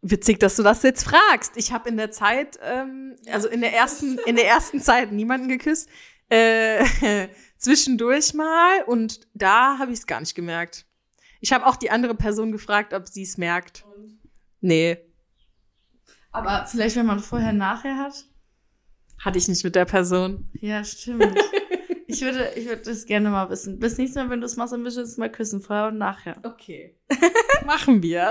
Witzig, 0.00 0.40
dass 0.40 0.56
du 0.56 0.62
das 0.62 0.82
jetzt 0.82 1.04
fragst. 1.04 1.56
Ich 1.56 1.72
habe 1.72 1.88
in 1.88 1.96
der 1.96 2.10
Zeit, 2.10 2.58
ähm, 2.62 3.16
also 3.30 3.48
in 3.48 3.60
der 3.60 3.72
ersten, 3.72 4.18
in 4.26 4.34
der 4.34 4.48
ersten 4.48 4.80
Zeit 4.80 5.12
niemanden 5.12 5.48
geküsst. 5.48 5.88
Äh, 6.28 6.84
zwischendurch 7.58 8.34
mal 8.34 8.82
und 8.86 9.28
da 9.34 9.78
habe 9.78 9.92
ich 9.92 10.00
es 10.00 10.06
gar 10.06 10.18
nicht 10.20 10.34
gemerkt. 10.34 10.86
Ich 11.42 11.52
habe 11.52 11.66
auch 11.66 11.74
die 11.74 11.90
andere 11.90 12.14
Person 12.14 12.52
gefragt, 12.52 12.94
ob 12.94 13.08
sie 13.08 13.24
es 13.24 13.36
merkt. 13.36 13.84
Und? 13.96 14.20
Nee. 14.60 14.96
Aber 16.30 16.66
vielleicht, 16.66 16.94
wenn 16.94 17.04
man 17.04 17.18
vorher 17.18 17.52
nachher 17.52 17.98
hat? 17.98 18.26
Hatte 19.18 19.38
ich 19.38 19.48
nicht 19.48 19.64
mit 19.64 19.74
der 19.74 19.84
Person. 19.84 20.48
Ja, 20.60 20.84
stimmt. 20.84 21.34
ich 22.06 22.22
würde, 22.22 22.52
ich 22.54 22.66
würde 22.66 22.82
das 22.82 23.06
gerne 23.06 23.28
mal 23.28 23.50
wissen. 23.50 23.80
Bis 23.80 23.98
nächstes 23.98 24.22
Mal, 24.22 24.30
wenn 24.30 24.40
du 24.40 24.46
es 24.46 24.56
machst, 24.56 24.72
dann 24.72 24.82
müssen 24.82 24.98
wir 24.98 25.02
uns 25.02 25.16
mal 25.16 25.32
küssen, 25.32 25.60
vorher 25.60 25.88
und 25.88 25.98
nachher. 25.98 26.36
Okay. 26.44 26.96
Machen 27.66 28.04
wir. 28.04 28.30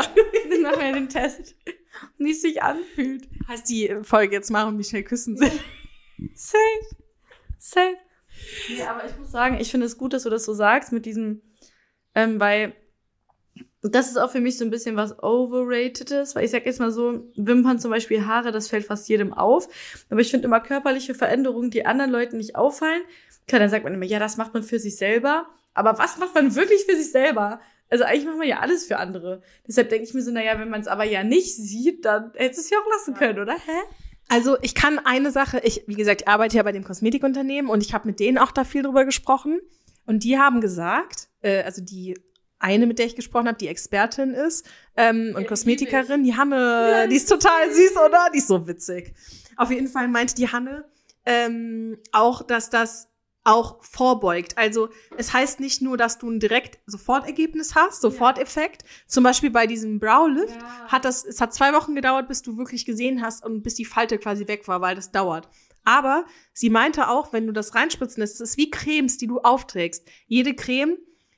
dann 0.49 0.61
machen 0.61 0.79
wir 0.79 0.93
den 0.93 1.09
Test. 1.09 1.55
Wie 2.17 2.31
es 2.31 2.41
sich 2.41 2.63
anfühlt. 2.63 3.27
Heißt 3.45 3.69
die 3.69 3.93
Folge 4.03 4.35
jetzt 4.35 4.51
machen, 4.51 4.79
wie 4.79 4.85
schnell 4.85 5.03
küssen 5.03 5.35
sind? 5.35 5.51
Safe. 6.33 6.95
Safe. 7.57 7.97
Nee, 8.69 8.83
aber 8.83 9.05
ich 9.05 9.17
muss 9.17 9.31
sagen, 9.31 9.57
ich 9.59 9.69
finde 9.69 9.85
es 9.85 9.97
gut, 9.97 10.13
dass 10.13 10.23
du 10.23 10.29
das 10.29 10.45
so 10.45 10.53
sagst 10.53 10.93
mit 10.93 11.05
diesem, 11.05 11.41
ähm, 12.15 12.39
weil 12.39 12.73
das 13.81 14.09
ist 14.09 14.17
auch 14.17 14.31
für 14.31 14.41
mich 14.41 14.57
so 14.57 14.65
ein 14.65 14.69
bisschen 14.69 14.95
was 14.95 15.21
Overratedes, 15.23 16.35
weil 16.35 16.45
ich 16.45 16.51
sag 16.51 16.65
jetzt 16.65 16.79
mal 16.79 16.91
so, 16.91 17.25
Wimpern 17.35 17.79
zum 17.79 17.89
Beispiel, 17.89 18.25
Haare, 18.25 18.51
das 18.51 18.67
fällt 18.67 18.85
fast 18.85 19.09
jedem 19.09 19.33
auf. 19.33 19.67
Aber 20.09 20.21
ich 20.21 20.29
finde 20.29 20.45
immer 20.45 20.59
körperliche 20.59 21.15
Veränderungen, 21.15 21.71
die 21.71 21.85
anderen 21.85 22.11
Leuten 22.11 22.37
nicht 22.37 22.55
auffallen. 22.55 23.01
Klar, 23.47 23.59
dann 23.59 23.69
sagt 23.69 23.83
man 23.83 23.93
immer, 23.93 24.05
ja, 24.05 24.19
das 24.19 24.37
macht 24.37 24.53
man 24.53 24.63
für 24.63 24.79
sich 24.79 24.97
selber. 24.97 25.47
Aber 25.73 25.97
was 25.97 26.17
macht 26.17 26.35
man 26.35 26.53
wirklich 26.55 26.85
für 26.85 26.95
sich 26.95 27.11
selber? 27.11 27.59
Also 27.89 28.03
eigentlich 28.03 28.25
macht 28.25 28.37
man 28.37 28.47
ja 28.47 28.59
alles 28.59 28.85
für 28.85 28.97
andere. 28.97 29.41
Deshalb 29.67 29.89
denke 29.89 30.05
ich 30.05 30.13
mir 30.13 30.21
so, 30.21 30.31
naja, 30.31 30.59
wenn 30.59 30.69
man 30.69 30.81
es 30.81 30.87
aber 30.87 31.03
ja 31.03 31.23
nicht 31.23 31.55
sieht, 31.55 32.05
dann 32.05 32.31
hätte 32.35 32.59
es 32.59 32.69
ja 32.69 32.77
auch 32.77 32.89
lassen 32.91 33.15
können, 33.15 33.39
oder? 33.39 33.53
Hä? 33.53 33.81
Also 34.29 34.57
ich 34.61 34.75
kann 34.75 34.99
eine 34.99 35.31
Sache, 35.31 35.59
ich, 35.63 35.83
wie 35.87 35.95
gesagt, 35.95 36.21
ich 36.21 36.27
arbeite 36.27 36.55
ja 36.55 36.63
bei 36.63 36.71
dem 36.71 36.85
Kosmetikunternehmen 36.85 37.69
und 37.69 37.83
ich 37.83 37.93
habe 37.93 38.07
mit 38.07 38.19
denen 38.19 38.37
auch 38.37 38.51
da 38.51 38.63
viel 38.63 38.83
drüber 38.83 39.05
gesprochen. 39.05 39.59
Und 40.05 40.23
die 40.23 40.37
haben 40.37 40.61
gesagt, 40.61 41.27
äh, 41.41 41.63
also 41.63 41.81
die 41.81 42.15
eine, 42.61 42.85
mit 42.85 42.99
der 42.99 43.05
ich 43.05 43.15
gesprochen 43.15 43.47
habe, 43.47 43.57
die 43.57 43.67
Expertin 43.67 44.33
ist 44.33 44.69
ähm, 44.95 45.33
und 45.35 45.43
ja, 45.43 45.47
Kosmetikerin, 45.47 46.23
die 46.23 46.35
Hanne, 46.35 47.07
die 47.09 47.15
ist 47.15 47.27
total 47.27 47.71
süß, 47.71 47.97
oder? 47.97 48.29
Die 48.33 48.37
ist 48.37 48.47
so 48.47 48.67
witzig. 48.67 49.13
Auf 49.57 49.71
jeden 49.71 49.87
Fall 49.87 50.07
meinte 50.07 50.35
die 50.35 50.47
Hanne 50.47 50.85
ähm, 51.25 51.97
auch, 52.11 52.43
dass 52.43 52.69
das 52.69 53.07
auch 53.43 53.83
vorbeugt. 53.83 54.57
Also 54.57 54.89
es 55.17 55.33
heißt 55.33 55.59
nicht 55.59 55.81
nur, 55.81 55.97
dass 55.97 56.19
du 56.19 56.29
ein 56.29 56.39
direkt 56.39 56.79
Sofortergebnis 56.85 57.73
hast, 57.73 58.01
Soforteffekt. 58.01 58.83
Ja. 58.83 58.87
Zum 59.07 59.23
Beispiel 59.23 59.49
bei 59.49 59.65
diesem 59.65 59.99
Browlift 59.99 60.61
ja. 60.61 60.87
hat 60.87 61.05
das, 61.05 61.25
es 61.25 61.41
hat 61.41 61.53
zwei 61.53 61.73
Wochen 61.73 61.95
gedauert, 61.95 62.27
bis 62.27 62.43
du 62.43 62.57
wirklich 62.57 62.85
gesehen 62.85 63.21
hast 63.21 63.43
und 63.43 63.63
bis 63.63 63.75
die 63.75 63.85
Falte 63.85 64.19
quasi 64.19 64.47
weg 64.47 64.67
war, 64.67 64.81
weil 64.81 64.95
das 64.95 65.11
dauert. 65.11 65.49
Aber 65.83 66.25
sie 66.53 66.69
meinte 66.69 67.07
auch, 67.07 67.33
wenn 67.33 67.47
du 67.47 67.53
das 67.53 67.73
reinspritzen 67.73 68.21
lässt, 68.21 68.35
es 68.35 68.51
ist 68.51 68.57
wie 68.57 68.69
Cremes, 68.69 69.17
die 69.17 69.25
du 69.25 69.39
aufträgst. 69.39 70.07
Jede 70.27 70.53
Creme 70.53 70.97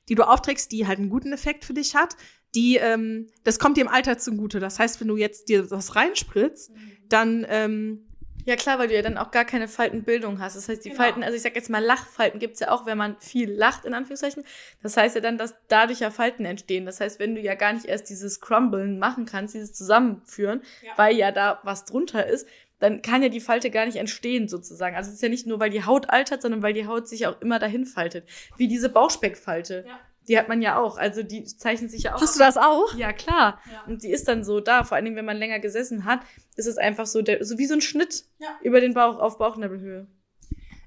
die 0.10 0.16
du 0.16 0.28
aufträgst, 0.28 0.72
die 0.72 0.88
halt 0.88 1.00
einen 1.00 1.10
guten 1.10 1.34
Effekt 1.34 1.66
für 1.66 1.74
dich 1.74 1.96
hat, 1.96 2.16
die, 2.56 2.78
ähm, 2.78 3.28
das 3.44 3.60
kommt 3.60 3.78
dir 3.78 3.82
im 3.82 3.88
Alter 3.88 4.18
zugute. 4.18 4.60
Das 4.60 4.80
heißt, 4.80 5.02
wenn 5.02 5.08
du 5.08 5.18
jetzt 5.18 5.50
dir 5.50 5.64
das 5.64 5.96
reinspritzt, 5.96 6.72
mhm. 6.72 6.92
dann 7.10 7.46
ähm, 7.50 8.06
ja 8.46 8.58
klar, 8.58 8.78
weil 8.78 8.90
du 8.90 8.96
ja 8.96 9.02
dann 9.02 9.18
auch 9.18 9.32
gar 9.32 9.46
keine 9.46 9.68
Faltenbildung 9.68 10.40
hast. 10.40 10.56
Das 10.58 10.68
heißt, 10.68 10.84
die 10.84 10.90
genau. 10.90 11.02
Falten, 11.02 11.24
also 11.24 11.36
ich 11.36 11.42
sag 11.42 11.56
jetzt 11.56 11.70
mal 11.70 11.84
Lachfalten 11.84 12.40
gibt's 12.40 12.60
ja 12.60 12.72
auch, 12.72 12.86
wenn 12.86 12.98
man 12.98 13.16
viel 13.20 13.50
lacht, 13.52 13.86
in 13.86 13.94
Anführungszeichen. 13.94 14.44
Das 14.82 14.98
heißt 14.98 15.16
ja 15.16 15.22
dann, 15.22 15.38
dass 15.38 15.56
dadurch 15.70 16.00
ja 16.00 16.12
Falten 16.12 16.44
entstehen. 16.44 16.86
Das 16.86 17.00
heißt, 17.00 17.20
wenn 17.20 17.36
du 17.36 17.42
ja 17.42 17.56
gar 17.56 17.74
nicht 17.74 17.86
erst 17.86 18.10
dieses 18.10 18.42
Crumblen 18.42 19.00
machen 19.00 19.26
kannst, 19.26 19.54
dieses 19.54 19.74
Zusammenführen, 19.74 20.62
ja. 20.82 20.92
weil 20.98 21.16
ja 21.16 21.32
da 21.32 21.60
was 21.64 21.86
drunter 21.86 22.28
ist, 22.28 22.48
dann 22.84 23.02
kann 23.02 23.24
ja 23.24 23.30
die 23.30 23.40
Falte 23.40 23.72
gar 23.72 23.86
nicht 23.86 23.96
entstehen 23.96 24.48
sozusagen. 24.48 24.96
Also 24.96 25.10
es 25.10 25.16
ist 25.16 25.22
ja 25.24 25.30
nicht 25.30 25.48
nur, 25.48 25.60
weil 25.60 25.70
die 25.70 25.84
Haut 25.86 26.10
altert, 26.10 26.42
sondern 26.42 26.62
weil 26.62 26.74
die 26.74 26.86
Haut 26.86 27.08
sich 27.08 27.26
auch 27.28 27.40
immer 27.42 27.58
dahin 27.58 27.86
faltet. 27.86 28.28
Wie 28.58 28.68
diese 28.68 28.90
Bauchspeckfalte. 28.90 29.86
Ja. 29.88 30.00
Die 30.28 30.38
hat 30.38 30.48
man 30.48 30.62
ja 30.62 30.78
auch. 30.78 30.98
Also 30.98 31.22
die 31.24 31.44
zeichnet 31.44 31.92
sich 31.92 32.04
ja 32.04 32.16
auch. 32.16 32.22
Hast 32.22 32.36
du 32.36 32.40
das 32.40 32.56
auch? 32.58 32.94
Ja, 32.96 33.12
klar. 33.12 33.60
Ja. 33.72 33.84
Und 33.88 34.04
die 34.04 34.10
ist 34.12 34.28
dann 34.28 34.44
so 34.44 34.60
da. 34.60 34.84
Vor 34.84 34.96
allen 34.96 35.06
Dingen, 35.06 35.18
wenn 35.18 35.26
man 35.26 35.38
länger 35.38 35.60
gesessen 35.60 36.06
hat, 36.06 36.22
ist 36.56 36.66
es 36.68 36.78
einfach 36.78 37.06
so, 37.08 37.22
der, 37.22 37.44
so 37.44 37.58
wie 37.58 37.66
so 37.66 37.74
ein 37.74 37.82
Schnitt 37.82 38.24
Ja. 38.38 38.48
über 38.62 38.80
den 38.80 38.94
Bauch 38.94 39.18
auf 39.20 39.38
Bauchnabelhöhe. 39.38 40.08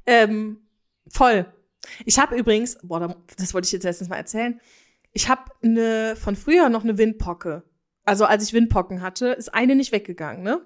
Ähm, 0.06 0.66
voll. 1.08 1.46
Ich 2.04 2.18
habe 2.18 2.36
übrigens, 2.36 2.78
boah, 2.82 3.00
da- 3.00 3.16
das 3.38 3.54
wollte 3.54 3.66
ich 3.66 3.72
jetzt 3.72 3.84
letztens 3.84 4.08
mal 4.08 4.16
erzählen. 4.16 4.60
Ich 5.12 5.28
habe 5.28 5.50
eine 5.62 6.16
von 6.16 6.36
früher 6.36 6.68
noch 6.68 6.84
eine 6.84 6.98
Windpocke. 6.98 7.62
Also 8.04 8.24
als 8.24 8.44
ich 8.44 8.52
Windpocken 8.52 9.02
hatte, 9.02 9.28
ist 9.28 9.52
eine 9.54 9.74
nicht 9.74 9.92
weggegangen, 9.92 10.42
ne? 10.42 10.60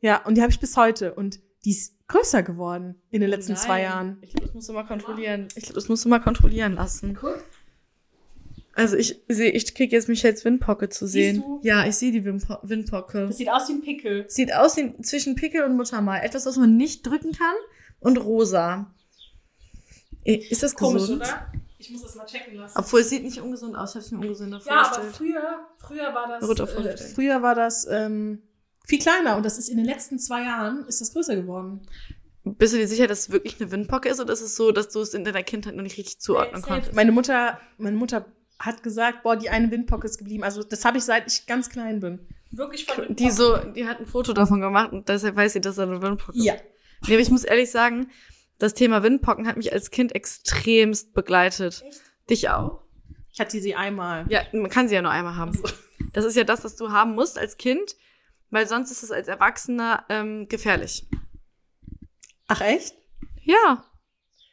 Ja, 0.00 0.24
und 0.24 0.36
die 0.36 0.42
habe 0.42 0.50
ich 0.52 0.60
bis 0.60 0.76
heute 0.76 1.14
und 1.14 1.40
die 1.64 1.70
ist 1.70 1.94
größer 2.08 2.42
geworden 2.42 2.96
in 3.10 3.20
den 3.20 3.30
letzten 3.30 3.56
zwei 3.56 3.82
Jahren. 3.82 4.18
Ich 4.20 4.30
glaube, 4.30 4.46
das 4.46 4.54
musst 4.54 4.68
du 4.68 4.72
mal 4.72 4.84
kontrollieren. 4.84 5.48
Ich 5.56 5.64
glaube, 5.64 5.74
das 5.74 5.88
musst 5.88 6.04
du 6.04 6.08
mal 6.08 6.20
kontrollieren 6.20 6.74
lassen. 6.74 7.18
Also 8.74 8.96
ich 8.96 9.22
sehe, 9.28 9.50
ich 9.52 9.74
krieg 9.74 9.92
jetzt 9.92 10.08
Michelles 10.08 10.44
Windpocke 10.44 10.88
zu 10.88 11.06
sehen. 11.06 11.36
Siehst 11.36 11.46
du? 11.46 11.60
Ja, 11.62 11.86
ich 11.86 11.94
sehe 11.94 12.10
die 12.10 12.24
Windpo 12.24 12.58
Windpocke. 12.62 13.32
sieht 13.32 13.48
aus 13.48 13.68
wie 13.68 13.74
ein 13.74 13.82
Pickel. 13.82 14.24
Sieht 14.28 14.52
aus 14.52 14.76
wie 14.76 15.00
zwischen 15.00 15.36
Pickel 15.36 15.62
und 15.62 15.76
Muttermal. 15.76 16.22
Etwas, 16.22 16.44
was 16.44 16.56
man 16.56 16.76
nicht 16.76 17.06
drücken 17.06 17.32
kann 17.32 17.54
und 18.00 18.16
rosa. 18.18 18.92
Ist 20.24 20.62
das 20.62 20.74
gesund? 20.74 21.22
Ich 21.78 21.90
muss 21.90 22.02
das 22.02 22.14
mal 22.14 22.24
checken 22.26 22.56
lassen. 22.56 22.78
Obwohl 22.78 23.00
es 23.00 23.10
sieht 23.10 23.22
nicht 23.22 23.40
ungesund 23.40 23.76
aus. 23.76 23.90
Ich 23.90 23.96
habe 23.96 24.04
es 24.06 24.10
mir 24.10 24.18
ungesünder 24.20 24.60
Ja, 24.64 24.72
aber 24.72 24.94
vorgestellt. 24.94 25.16
früher, 25.16 25.68
früher 25.76 26.14
war 26.14 26.40
das, 26.40 27.00
äh, 27.00 27.14
früher 27.14 27.42
war 27.42 27.54
das 27.54 27.86
ähm, 27.90 28.42
viel 28.86 28.98
kleiner 28.98 29.36
und 29.36 29.44
das 29.44 29.58
ist 29.58 29.68
in 29.68 29.76
den 29.76 29.86
letzten 29.86 30.18
zwei 30.18 30.42
Jahren 30.42 30.86
ist 30.86 31.00
das 31.00 31.12
größer 31.12 31.36
geworden. 31.36 31.86
Bist 32.44 32.74
du 32.74 32.78
dir 32.78 32.86
sicher, 32.86 33.06
dass 33.06 33.20
es 33.20 33.30
wirklich 33.30 33.60
eine 33.60 33.70
Windpocke 33.70 34.08
ist 34.08 34.20
oder 34.20 34.32
ist 34.32 34.42
es 34.42 34.54
so, 34.54 34.70
dass 34.70 34.90
du 34.90 35.00
es 35.00 35.14
in 35.14 35.24
deiner 35.24 35.42
Kindheit 35.42 35.74
noch 35.74 35.82
nicht 35.82 35.96
richtig 35.96 36.20
zuordnen 36.20 36.60
konntest? 36.60 36.94
Meine 36.94 37.10
Mutter, 37.10 37.58
meine 37.78 37.96
Mutter 37.96 38.26
hat 38.58 38.82
gesagt, 38.82 39.22
boah, 39.22 39.36
die 39.36 39.48
eine 39.48 39.70
Windpocke 39.70 40.06
ist 40.06 40.18
geblieben. 40.18 40.44
Also 40.44 40.62
das 40.62 40.84
habe 40.84 40.98
ich 40.98 41.04
seit 41.04 41.26
ich 41.26 41.46
ganz 41.46 41.70
klein 41.70 42.00
bin. 42.00 42.20
Wirklich 42.50 42.84
von 42.84 43.16
Die 43.16 43.30
so, 43.30 43.56
die 43.56 43.86
hat 43.86 44.00
ein 44.00 44.06
Foto 44.06 44.32
davon 44.32 44.60
gemacht 44.60 44.92
und 44.92 45.08
deshalb 45.08 45.36
weiß 45.36 45.54
sie, 45.54 45.60
dass 45.60 45.76
da 45.76 45.84
eine 45.84 46.02
Windpocke 46.02 46.36
ist. 46.36 46.44
Ja. 46.44 46.54
Nee, 47.06 47.14
aber 47.14 47.22
ich 47.22 47.30
muss 47.30 47.44
ehrlich 47.44 47.70
sagen, 47.70 48.10
das 48.58 48.74
Thema 48.74 49.02
Windpocken 49.02 49.46
hat 49.46 49.56
mich 49.56 49.72
als 49.72 49.90
Kind 49.90 50.14
extremst 50.14 51.14
begleitet. 51.14 51.82
Echt? 51.86 52.02
Dich 52.30 52.48
auch? 52.50 52.82
Ich 53.32 53.40
hatte 53.40 53.60
sie 53.60 53.74
einmal. 53.74 54.26
Ja, 54.28 54.42
man 54.52 54.70
kann 54.70 54.88
sie 54.88 54.94
ja 54.94 55.02
nur 55.02 55.10
einmal 55.10 55.36
haben. 55.36 55.58
Das 56.12 56.24
ist 56.24 56.36
ja 56.36 56.44
das, 56.44 56.62
was 56.62 56.76
du 56.76 56.90
haben 56.90 57.14
musst 57.14 57.38
als 57.38 57.56
Kind, 57.56 57.96
weil 58.54 58.68
sonst 58.68 58.92
ist 58.92 59.02
es 59.02 59.10
als 59.10 59.26
Erwachsener 59.26 60.04
ähm, 60.08 60.48
gefährlich. 60.48 61.06
Ach 62.46 62.60
echt? 62.60 62.94
Ja. 63.42 63.84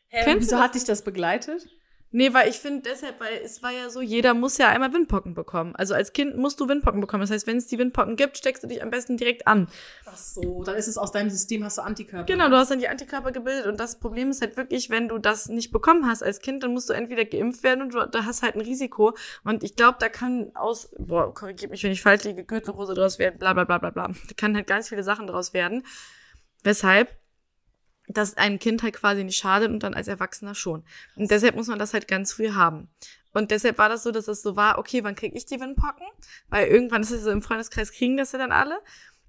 Hä, 0.07 0.23
Kennst 0.23 0.47
wieso 0.47 0.59
hat 0.59 0.73
dich 0.75 0.85
das 0.85 1.03
begleitet? 1.03 1.67
Nee, 2.13 2.33
weil 2.33 2.49
ich 2.49 2.57
finde 2.57 2.81
deshalb, 2.81 3.21
weil 3.21 3.39
es 3.41 3.63
war 3.63 3.71
ja 3.71 3.89
so, 3.89 4.01
jeder 4.01 4.33
muss 4.33 4.57
ja 4.57 4.67
einmal 4.67 4.91
Windpocken 4.93 5.33
bekommen. 5.33 5.73
Also 5.77 5.93
als 5.93 6.11
Kind 6.11 6.35
musst 6.35 6.59
du 6.59 6.67
Windpocken 6.67 6.99
bekommen. 6.99 7.21
Das 7.21 7.31
heißt, 7.31 7.47
wenn 7.47 7.55
es 7.55 7.67
die 7.67 7.77
Windpocken 7.77 8.17
gibt, 8.17 8.37
steckst 8.37 8.63
du 8.63 8.67
dich 8.67 8.83
am 8.83 8.89
besten 8.89 9.15
direkt 9.15 9.47
an. 9.47 9.67
Ach 10.05 10.17
so, 10.17 10.61
dann 10.63 10.75
ist 10.75 10.87
es 10.87 10.97
aus 10.97 11.13
deinem 11.13 11.29
System, 11.29 11.63
hast 11.63 11.77
du 11.77 11.83
Antikörper. 11.83 12.25
Genau, 12.25 12.49
du 12.49 12.57
hast 12.57 12.69
dann 12.69 12.79
die 12.79 12.89
Antikörper 12.89 13.31
gebildet 13.31 13.65
und 13.65 13.79
das 13.79 13.97
Problem 13.97 14.29
ist 14.29 14.41
halt 14.41 14.57
wirklich, 14.57 14.89
wenn 14.89 15.07
du 15.07 15.19
das 15.19 15.47
nicht 15.47 15.71
bekommen 15.71 16.05
hast 16.05 16.21
als 16.21 16.41
Kind, 16.41 16.63
dann 16.63 16.73
musst 16.73 16.89
du 16.89 16.93
entweder 16.93 17.23
geimpft 17.23 17.63
werden 17.63 17.81
und 17.81 17.93
du 17.93 18.05
da 18.05 18.25
hast 18.25 18.43
halt 18.43 18.55
ein 18.55 18.61
Risiko. 18.61 19.15
Und 19.45 19.63
ich 19.63 19.77
glaube, 19.77 19.97
da 20.01 20.09
kann 20.09 20.51
aus, 20.53 20.89
boah, 20.97 21.33
korrigiert 21.33 21.71
mich, 21.71 21.81
wenn 21.83 21.93
ich 21.93 22.01
falsch 22.01 22.25
liege, 22.25 22.43
Gürtelrose 22.43 22.93
draus 22.93 23.19
werden, 23.19 23.39
bla 23.39 23.53
bla 23.53 23.63
bla 23.63 23.77
bla 23.77 23.89
bla. 23.89 24.07
Da 24.07 24.33
kann 24.35 24.53
halt 24.55 24.67
ganz 24.67 24.89
viele 24.89 25.03
Sachen 25.03 25.27
draus 25.27 25.53
werden. 25.53 25.83
Weshalb 26.63 27.20
das 28.17 28.37
einem 28.37 28.59
Kind 28.59 28.83
halt 28.83 28.95
quasi 28.95 29.23
nicht 29.23 29.37
schadet 29.37 29.69
und 29.69 29.83
dann 29.83 29.93
als 29.93 30.07
Erwachsener 30.07 30.55
schon. 30.55 30.83
Und 31.15 31.31
deshalb 31.31 31.55
muss 31.55 31.67
man 31.67 31.79
das 31.79 31.93
halt 31.93 32.07
ganz 32.07 32.33
früh 32.33 32.51
haben. 32.51 32.89
Und 33.33 33.51
deshalb 33.51 33.77
war 33.77 33.89
das 33.89 34.03
so, 34.03 34.11
dass 34.11 34.27
es 34.27 34.41
so 34.41 34.55
war, 34.55 34.77
okay, 34.77 35.03
wann 35.03 35.15
krieg 35.15 35.33
ich 35.35 35.45
die 35.45 35.59
Windpocken? 35.59 36.05
Weil 36.49 36.67
irgendwann 36.67 37.01
ist 37.01 37.11
es 37.11 37.23
so 37.23 37.31
im 37.31 37.41
Freundeskreis 37.41 37.91
kriegen 37.91 38.17
das 38.17 38.33
ja 38.33 38.39
dann 38.39 38.51
alle. 38.51 38.79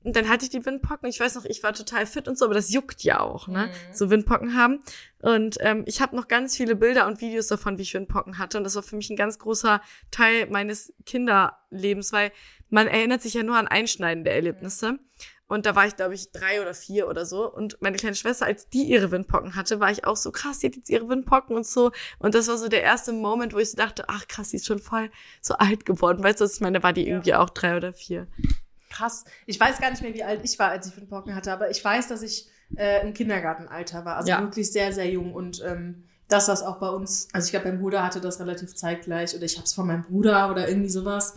Und 0.04 0.16
dann 0.16 0.28
hatte 0.28 0.44
ich 0.44 0.50
die 0.50 0.64
Windpocken. 0.64 1.08
Ich 1.08 1.20
weiß 1.20 1.36
noch, 1.36 1.44
ich 1.44 1.62
war 1.62 1.72
total 1.72 2.06
fit 2.06 2.26
und 2.26 2.36
so, 2.36 2.44
aber 2.44 2.54
das 2.54 2.72
juckt 2.72 3.04
ja 3.04 3.20
auch, 3.20 3.46
ne? 3.46 3.66
Mhm. 3.66 3.94
So 3.94 4.10
Windpocken 4.10 4.56
haben. 4.56 4.82
Und 5.20 5.58
ähm, 5.60 5.84
ich 5.86 6.00
habe 6.00 6.16
noch 6.16 6.26
ganz 6.26 6.56
viele 6.56 6.74
Bilder 6.74 7.06
und 7.06 7.20
Videos 7.20 7.46
davon, 7.46 7.78
wie 7.78 7.82
ich 7.82 7.94
Windpocken 7.94 8.38
hatte. 8.38 8.58
Und 8.58 8.64
das 8.64 8.74
war 8.74 8.82
für 8.82 8.96
mich 8.96 9.10
ein 9.10 9.16
ganz 9.16 9.38
großer 9.38 9.80
Teil 10.10 10.48
meines 10.48 10.92
Kinderlebens, 11.06 12.12
weil 12.12 12.32
man 12.68 12.88
erinnert 12.88 13.22
sich 13.22 13.34
ja 13.34 13.42
nur 13.42 13.56
an 13.56 13.68
einschneidende 13.68 14.30
Erlebnisse. 14.30 14.98
Und 15.52 15.66
da 15.66 15.76
war 15.76 15.86
ich, 15.86 15.96
glaube 15.96 16.14
ich, 16.14 16.32
drei 16.32 16.62
oder 16.62 16.72
vier 16.72 17.08
oder 17.08 17.26
so. 17.26 17.52
Und 17.52 17.76
meine 17.82 17.98
kleine 17.98 18.16
Schwester, 18.16 18.46
als 18.46 18.70
die 18.70 18.84
ihre 18.84 19.10
Windpocken 19.10 19.54
hatte, 19.54 19.80
war 19.80 19.90
ich 19.90 20.06
auch 20.06 20.16
so 20.16 20.30
krass, 20.32 20.60
die 20.60 20.68
hat 20.68 20.76
jetzt 20.76 20.88
ihre 20.88 21.08
Windpocken 21.10 21.54
und 21.54 21.66
so. 21.66 21.92
Und 22.18 22.34
das 22.34 22.48
war 22.48 22.56
so 22.56 22.68
der 22.68 22.82
erste 22.82 23.12
Moment, 23.12 23.52
wo 23.52 23.58
ich 23.58 23.70
so 23.70 23.76
dachte, 23.76 24.04
ach 24.08 24.26
krass, 24.28 24.48
die 24.48 24.56
ist 24.56 24.66
schon 24.66 24.78
voll 24.78 25.10
so 25.42 25.52
alt 25.54 25.84
geworden. 25.84 26.24
Weißt 26.24 26.40
du, 26.40 26.44
was 26.44 26.54
ich 26.54 26.60
meine? 26.60 26.78
Da 26.78 26.82
war 26.82 26.94
die 26.94 27.02
Ja. 27.02 27.08
irgendwie 27.08 27.34
auch 27.34 27.50
drei 27.50 27.76
oder 27.76 27.92
vier. 27.92 28.28
Krass. 28.88 29.24
Ich 29.46 29.60
weiß 29.60 29.78
gar 29.78 29.90
nicht 29.90 30.02
mehr, 30.02 30.14
wie 30.14 30.24
alt 30.24 30.40
ich 30.42 30.58
war, 30.58 30.70
als 30.70 30.86
ich 30.86 30.96
Windpocken 30.96 31.34
hatte, 31.34 31.52
aber 31.52 31.70
ich 31.70 31.84
weiß, 31.84 32.08
dass 32.08 32.22
ich 32.22 32.48
äh, 32.76 33.06
im 33.06 33.12
Kindergartenalter 33.12 34.04
war. 34.06 34.16
Also 34.16 34.30
Ja. 34.30 34.40
wirklich 34.40 34.72
sehr, 34.72 34.92
sehr 34.92 35.10
jung. 35.10 35.34
Und 35.34 35.62
ähm, 35.64 36.04
das, 36.28 36.48
was 36.48 36.62
auch 36.62 36.78
bei 36.78 36.88
uns, 36.88 37.28
also 37.34 37.44
ich 37.44 37.50
glaube, 37.52 37.68
mein 37.68 37.78
Bruder 37.80 38.02
hatte 38.02 38.22
das 38.22 38.40
relativ 38.40 38.74
zeitgleich 38.74 39.34
oder 39.34 39.44
ich 39.44 39.56
habe 39.56 39.66
es 39.66 39.74
von 39.74 39.86
meinem 39.86 40.02
Bruder 40.02 40.50
oder 40.50 40.66
irgendwie 40.68 40.88
sowas. 40.88 41.34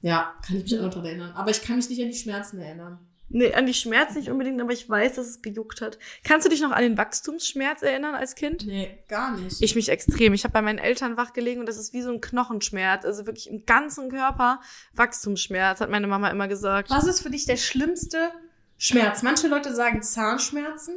Ja, 0.00 0.32
kann 0.46 0.56
ich 0.56 0.62
mich 0.62 0.78
auch 0.78 0.84
noch 0.84 0.94
dran 0.94 1.04
erinnern. 1.04 1.32
Aber 1.32 1.50
ich 1.50 1.60
kann 1.62 1.76
mich 1.76 1.88
nicht 1.90 2.00
an 2.00 2.08
die 2.10 2.16
Schmerzen 2.16 2.58
erinnern. 2.60 2.98
Nee, 3.30 3.52
an 3.52 3.66
die 3.66 3.74
Schmerzen 3.74 4.18
nicht 4.18 4.30
unbedingt, 4.30 4.60
aber 4.60 4.72
ich 4.72 4.88
weiß, 4.88 5.14
dass 5.14 5.26
es 5.26 5.42
gejuckt 5.42 5.82
hat. 5.82 5.98
Kannst 6.24 6.46
du 6.46 6.50
dich 6.50 6.62
noch 6.62 6.70
an 6.70 6.82
den 6.82 6.96
Wachstumsschmerz 6.96 7.82
erinnern 7.82 8.14
als 8.14 8.34
Kind? 8.34 8.66
Nee, 8.66 8.98
gar 9.06 9.36
nicht. 9.36 9.60
Ich 9.60 9.74
mich 9.74 9.90
extrem. 9.90 10.32
Ich 10.32 10.44
habe 10.44 10.52
bei 10.52 10.62
meinen 10.62 10.78
Eltern 10.78 11.18
wach 11.18 11.34
gelegen 11.34 11.60
und 11.60 11.66
das 11.66 11.76
ist 11.76 11.92
wie 11.92 12.00
so 12.00 12.10
ein 12.10 12.22
Knochenschmerz. 12.22 13.04
Also 13.04 13.26
wirklich 13.26 13.50
im 13.50 13.66
ganzen 13.66 14.08
Körper 14.08 14.60
Wachstumsschmerz, 14.94 15.80
hat 15.80 15.90
meine 15.90 16.06
Mama 16.06 16.30
immer 16.30 16.48
gesagt. 16.48 16.88
Was 16.88 17.06
ist 17.06 17.20
für 17.20 17.30
dich 17.30 17.44
der 17.44 17.58
schlimmste 17.58 18.30
Schmerz? 18.78 19.22
Manche 19.22 19.48
Leute 19.48 19.74
sagen 19.74 20.02
Zahnschmerzen, 20.02 20.94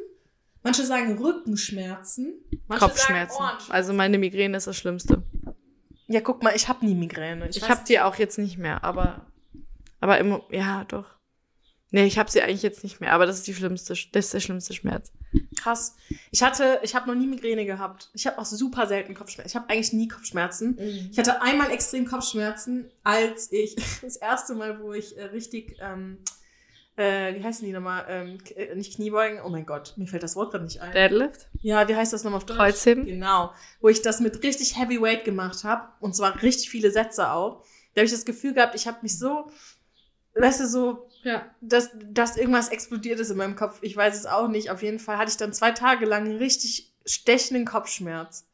manche 0.64 0.86
sagen 0.86 1.18
Rückenschmerzen, 1.18 2.34
manche 2.68 2.86
Kopfschmerzen. 2.86 3.34
sagen 3.34 3.44
Ohrenschmerzen. 3.44 3.72
Also 3.74 3.94
meine 3.94 4.18
Migräne 4.18 4.56
ist 4.56 4.68
das 4.68 4.78
Schlimmste. 4.78 5.22
ja, 6.08 6.22
guck 6.22 6.44
mal, 6.44 6.56
ich 6.56 6.70
habe 6.70 6.86
nie 6.86 6.96
Migräne. 6.96 7.50
Ich, 7.50 7.62
weiß 7.62 7.70
habe 7.70 7.82
die 7.86 8.00
auch 8.00 8.16
jetzt 8.16 8.38
nicht 8.38 8.58
mehr, 8.58 8.86
aber 8.86 9.26
aber 10.00 10.18
immer 10.18 10.44
ja, 10.50 10.86
doch. 10.86 11.06
Nee, 11.94 12.06
ich 12.06 12.18
habe 12.18 12.32
sie 12.32 12.42
eigentlich 12.42 12.64
jetzt 12.64 12.84
nicht 12.84 13.02
mehr, 13.02 13.12
aber 13.12 13.26
das 13.26 13.38
ist 13.38 13.48
die 13.48 13.54
schlimmste 13.54 13.94
das 13.94 14.26
ist 14.26 14.34
der 14.34 14.40
schlimmste 14.40 14.74
Schmerz. 14.74 15.12
Krass. 15.58 15.96
Ich 16.32 16.42
hatte, 16.42 16.80
ich 16.84 16.96
habe 16.96 17.08
noch 17.08 17.16
nie 17.16 17.28
Migräne 17.28 17.66
gehabt. 17.66 18.10
Ich 18.14 18.26
habe 18.26 18.40
auch 18.40 18.46
super 18.46 18.88
selten 18.88 19.14
Kopfschmerzen. 19.14 19.50
Ich 19.50 19.56
habe 19.56 19.70
eigentlich 19.70 19.92
nie 19.92 20.08
Kopfschmerzen. 20.08 20.78
Ich 21.12 21.20
hatte 21.20 21.42
einmal 21.42 21.70
extrem 21.72 22.06
Kopfschmerzen, 22.06 22.90
als 23.04 23.52
ich 23.52 23.76
das 24.02 24.16
erste 24.16 24.56
Mal, 24.56 24.82
wo 24.82 24.94
ich 24.94 25.18
äh, 25.18 25.26
richtig, 25.26 25.78
ähm, 25.82 26.20
äh, 26.96 27.36
wie 27.36 27.44
heißen 27.44 27.66
die 27.66 27.74
nochmal, 27.74 28.06
ähm, 28.08 28.38
äh, 28.56 28.74
nicht 28.76 28.96
Kniebeugen, 28.96 29.42
oh 29.44 29.50
mein 29.50 29.66
Gott, 29.66 29.94
mir 29.98 30.08
fällt 30.08 30.24
das 30.24 30.38
Wort 30.38 30.52
gerade 30.52 30.64
nicht 30.64 30.80
ein. 30.80 30.94
Deadlift? 30.94 31.48
Ja, 31.62 31.90
wie 31.90 31.96
heißt 31.96 32.14
das 32.14 32.24
nochmal 32.24 32.38
auf 32.38 32.46
Deutsch? 32.46 32.58
Kreuzheben? 32.58 33.06
Genau. 33.06 33.52
Wo 33.82 33.90
ich 33.90 34.02
das 34.02 34.22
mit 34.22 34.44
richtig 34.44 34.78
Heavy 34.78 35.02
Weight 35.02 35.26
gemacht 35.26 35.66
habe. 35.66 35.90
Und 36.00 36.16
zwar 36.16 36.42
richtig 36.42 36.70
viele 36.70 36.92
Sätze 36.92 37.32
auch. 37.32 37.66
Da 37.94 38.00
habe 38.00 38.06
ich 38.06 38.12
das 38.12 38.24
Gefühl 38.24 38.54
gehabt, 38.54 38.76
ich 38.76 38.88
habe 38.88 39.00
mich 39.02 39.20
so, 39.20 39.52
weißt 40.36 40.62
du, 40.62 40.68
so 40.68 41.10
Ja. 41.24 41.46
dass, 41.62 41.92
dass 42.04 42.38
irgendwas 42.38 42.70
explodiert 42.70 43.20
ist 43.20 43.30
in 43.30 43.38
meinem 43.38 43.56
Kopf. 43.56 43.80
Ich 43.82 43.96
weiß 43.96 44.16
es 44.16 44.26
auch 44.26 44.48
nicht. 44.48 44.70
Auf 44.72 44.82
jeden 44.82 45.00
Fall 45.00 45.18
hatte 45.18 45.30
ich 45.32 45.38
dann 45.38 45.54
zwei 45.54 45.72
Tage 45.72 46.06
lang 46.06 46.26
einen 46.26 46.38
richtig 46.38 46.94
stechenden 47.06 47.66
Kopfschmerz. 47.66 48.48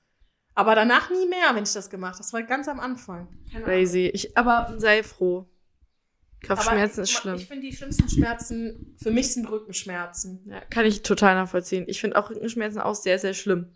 Aber 0.56 0.74
danach 0.76 1.10
nie 1.12 1.28
mehr, 1.28 1.54
wenn 1.54 1.64
ich 1.64 1.74
das 1.74 1.90
gemacht 1.90 2.14
habe. 2.14 2.24
Das 2.24 2.34
war 2.34 2.42
ganz 2.44 2.68
am 2.68 2.80
Anfang. 2.80 3.28
Keine 3.52 3.66
Ahnung. 3.66 3.78
Crazy. 3.78 4.10
Ich 4.14 4.38
aber 4.38 4.74
sei 4.78 5.04
froh. 5.04 5.48
Kopfschmerzen 6.46 7.00
Aber 7.00 7.04
ist 7.04 7.12
schlimm. 7.12 7.36
Ich 7.36 7.48
finde, 7.48 7.68
die 7.68 7.76
schlimmsten 7.76 8.10
Schmerzen 8.10 8.96
für 9.02 9.12
mich 9.12 9.34
sind 9.34 9.50
Rückenschmerzen. 9.50 10.42
Ja, 10.46 10.62
kann 10.62 10.86
ich 10.86 11.02
total 11.04 11.36
nachvollziehen. 11.36 11.86
Ich 11.88 12.00
finde 12.00 12.18
auch 12.18 12.30
Rückenschmerzen 12.30 12.80
auch 12.80 12.96
sehr, 12.96 13.18
sehr 13.20 13.34
schlimm. 13.34 13.72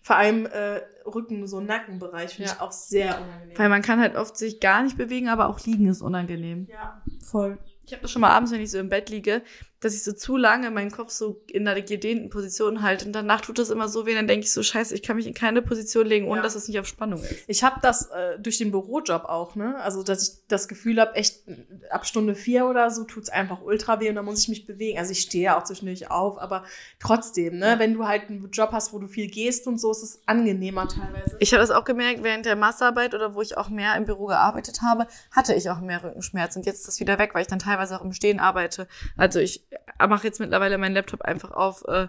Vor 0.00 0.16
allem 0.16 0.46
äh, 0.46 0.80
Rücken, 1.06 1.46
so 1.46 1.60
Nackenbereich, 1.60 2.34
finde 2.34 2.50
Ja. 2.50 2.56
ich 2.56 2.60
auch 2.60 2.72
sehr 2.72 3.20
unangenehm. 3.20 3.58
Weil 3.58 3.68
man 3.68 3.82
kann 3.82 4.00
halt 4.00 4.16
oft 4.16 4.36
sich 4.36 4.60
gar 4.60 4.82
nicht 4.82 4.96
bewegen, 4.96 5.28
aber 5.28 5.48
auch 5.48 5.60
liegen 5.66 5.88
ist 5.88 6.02
unangenehm. 6.02 6.66
ja, 6.70 7.02
voll. 7.24 7.58
Ich 7.84 7.92
habe 7.92 8.02
das 8.02 8.10
schon 8.10 8.20
mal 8.20 8.30
abends, 8.30 8.52
wenn 8.52 8.60
ich 8.60 8.70
so 8.70 8.78
im 8.78 8.88
Bett 8.88 9.10
liege, 9.10 9.42
dass 9.82 9.94
ich 9.94 10.02
so 10.04 10.12
zu 10.12 10.36
lange 10.36 10.70
meinen 10.70 10.90
Kopf 10.90 11.10
so 11.10 11.40
in 11.48 11.68
einer 11.68 11.80
gedehnten 11.82 12.30
Position 12.30 12.82
halte 12.82 13.04
und 13.04 13.12
danach 13.12 13.40
tut 13.42 13.58
das 13.58 13.68
immer 13.68 13.88
so 13.88 14.06
weh, 14.06 14.14
dann 14.14 14.26
denke 14.28 14.46
ich 14.46 14.52
so, 14.52 14.62
scheiße, 14.62 14.94
ich 14.94 15.02
kann 15.02 15.16
mich 15.16 15.26
in 15.26 15.34
keine 15.34 15.60
Position 15.60 16.06
legen, 16.06 16.26
ohne 16.28 16.36
Ja. 16.38 16.42
dass 16.42 16.54
es 16.54 16.68
nicht 16.68 16.78
auf 16.78 16.86
Spannung 16.86 17.22
ist. 17.22 17.44
Ich 17.48 17.62
habe 17.64 17.80
das 17.82 18.06
äh, 18.10 18.38
durch 18.38 18.58
den 18.58 18.70
Bürojob 18.70 19.24
auch, 19.24 19.56
ne? 19.56 19.76
Also, 19.80 20.02
dass 20.02 20.22
ich 20.22 20.34
das 20.48 20.68
Gefühl 20.68 21.00
habe, 21.00 21.14
echt 21.16 21.42
ab 21.90 22.06
Stunde 22.06 22.34
vier 22.34 22.66
oder 22.66 22.90
so 22.90 23.04
tut's 23.04 23.28
einfach 23.28 23.60
ultra 23.62 24.00
weh 24.00 24.08
und 24.08 24.14
dann 24.14 24.24
muss 24.24 24.40
ich 24.40 24.48
mich 24.48 24.66
bewegen. 24.66 24.98
Also 24.98 25.12
ich 25.12 25.20
stehe 25.20 25.44
ja 25.44 25.58
auch 25.58 25.64
zwischendurch 25.64 26.10
auf, 26.10 26.38
aber 26.38 26.64
trotzdem, 27.00 27.58
ne? 27.58 27.74
Wenn 27.78 27.94
du 27.94 28.06
halt 28.06 28.28
einen 28.28 28.50
Job 28.50 28.70
hast, 28.72 28.92
wo 28.92 28.98
du 28.98 29.08
viel 29.08 29.28
gehst 29.28 29.66
und 29.66 29.80
so, 29.80 29.90
ist 29.90 30.02
es 30.02 30.20
angenehmer 30.26 30.86
teilweise. 30.88 31.36
Ich 31.40 31.52
habe 31.52 31.60
das 31.60 31.70
auch 31.70 31.84
gemerkt, 31.84 32.22
während 32.22 32.46
der 32.46 32.56
Masterarbeit 32.56 33.14
oder 33.14 33.34
wo 33.34 33.42
ich 33.42 33.56
auch 33.56 33.68
mehr 33.68 33.96
im 33.96 34.04
Büro 34.04 34.26
gearbeitet 34.26 34.80
habe, 34.82 35.06
hatte 35.32 35.54
ich 35.54 35.68
auch 35.70 35.80
mehr 35.80 36.02
Rückenschmerz 36.04 36.54
und 36.56 36.66
jetzt 36.66 36.78
ist 36.80 36.88
das 36.88 37.00
wieder 37.00 37.18
weg, 37.18 37.34
weil 37.34 37.42
ich 37.42 37.48
dann 37.48 37.58
teilweise 37.58 37.98
auch 37.98 38.04
im 38.04 38.12
Stehen 38.12 38.38
arbeite. 38.38 38.86
Also 39.16 39.40
ich 39.40 39.64
mache 40.08 40.26
jetzt 40.26 40.40
mittlerweile 40.40 40.78
meinen 40.78 40.94
Laptop 40.94 41.22
einfach 41.22 41.50
auf 41.50 41.84
äh, 41.86 42.08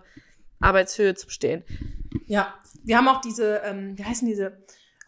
Arbeitshöhe 0.60 1.16
zum 1.16 1.30
Stehen. 1.30 1.64
Ja, 2.28 2.54
wir 2.84 2.98
haben 2.98 3.08
auch 3.08 3.22
diese, 3.22 3.62
ähm, 3.66 3.98
wie 3.98 4.04
heißen 4.04 4.28
diese 4.28 4.58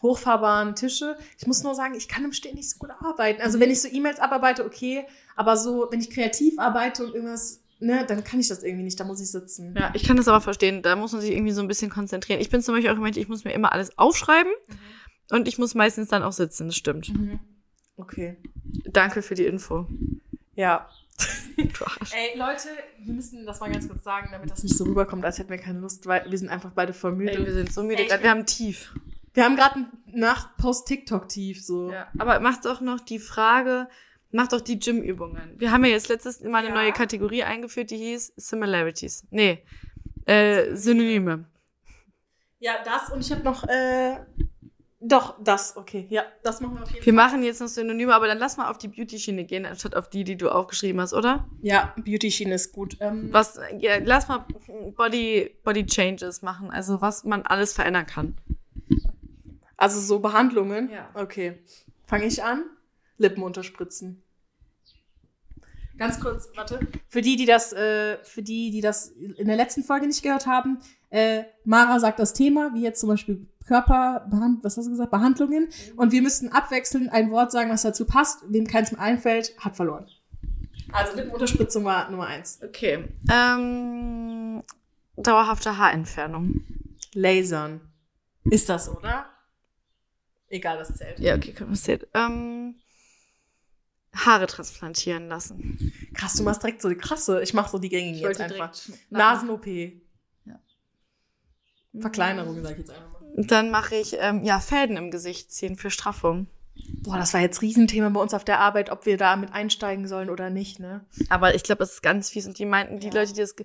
hochfahrbaren 0.02 0.76
Tische. 0.76 1.18
Ich 1.38 1.48
muss 1.48 1.64
nur 1.64 1.74
sagen, 1.74 1.96
ich 1.96 2.08
kann 2.08 2.24
im 2.24 2.34
Stehen 2.34 2.56
nicht 2.56 2.70
so 2.70 2.78
gut 2.78 2.92
arbeiten. 3.00 3.42
Also 3.42 3.60
wenn 3.60 3.72
ich 3.72 3.82
so 3.82 3.88
E-Mails 3.88 4.20
abarbeite, 4.20 4.66
okay, 4.66 5.06
aber 5.36 5.58
so, 5.58 5.88
wenn 5.90 6.00
ich 6.00 6.10
kreativ 6.10 6.60
arbeite 6.60 7.06
und 7.06 7.16
irgendwas, 7.16 7.64
ne, 7.80 8.06
dann 8.08 8.24
kann 8.24 8.40
ich 8.40 8.48
das 8.48 8.64
irgendwie 8.64 8.84
nicht, 8.84 9.00
da 9.00 9.04
muss 9.04 9.22
ich 9.22 9.32
sitzen. 9.32 9.76
Ja, 9.78 9.92
ich 9.94 10.04
kann 10.04 10.18
das 10.18 10.28
aber 10.28 10.42
verstehen. 10.42 10.82
Da 10.82 10.96
muss 10.96 11.12
man 11.12 11.22
sich 11.22 11.32
irgendwie 11.32 11.52
so 11.52 11.62
ein 11.62 11.68
bisschen 11.68 11.90
konzentrieren. 11.90 12.40
Ich 12.40 12.50
bin 12.50 12.62
zum 12.62 12.76
Beispiel 12.76 12.92
auch 12.92 12.96
jemand, 12.96 13.18
ich 13.18 13.28
muss 13.28 13.44
mir 13.44 13.54
immer 13.54 13.72
alles 13.72 13.98
aufschreiben 13.98 14.52
und 15.32 15.48
ich 15.48 15.58
muss 15.58 15.76
meistens 15.76 16.10
dann 16.10 16.24
auch 16.24 16.34
sitzen, 16.34 16.68
das 16.68 16.76
stimmt. 16.76 17.14
Mhm. 17.14 17.40
Okay. 17.98 18.38
Danke 18.92 19.22
für 19.22 19.36
die 19.36 19.46
Info. 19.46 19.88
Ja. 20.56 20.90
Ey, 21.58 22.38
Leute, 22.38 22.68
wir 23.00 23.14
müssen 23.14 23.46
das 23.46 23.60
mal 23.60 23.72
ganz 23.72 23.88
kurz 23.88 24.04
sagen, 24.04 24.30
damit 24.32 24.52
das 24.52 24.64
nicht 24.64 24.76
so 24.78 24.84
rüberkommt, 24.84 25.24
als 25.24 25.40
hätten 25.40 25.50
wir 25.50 25.58
keine 25.58 25.80
Lust, 25.80 26.06
weil 26.08 26.30
wir 26.30 26.38
sind 26.38 26.50
einfach 26.50 26.72
beide 26.72 26.94
voll 26.94 27.14
müde. 27.14 27.32
Ey, 27.32 27.46
wir 27.46 27.54
sind 27.54 27.72
so 27.72 27.84
müde 27.84 28.02
Ey, 28.04 28.08
gerade. 28.08 28.24
Wir 28.24 28.30
haben 28.32 28.46
tief. 28.46 28.94
Wir 29.34 29.44
haben 29.46 29.56
gerade 29.56 29.86
nach 30.08 30.56
Post-TikTok-Tief 30.58 31.64
so. 31.64 31.92
Ja, 31.92 32.08
aber 32.18 32.40
mach 32.40 32.62
doch 32.62 32.82
noch 32.82 33.00
die 33.00 33.20
Frage, 33.20 33.88
mach 34.32 34.48
doch 34.48 34.62
die 34.62 34.80
Gym-Übungen. 34.80 35.54
Wir 35.58 35.72
haben 35.72 35.84
ja 35.86 35.92
jetzt 35.92 36.10
letztes 36.10 36.42
Mal 36.42 36.60
eine 36.60 36.70
Ja. 36.70 36.74
neue 36.76 36.92
Kategorie 36.92 37.44
eingeführt, 37.44 37.92
die 37.92 37.98
hieß 37.98 38.34
Similarities. 38.38 39.26
Nee, 39.32 39.64
äh, 40.26 40.76
Synonyme. 40.76 41.46
Ja, 42.60 42.76
das 42.84 43.10
und 43.12 43.20
ich 43.22 43.32
habe 43.32 43.44
noch, 43.44 43.64
äh, 43.68 44.18
doch, 45.08 45.36
das, 45.44 45.78
okay. 45.78 46.08
Ja, 46.10 46.24
das 46.42 46.62
machen 46.62 46.76
wir 46.78 46.84
auf 46.84 46.92
jeden 46.92 47.06
Wir 47.06 47.14
machen 47.14 47.44
jetzt 47.44 47.62
noch 47.62 47.68
Synonyme, 47.68 48.14
aber 48.14 48.28
dann 48.28 48.40
lass 48.40 48.58
mal 48.58 48.72
auf 48.72 48.80
die 48.80 48.88
Beauty-Schiene 48.88 49.46
gehen, 49.46 49.66
anstatt 49.66 49.96
auf 49.96 50.10
die, 50.10 50.24
die 50.24 50.36
du 50.36 50.50
aufgeschrieben 50.50 51.00
hast, 51.00 51.14
oder? 51.14 51.48
Ja, 51.62 51.94
Beauty-Schiene 52.04 52.56
ist 52.56 52.72
gut. 52.72 52.98
Ähm, 53.00 53.30
Was, 53.32 53.60
ja, 53.78 53.98
lass 54.04 54.28
mal 54.28 54.46
Body, 54.96 55.56
Body 55.64 55.86
Changes 55.86 56.42
machen, 56.42 56.72
also 56.72 57.02
was 57.02 57.24
man 57.24 57.44
alles 57.44 57.74
verändern 57.74 58.08
kann. 58.08 58.36
also 59.78 60.00
so 60.00 60.20
Behandlungen? 60.20 60.90
Ja. 60.90 61.08
Okay. 61.14 61.60
Fange 62.08 62.26
ich 62.26 62.44
an? 62.44 62.64
Lippen 63.18 63.44
unterspritzen. 63.44 64.24
Ganz 65.98 66.20
kurz, 66.20 66.50
warte. 66.56 66.80
Für 67.08 67.22
die, 67.22 67.36
die 67.36 67.46
das, 67.46 67.72
äh, 67.74 68.18
für 68.24 68.42
die, 68.42 68.72
die 68.72 68.82
das 68.82 69.10
in 69.10 69.48
der 69.48 69.56
letzten 69.56 69.84
Folge 69.84 70.08
nicht 70.08 70.24
gehört 70.24 70.46
haben, 70.46 70.80
äh, 71.10 71.44
Mara 71.64 72.00
sagt 72.00 72.20
das 72.20 72.34
Thema, 72.34 72.72
wie 72.74 72.82
jetzt 72.82 73.00
zum 73.00 73.10
Beispiel 73.10 73.48
Körperbehand, 73.66 74.64
was 74.64 74.78
hast 74.78 74.86
du 74.86 74.92
gesagt, 74.92 75.12
Behandlungen. 75.12 75.70
Und 75.96 76.12
wir 76.12 76.22
müssten 76.22 76.50
abwechselnd 76.50 77.12
ein 77.12 77.32
Wort 77.32 77.52
sagen, 77.52 77.70
was 77.70 77.82
dazu 77.82 78.06
passt. 78.06 78.44
Wem 78.48 78.68
keins 78.68 78.92
mehr 78.92 79.02
einfällt, 79.02 79.56
hat 79.60 79.76
verloren. 79.76 80.08
Also 80.92 81.16
Lippenunterspritzung 81.16 81.84
war 81.84 82.10
Nummer 82.12 82.28
eins. 82.28 82.60
Okay. 82.64 83.06
Ähm, 83.32 84.64
dauerhafte 85.18 85.78
Haarentfernung. 85.78 86.64
Lasern. 87.14 87.82
Ist 88.44 88.70
das, 88.70 88.90
oder? 88.90 89.26
Egal, 90.48 90.78
das 90.78 90.96
zählt. 90.96 91.20
Ja, 91.20 91.36
okay, 91.36 91.54
können 91.54 91.72
wir 91.72 91.78
sehen. 91.78 92.02
Ähm, 92.14 92.76
Haare 94.14 94.46
transplantieren 94.46 95.28
lassen. 95.28 95.92
Krass, 96.14 96.36
du 96.36 96.44
machst 96.44 96.62
direkt 96.62 96.82
so 96.82 96.90
die 96.90 96.96
krasse. 96.96 97.42
Ich 97.42 97.54
mach 97.54 97.68
so 97.68 97.80
die 97.80 97.90
gängigen 97.90 98.20
jetzt 98.20 98.40
einfach. 98.40 98.70
Nasen. 98.70 99.00
Nasen-OP. 99.10 99.66
Verkleinerung, 102.00 102.62
sag 102.62 102.72
ich 102.74 102.80
jetzt 102.80 102.92
einfach 102.92 103.15
Dann 103.38 103.70
mache 103.70 103.96
ich 103.96 104.16
ähm, 104.20 104.44
ja 104.44 104.60
Fäden 104.60 104.98
im 104.98 105.12
Gesicht 105.12 105.52
ziehen 105.52 105.76
für 105.76 105.90
Straffung. 105.90 106.48
Boah, 107.02 107.18
das 107.18 107.34
war 107.34 107.42
jetzt 107.42 107.62
Riesenthema 107.62 108.10
bei 108.10 108.20
uns 108.20 108.34
auf 108.34 108.44
der 108.44 108.60
Arbeit, 108.60 108.90
ob 108.90 109.06
wir 109.06 109.18
da 109.18 109.36
mit 109.36 109.54
einsteigen 109.54 110.08
sollen 110.08 110.30
oder 110.30 110.50
nicht, 110.50 110.80
ne? 110.80 111.06
Aber 111.30 111.56
ich 111.56 111.64
glaube, 111.64 111.80
das 111.80 111.94
ist 111.94 112.04
ganz 112.04 112.30
fies. 112.30 112.48
Und 112.48 112.60
die 112.60 112.66
meinten, 112.66 113.00
die 113.00 113.08
Ja. 113.08 113.14
Leute, 113.14 113.34
die 113.34 113.40
das 113.40 113.56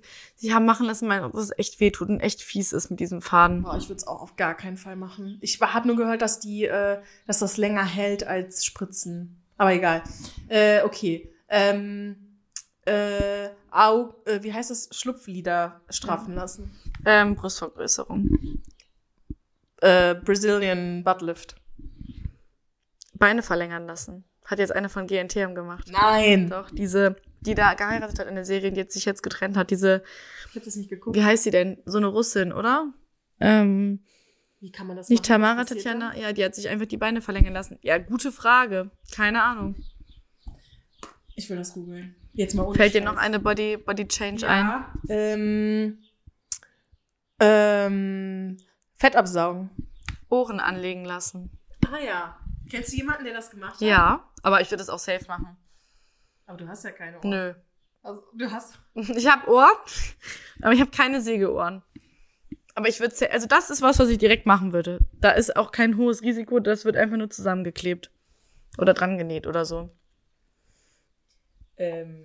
die 0.41 0.53
haben 0.53 0.65
machen 0.65 0.85
lassen, 0.85 1.07
meinten, 1.07 1.31
dass 1.31 1.43
es 1.43 1.57
echt 1.57 1.79
wehtut 1.79 2.09
und 2.09 2.19
echt 2.21 2.41
fies 2.41 2.71
ist 2.73 2.89
mit 2.89 2.99
diesem 2.99 3.21
Faden. 3.21 3.63
Boah, 3.63 3.77
ich 3.77 3.89
würde 3.89 3.97
es 3.97 4.07
auch 4.07 4.21
auf 4.21 4.35
gar 4.37 4.55
keinen 4.55 4.77
Fall 4.77 4.95
machen. 4.95 5.37
Ich 5.41 5.59
habe 5.61 5.87
nur 5.87 5.97
gehört, 5.97 6.21
dass 6.21 6.39
die, 6.39 6.65
äh, 6.65 6.99
dass 7.27 7.39
das 7.39 7.57
länger 7.57 7.85
hält 7.85 8.25
als 8.25 8.65
Spritzen. 8.65 9.41
Aber 9.57 9.73
egal. 9.73 10.03
Äh, 10.47 10.81
okay. 10.83 11.29
Ähm, 11.49 12.15
äh, 12.85 13.49
Au, 13.71 14.15
äh, 14.25 14.41
wie 14.41 14.53
heißt 14.53 14.71
das? 14.71 14.89
Schlupflider 14.91 15.81
straffen 15.89 16.33
lassen. 16.33 16.71
Ähm, 17.05 17.35
Brustvergrößerung. 17.35 18.61
Äh, 19.81 20.15
Brazilian 20.15 21.03
Buttlift. 21.03 21.55
Beine 23.13 23.43
verlängern 23.43 23.85
lassen. 23.85 24.23
Hat 24.45 24.59
jetzt 24.59 24.75
eine 24.75 24.89
von 24.89 25.05
GNTM 25.07 25.53
gemacht. 25.53 25.89
Nein. 25.91 26.49
Doch, 26.49 26.71
diese, 26.71 27.15
die 27.41 27.53
da 27.55 27.73
geheiratet 27.75 28.19
hat 28.19 28.27
in 28.27 28.35
der 28.35 28.45
Serie, 28.45 28.71
die 28.71 28.77
jetzt 28.79 28.93
sich 28.93 29.05
jetzt 29.05 29.21
getrennt 29.23 29.57
hat, 29.57 29.69
diese, 29.71 30.03
Ich 30.49 30.55
hab 30.55 30.63
das 30.63 30.75
nicht 30.75 30.89
geguckt. 30.89 31.15
wie 31.15 31.23
heißt 31.23 31.43
sie 31.43 31.51
denn? 31.51 31.77
So 31.85 31.97
eine 31.97 32.07
Russin, 32.07 32.51
oder? 32.51 32.91
Ähm, 33.39 34.03
Wie 34.59 34.71
kann 34.71 34.87
man 34.87 34.97
das 34.97 35.09
nicht 35.09 35.21
machen? 35.29 35.41
Tamara 35.41 35.63
Tatjana? 35.65 36.15
Ja, 36.17 36.33
die 36.33 36.43
hat 36.43 36.55
sich 36.55 36.67
einfach 36.69 36.85
die 36.87 36.97
Beine 36.97 37.21
verlängern 37.21 37.53
lassen. 37.53 37.77
Ja, 37.81 37.97
gute 37.99 38.31
Frage. 38.31 38.89
Keine 39.15 39.41
Ahnung. 39.43 39.75
Ich 41.35 41.49
will 41.49 41.57
das 41.57 41.73
googeln. 41.73 42.15
Jetzt 42.33 42.53
mal 42.55 42.63
ohne 42.63 42.75
Fällt 42.75 42.93
dir 42.93 42.99
Scheiß. 42.99 43.05
noch 43.05 43.17
eine 43.17 43.39
Body, 43.39 43.77
Body 43.77 44.07
Change 44.07 44.47
ein? 44.47 44.65
Ja. 44.65 44.93
Ähm, 45.09 45.97
ähm, 47.39 48.57
Fett 49.01 49.15
absaugen. 49.15 49.71
Ohren 50.29 50.59
anlegen 50.59 51.05
lassen. 51.05 51.49
Ah 51.91 51.97
ja. 51.97 52.37
Kennst 52.69 52.91
du 52.93 52.97
jemanden, 52.97 53.23
der 53.23 53.33
das 53.33 53.49
gemacht 53.49 53.73
hat? 53.73 53.81
Ja, 53.81 54.29
aber 54.43 54.61
ich 54.61 54.69
würde 54.69 54.83
es 54.83 54.89
auch 54.89 54.99
safe 54.99 55.25
machen. 55.27 55.57
Aber 56.45 56.57
du 56.59 56.67
hast 56.67 56.83
ja 56.83 56.91
keine 56.91 57.17
Ohren. 57.17 57.27
Nö. 57.29 57.53
Also, 58.03 58.21
du 58.35 58.51
hast. 58.51 58.77
Ich 58.93 59.27
habe 59.27 59.49
Ohren, 59.49 59.71
aber 60.61 60.73
ich 60.73 60.79
habe 60.81 60.91
keine 60.91 61.19
Sägeohren. 61.19 61.81
Aber 62.75 62.89
ich 62.89 62.99
würde, 62.99 63.15
also 63.31 63.47
das 63.47 63.71
ist 63.71 63.81
was, 63.81 63.97
was 63.97 64.07
ich 64.09 64.19
direkt 64.19 64.45
machen 64.45 64.71
würde. 64.71 64.99
Da 65.13 65.31
ist 65.31 65.55
auch 65.55 65.71
kein 65.71 65.97
hohes 65.97 66.21
Risiko, 66.21 66.59
das 66.59 66.85
wird 66.85 66.95
einfach 66.95 67.17
nur 67.17 67.31
zusammengeklebt. 67.31 68.11
Oder 68.77 68.93
dran 68.93 69.17
genäht 69.17 69.47
oder 69.47 69.65
so. 69.65 69.89
Ähm, 71.75 72.23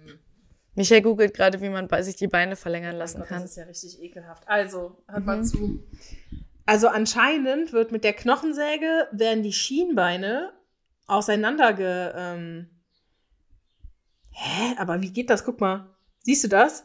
Michael 0.75 1.01
googelt 1.01 1.33
gerade, 1.33 1.63
wie 1.63 1.71
man 1.71 1.89
sich 2.05 2.17
die 2.17 2.29
Beine 2.29 2.55
verlängern 2.55 2.97
lassen 2.97 3.21
Gott, 3.21 3.29
kann. 3.29 3.41
Das 3.41 3.53
ist 3.53 3.57
ja 3.57 3.65
richtig 3.65 4.03
ekelhaft. 4.03 4.47
Also, 4.47 5.03
hört 5.09 5.25
mal 5.25 5.39
Mhm. 5.39 5.45
zu. 5.45 5.83
Also 6.67 6.89
anscheinend 6.89 7.73
wird 7.73 7.93
mit 7.93 8.05
der 8.05 8.13
Knochensäge 8.13 9.09
werden 9.13 9.43
die 9.43 9.53
Schienbeine 9.53 10.53
auseinander 11.07 11.73
ge. 11.73 12.13
Ähm 12.15 12.71
Hä? 14.31 14.75
Aber 14.77 15.01
wie 15.01 15.13
geht 15.13 15.31
das? 15.31 15.45
Guck 15.45 15.61
mal. 15.61 15.97
Siehst 16.23 16.45
du 16.45 16.49
das? 16.49 16.85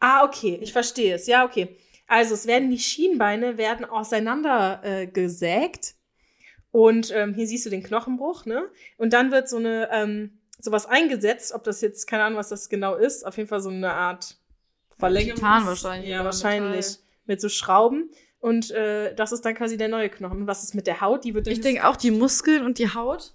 Ah, 0.00 0.24
okay. 0.24 0.58
Ich 0.62 0.72
verstehe 0.72 1.14
es. 1.14 1.26
Ja, 1.26 1.44
okay. 1.44 1.76
Also 2.06 2.34
es 2.34 2.46
werden 2.46 2.70
die 2.70 2.78
Schienbeine 2.78 3.58
werden 3.58 3.84
auseinander 3.84 4.80
äh, 4.82 5.06
gesägt. 5.06 5.94
Und 6.70 7.10
ähm, 7.12 7.34
hier 7.34 7.46
siehst 7.46 7.66
du 7.66 7.70
den 7.70 7.82
Knochenbruch, 7.82 8.44
ne? 8.44 8.68
Und 8.96 9.12
dann 9.12 9.30
wird 9.30 9.48
so 9.48 9.56
eine 9.56 9.88
ähm, 9.92 10.40
sowas 10.58 10.86
eingesetzt, 10.86 11.52
ob 11.52 11.64
das 11.64 11.80
jetzt, 11.80 12.06
keine 12.06 12.24
Ahnung, 12.24 12.38
was 12.38 12.48
das 12.48 12.68
genau 12.68 12.94
ist, 12.94 13.26
auf 13.26 13.36
jeden 13.36 13.48
Fall 13.48 13.60
so 13.60 13.70
eine 13.70 13.92
Art 13.92 14.36
Verlängerung. 14.98 15.36
Titan 15.36 15.66
wahrscheinlich, 15.66 16.10
Ja, 16.10 16.24
wahrscheinlich. 16.24 16.86
Metall. 16.86 17.02
Mit 17.26 17.40
so 17.40 17.48
Schrauben. 17.48 18.10
Und 18.40 18.70
äh, 18.70 19.14
das 19.14 19.32
ist 19.32 19.44
dann 19.44 19.54
quasi 19.54 19.76
der 19.76 19.88
neue 19.88 20.08
Knochen. 20.08 20.42
Und 20.42 20.46
was 20.46 20.62
ist 20.62 20.74
mit 20.74 20.86
der 20.86 21.00
Haut? 21.00 21.24
Die 21.24 21.34
wird 21.34 21.46
Ich 21.48 21.60
denke 21.60 21.86
auch 21.86 21.96
die 21.96 22.10
Muskeln 22.10 22.64
und 22.64 22.78
die 22.78 22.92
Haut. 22.92 23.32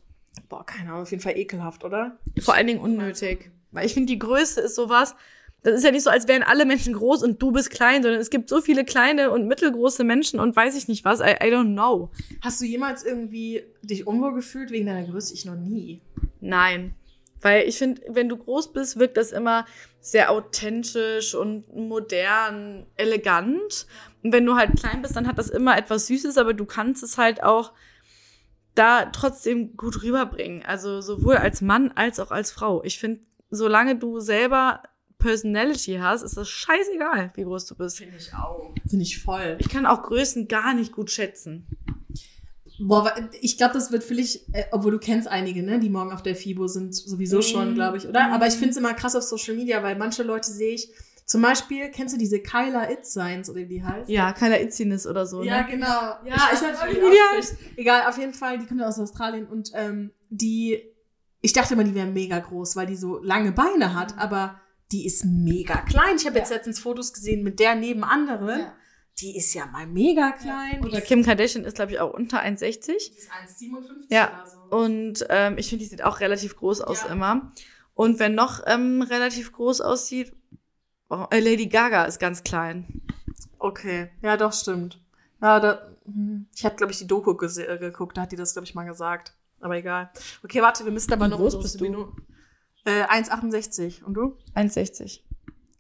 Boah, 0.48 0.66
keine 0.66 0.90
Ahnung, 0.90 1.02
auf 1.02 1.12
jeden 1.12 1.24
Fall 1.24 1.38
ekelhaft, 1.38 1.84
oder? 1.84 2.18
Vor 2.40 2.54
allen 2.54 2.68
Dingen 2.68 2.80
unnötig. 2.80 3.52
Weil 3.72 3.86
ich 3.86 3.94
finde, 3.94 4.12
die 4.12 4.20
Größe 4.20 4.62
ist 4.62 4.76
sowas. 4.76 5.16
Das 5.64 5.76
ist 5.76 5.84
ja 5.84 5.92
nicht 5.92 6.04
so, 6.04 6.10
als 6.10 6.28
wären 6.28 6.42
alle 6.42 6.66
Menschen 6.66 6.94
groß 6.94 7.22
und 7.22 7.42
du 7.42 7.52
bist 7.52 7.70
klein, 7.70 8.02
sondern 8.02 8.20
es 8.20 8.32
gibt 8.32 8.50
so 8.50 8.62
viele 8.62 8.84
kleine 8.84 9.30
und 9.30 9.48
mittelgroße 9.48 10.04
Menschen 10.04 10.40
und 10.40 10.56
weiß 10.56 10.76
ich 10.76 10.88
nicht 10.88 11.06
was. 11.06 11.20
I, 11.20 11.34
I 11.34 11.52
don't 11.54 11.74
know. 11.74 12.10
Hast 12.42 12.62
du 12.62 12.66
jemals 12.66 13.04
irgendwie 13.04 13.64
dich 13.84 14.08
unwohl 14.08 14.34
gefühlt 14.34 14.72
wegen 14.72 14.88
deiner 14.88 15.08
Größe? 15.08 15.34
Ich 15.34 15.46
noch 15.46 15.56
nie. 15.56 16.02
Nein. 16.40 16.96
Weil 17.42 17.68
ich 17.68 17.78
finde, 17.78 18.02
wenn 18.08 18.30
du 18.30 18.38
groß 18.38 18.72
bist, 18.74 19.00
wirkt 19.00 19.18
das 19.18 19.32
immer 19.32 19.66
sehr 20.00 20.32
authentisch 20.32 21.36
und 21.36 21.74
modern, 21.76 22.86
elegant. 22.96 23.88
Und 24.24 24.32
wenn 24.32 24.46
du 24.46 24.56
halt 24.56 24.80
klein 24.80 25.02
bist, 25.02 25.16
dann 25.16 25.28
hat 25.28 25.38
das 25.38 25.50
immer 25.50 25.78
etwas 25.78 26.08
Süßes, 26.08 26.38
aber 26.38 26.54
du 26.54 26.66
kannst 26.66 27.04
es 27.04 27.18
halt 27.18 27.44
auch 27.44 27.74
da 28.76 29.06
trotzdem 29.06 29.76
gut 29.76 30.04
rüberbringen. 30.04 30.64
Also 30.64 31.02
sowohl 31.02 31.38
als 31.38 31.62
Mann 31.62 31.92
als 31.92 32.20
auch 32.20 32.32
als 32.32 32.52
Frau. 32.52 32.84
Ich 32.84 33.00
finde, 33.00 33.22
solange 33.50 33.98
du 33.98 34.20
selber 34.20 34.84
Personality 35.18 36.00
hast, 36.02 36.24
ist 36.24 36.38
das 36.38 36.50
scheißegal, 36.50 37.32
wie 37.36 37.44
groß 37.44 37.66
du 37.68 37.76
bist. 37.76 37.98
Finde 37.98 38.18
ich 38.18 38.34
auch. 38.34 38.74
Finde 38.90 39.04
ich 39.04 39.22
voll. 39.22 39.58
Ich 39.60 39.70
kann 39.70 39.86
auch 39.86 40.04
Größen 40.04 40.48
gar 40.48 40.74
nicht 40.74 40.92
gut 40.92 41.12
schätzen. 41.12 41.68
Boah, 42.84 43.14
ich 43.42 43.58
glaube, 43.58 43.74
das 43.74 43.92
wird 43.92 44.04
völlig, 44.04 44.48
äh, 44.54 44.64
obwohl 44.72 44.92
du 44.92 45.00
kennst 45.00 45.28
einige, 45.28 45.64
ne, 45.64 45.80
die 45.80 45.90
morgen 45.90 46.12
auf 46.12 46.24
der 46.24 46.36
FIBO 46.36 46.68
sind, 46.68 46.96
sowieso 46.96 47.38
Mhm. 47.38 47.42
schon, 47.44 47.76
glaube 47.76 47.98
ich, 47.98 48.08
oder? 48.08 48.32
Aber 48.32 48.48
ich 48.48 48.54
finde 48.56 48.70
es 48.72 48.78
immer 48.78 48.94
krass 48.94 49.16
auf 49.16 49.24
Social 49.24 49.56
Media, 49.56 49.84
weil 49.84 49.96
manche 49.98 50.24
Leute 50.24 50.50
sehe 50.52 50.74
ich, 50.74 50.90
zum 51.26 51.42
Beispiel, 51.42 51.90
kennst 51.92 52.14
du 52.14 52.18
diese 52.20 52.40
Kyla 52.40 52.92
It 52.92 53.06
Signs 53.06 53.50
oder 53.50 53.60
wie 53.60 53.66
die 53.68 53.84
heißt? 53.84 54.10
Ja, 54.10 54.34
keiner 54.34 54.60
Itziness 54.60 55.08
oder 55.08 55.26
so. 55.26 55.44
Ja, 55.44 55.62
ne? 55.62 55.68
genau. 55.70 55.88
Ja, 55.88 56.50
ich, 56.52 56.60
ich 56.60 56.62
weiß 56.62 56.86
nicht, 56.90 57.02
wie 57.02 57.66
die. 57.76 57.82
Egal, 57.82 58.10
auf 58.10 58.18
jeden 58.18 58.34
Fall, 58.34 58.58
die 58.60 58.66
kommt 58.66 58.82
ja 58.82 58.88
aus 58.88 59.00
Australien 59.00 59.48
und 59.48 59.72
ähm, 59.74 60.12
die, 60.30 60.82
ich 61.42 61.54
dachte 61.54 61.76
immer, 61.76 61.84
die 61.86 61.96
wäre 61.96 62.08
mega 62.08 62.40
groß, 62.40 62.76
weil 62.76 62.88
die 62.88 62.98
so 62.98 63.22
lange 63.24 63.54
Beine 63.54 63.96
hat, 63.96 64.18
aber 64.18 64.60
die 64.92 65.06
ist 65.06 65.24
mega 65.24 65.78
klein. 65.84 66.18
Ich 66.18 66.26
habe 66.26 66.38
jetzt 66.38 66.52
letztens 66.52 66.80
Fotos 66.80 67.14
gesehen 67.14 67.44
mit 67.44 67.60
der 67.62 67.76
neben 67.76 68.04
anderen. 68.04 68.60
Ja. 68.60 68.74
Die 69.22 69.38
ist 69.38 69.54
ja 69.54 69.66
mal 69.68 69.88
mega 69.88 70.32
klein. 70.32 70.84
Oder 70.84 71.02
Kim 71.02 71.24
Kardashian 71.24 71.64
ist, 71.64 71.76
glaube 71.76 71.92
ich, 71.92 72.00
auch 72.00 72.14
unter 72.14 72.42
1,60. 72.42 72.88
Die 72.88 73.18
ist 73.18 73.32
1,57 73.32 74.06
Ja. 74.10 74.28
oder 74.28 74.48
so. 74.48 74.76
Und 74.78 75.26
ähm, 75.30 75.58
ich 75.58 75.70
finde, 75.70 75.84
die 75.84 75.90
sieht 75.90 76.04
auch 76.04 76.20
relativ 76.20 76.56
groß 76.56 76.82
aus 76.82 77.04
Ja. 77.04 77.10
immer. 77.10 77.52
Und 77.94 78.20
wer 78.20 78.30
noch 78.30 78.62
ähm, 78.66 79.02
relativ 79.02 79.52
groß 79.52 79.82
aussieht, 79.82 80.34
oh, 81.10 81.26
äh, 81.30 81.40
Lady 81.40 81.68
Gaga 81.68 82.06
ist 82.06 82.20
ganz 82.20 82.44
klein. 82.44 83.02
Okay, 83.60 84.10
ja, 84.22 84.38
doch, 84.38 84.54
stimmt. 84.54 85.00
Ja, 85.42 85.60
da, 85.60 85.96
hm. 86.06 86.48
ich 86.56 86.66
habe, 86.66 86.76
glaube 86.76 86.92
ich, 86.92 86.98
die 86.98 87.08
Doku 87.08 87.32
äh, 87.32 87.78
geguckt, 87.78 88.18
da 88.18 88.22
hat 88.22 88.32
die 88.32 88.36
das, 88.36 88.54
glaube 88.54 88.66
ich, 88.66 88.74
mal 88.74 88.86
gesagt. 88.86 89.36
Aber 89.60 89.78
egal. 89.78 90.10
Okay, 90.44 90.62
warte, 90.62 90.86
wir 90.86 90.92
müssen 90.92 91.14
aber 91.14 91.26
Wie 91.26 91.30
noch 91.30 91.38
groß 91.38 91.56
unsere 91.56 91.84
bist 91.84 91.96
du? 91.96 92.16
Äh, 92.86 93.04
1,68. 93.04 94.04
Und 94.04 94.16
du? 94.16 94.38
1,60. 94.56 95.20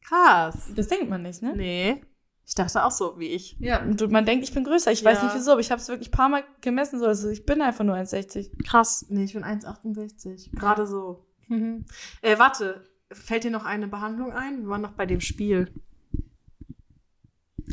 Krass. 0.03 0.71
Das 0.75 0.87
denkt 0.87 1.09
man 1.09 1.23
nicht, 1.23 1.41
ne? 1.41 1.55
Nee. 1.55 2.01
Ich 2.45 2.55
dachte 2.55 2.83
auch 2.83 2.91
so 2.91 3.17
wie 3.17 3.27
ich. 3.27 3.55
Ja, 3.59 3.81
man 4.09 4.25
denkt, 4.25 4.43
ich 4.43 4.53
bin 4.53 4.63
größer. 4.63 4.91
Ich 4.91 5.05
weiß 5.05 5.19
Ja. 5.19 5.23
nicht 5.25 5.35
wieso, 5.35 5.51
aber 5.51 5.61
ich 5.61 5.71
habe 5.71 5.81
es 5.81 5.87
wirklich 5.87 6.09
ein 6.09 6.11
paar 6.11 6.27
Mal 6.29 6.43
gemessen. 6.61 6.99
So. 6.99 7.05
Also 7.05 7.29
ich 7.29 7.45
bin 7.45 7.61
einfach 7.61 7.85
nur 7.85 7.95
1,60. 7.95 8.63
Krass. 8.67 9.05
Nee, 9.09 9.23
ich 9.23 9.33
bin 9.33 9.43
1,68. 9.43 10.51
Gerade 10.59 10.85
so. 10.85 11.25
Mhm. 11.47 11.85
Äh, 12.21 12.37
warte, 12.39 12.83
fällt 13.11 13.43
dir 13.45 13.51
noch 13.51 13.65
eine 13.65 13.87
Behandlung 13.87 14.33
ein? 14.33 14.63
Wir 14.63 14.69
waren 14.69 14.81
noch 14.81 14.91
bei 14.93 15.05
dem 15.05 15.21
Spiel. 15.21 15.71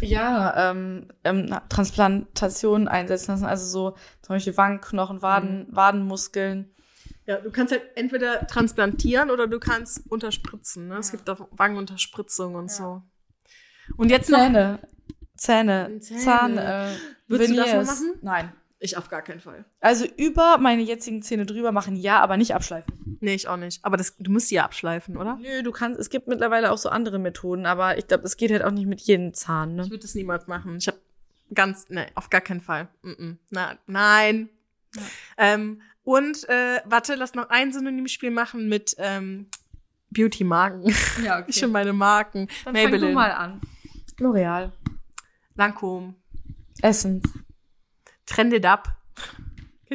Ja, 0.01 0.71
ähm, 0.71 1.09
ähm, 1.25 1.53
Transplantationen 1.69 2.87
einsetzen 2.89 3.33
lassen. 3.33 3.47
Also 3.47 3.67
so 3.67 3.97
zum 4.23 4.37
Beispiel 4.37 4.57
Wangenknochen, 4.57 5.23
Waden, 5.23 5.67
Wadenmuskeln. 5.71 6.71
Ja, 7.27 7.41
du 7.41 7.51
kannst 7.51 7.73
halt 7.73 7.83
entweder 7.97 8.47
transplantieren 8.47 9.31
oder 9.31 9.47
du 9.49 9.59
kannst 9.59 10.09
unterspritzen. 10.11 10.89
Ne? 10.89 10.99
Es 10.99 11.09
Ja. 11.11 11.17
gibt 11.17 11.29
auch 11.31 11.49
Wangenunterspritzung 11.51 12.55
und 12.55 12.71
so. 12.71 13.03
Und 13.97 14.11
jetzt 14.11 14.31
noch. 14.31 14.39
Zähne. 14.39 14.79
Zähne. 15.37 15.99
Zähne. 16.01 16.21
Zahn. 16.21 16.59
Äh, 16.59 16.89
Würdest 17.29 17.51
du 17.51 17.57
das 17.57 17.67
mal 17.67 17.73
Veneers. 17.73 17.87
machen? 17.87 18.13
Nein. 18.23 18.53
Ich 18.81 18.97
auf 18.97 19.09
gar 19.09 19.23
keinen 19.23 19.41
Fall. 19.41 19.65
Also 19.81 20.07
über 20.17 20.59
meine 20.59 20.83
jetzigen 20.83 21.21
Zähne 21.23 21.47
drüber 21.47 21.73
machen, 21.73 21.97
ja, 21.97 22.21
aber 22.21 22.37
nicht 22.37 22.55
abschleifen. 22.55 23.19
Nee, 23.21 23.35
ich 23.35 23.49
auch 23.49 23.57
nicht. 23.57 23.85
Aber 23.85 23.97
das, 23.97 24.17
du 24.19 24.31
musst 24.31 24.49
sie 24.49 24.55
ja 24.55 24.65
abschleifen, 24.65 25.17
oder? 25.17 25.37
Nö, 25.41 25.65
du 25.65 25.73
kannst, 25.73 25.99
es 25.99 26.11
gibt 26.11 26.29
mittlerweile 26.29 26.71
auch 26.71 26.79
so 26.79 26.89
andere 26.89 27.19
Methoden, 27.19 27.67
aber 27.67 27.99
ich 27.99 28.07
glaube, 28.07 28.23
das 28.23 28.37
geht 28.37 28.53
halt 28.53 28.63
auch 28.63 28.71
nicht 28.71 28.87
mit 28.87 29.01
jedem 29.01 29.35
Zahn, 29.35 29.71
Ich 29.71 29.77
ne? 29.77 29.91
würde 29.91 30.03
das 30.03 30.15
niemals 30.15 30.47
machen. 30.47 30.77
Ich 30.77 30.87
habe 30.87 30.99
ganz, 31.53 31.87
nee, 31.89 32.07
auf 32.15 32.31
gar 32.31 32.41
keinen 32.41 32.61
Fall. 32.61 32.87
Mm 33.03 33.11
-mm. 33.11 33.37
Na, 33.51 33.79
nein. 33.89 34.49
Ja. 34.95 35.03
Ähm, 35.39 35.83
und 36.05 36.49
äh, 36.49 36.81
warte, 36.85 37.17
lass 37.17 37.35
noch 37.35 37.51
ein 37.51 37.73
Synonymspiel 37.73 38.31
machen 38.31 38.69
mit 38.69 38.95
ähm, 38.99 39.47
Beauty-Marken. 40.11 40.95
Ja, 41.25 41.45
Ich 41.49 41.57
schon 41.59 41.73
meine 41.73 41.93
Marken. 41.93 42.47
Dann 42.65 42.75
fang 42.75 42.75
du 42.75 42.81
Maybelline, 42.91 43.13
mal 43.13 43.33
an. 43.33 43.61
L'Oreal. 44.19 44.73
Lancôme, 45.57 46.15
Essence. 46.83 47.29
Trended 48.27 48.65
Up. 48.67 48.89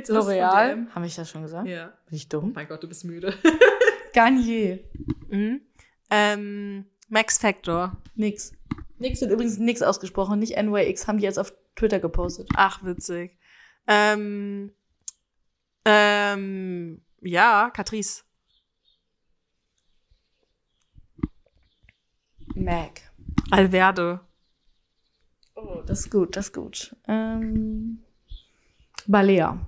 L'Oreal. 0.07 0.88
Habe 0.93 1.05
ich 1.05 1.15
das 1.15 1.29
schon 1.29 1.43
gesagt? 1.43 1.67
Ja. 1.67 1.93
Bin 2.07 2.15
ich 2.17 2.25
Oh 2.27 2.39
dumm? 2.39 2.53
mein 2.53 2.67
Gott, 2.67 2.81
du 2.83 2.88
bist 2.88 3.05
müde. 3.05 3.33
Garnier. 4.13 4.79
mhm. 5.29 5.62
ähm, 6.09 6.86
Max 7.09 7.38
Factor. 7.38 7.97
Nix. 8.15 8.53
Nix 8.97 9.21
wird 9.21 9.31
übrigens 9.31 9.57
nix 9.57 9.81
ausgesprochen, 9.81 10.39
nicht 10.39 10.55
NYX, 10.62 11.07
haben 11.07 11.17
die 11.17 11.23
jetzt 11.25 11.38
auf 11.39 11.53
Twitter 11.75 11.99
gepostet. 11.99 12.47
Ach, 12.55 12.83
witzig. 12.83 13.38
Ähm, 13.88 14.71
ähm, 15.86 17.01
ja, 17.21 17.69
Catrice. 17.71 18.23
Mac. 22.55 23.01
Alverde. 23.53 24.19
Oh, 25.55 25.81
das 25.85 26.01
ist 26.01 26.11
gut, 26.11 26.35
das 26.35 26.47
ist 26.47 26.53
gut. 26.53 26.95
Ähm, 27.07 27.99
Balea. 29.07 29.63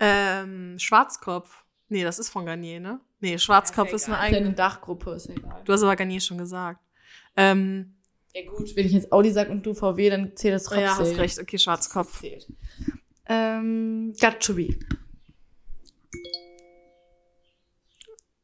Ähm, 0.00 0.78
Schwarzkopf. 0.78 1.64
Nee, 1.88 2.04
das 2.04 2.18
ist 2.18 2.28
von 2.28 2.44
Garnier, 2.46 2.80
ne? 2.80 3.00
Nee, 3.20 3.38
Schwarzkopf 3.38 3.92
ist 3.92 4.06
eine 4.06 4.18
Eine 4.18 4.36
eigene. 4.36 4.54
Dachgruppe, 4.54 5.12
ist 5.12 5.28
ja 5.28 5.34
egal. 5.34 5.62
Du 5.64 5.72
hast 5.72 5.82
aber 5.82 5.96
Garnier 5.96 6.20
schon 6.20 6.38
gesagt. 6.38 6.80
Ähm, 7.36 7.94
Ja 8.34 8.42
gut, 8.50 8.76
wenn 8.76 8.86
ich 8.86 8.92
jetzt 8.92 9.10
Audi 9.12 9.30
sag 9.32 9.48
und 9.48 9.64
du 9.64 9.74
VW, 9.74 10.10
dann 10.10 10.36
zählt 10.36 10.54
das 10.54 10.64
trotzdem. 10.64 10.84
ja, 10.84 10.96
hast 10.98 11.16
recht. 11.16 11.38
Okay, 11.40 11.58
Schwarzkopf. 11.58 12.20
Zählt. 12.20 12.46
Ähm, 13.26 14.12
Gatchubi. 14.20 14.78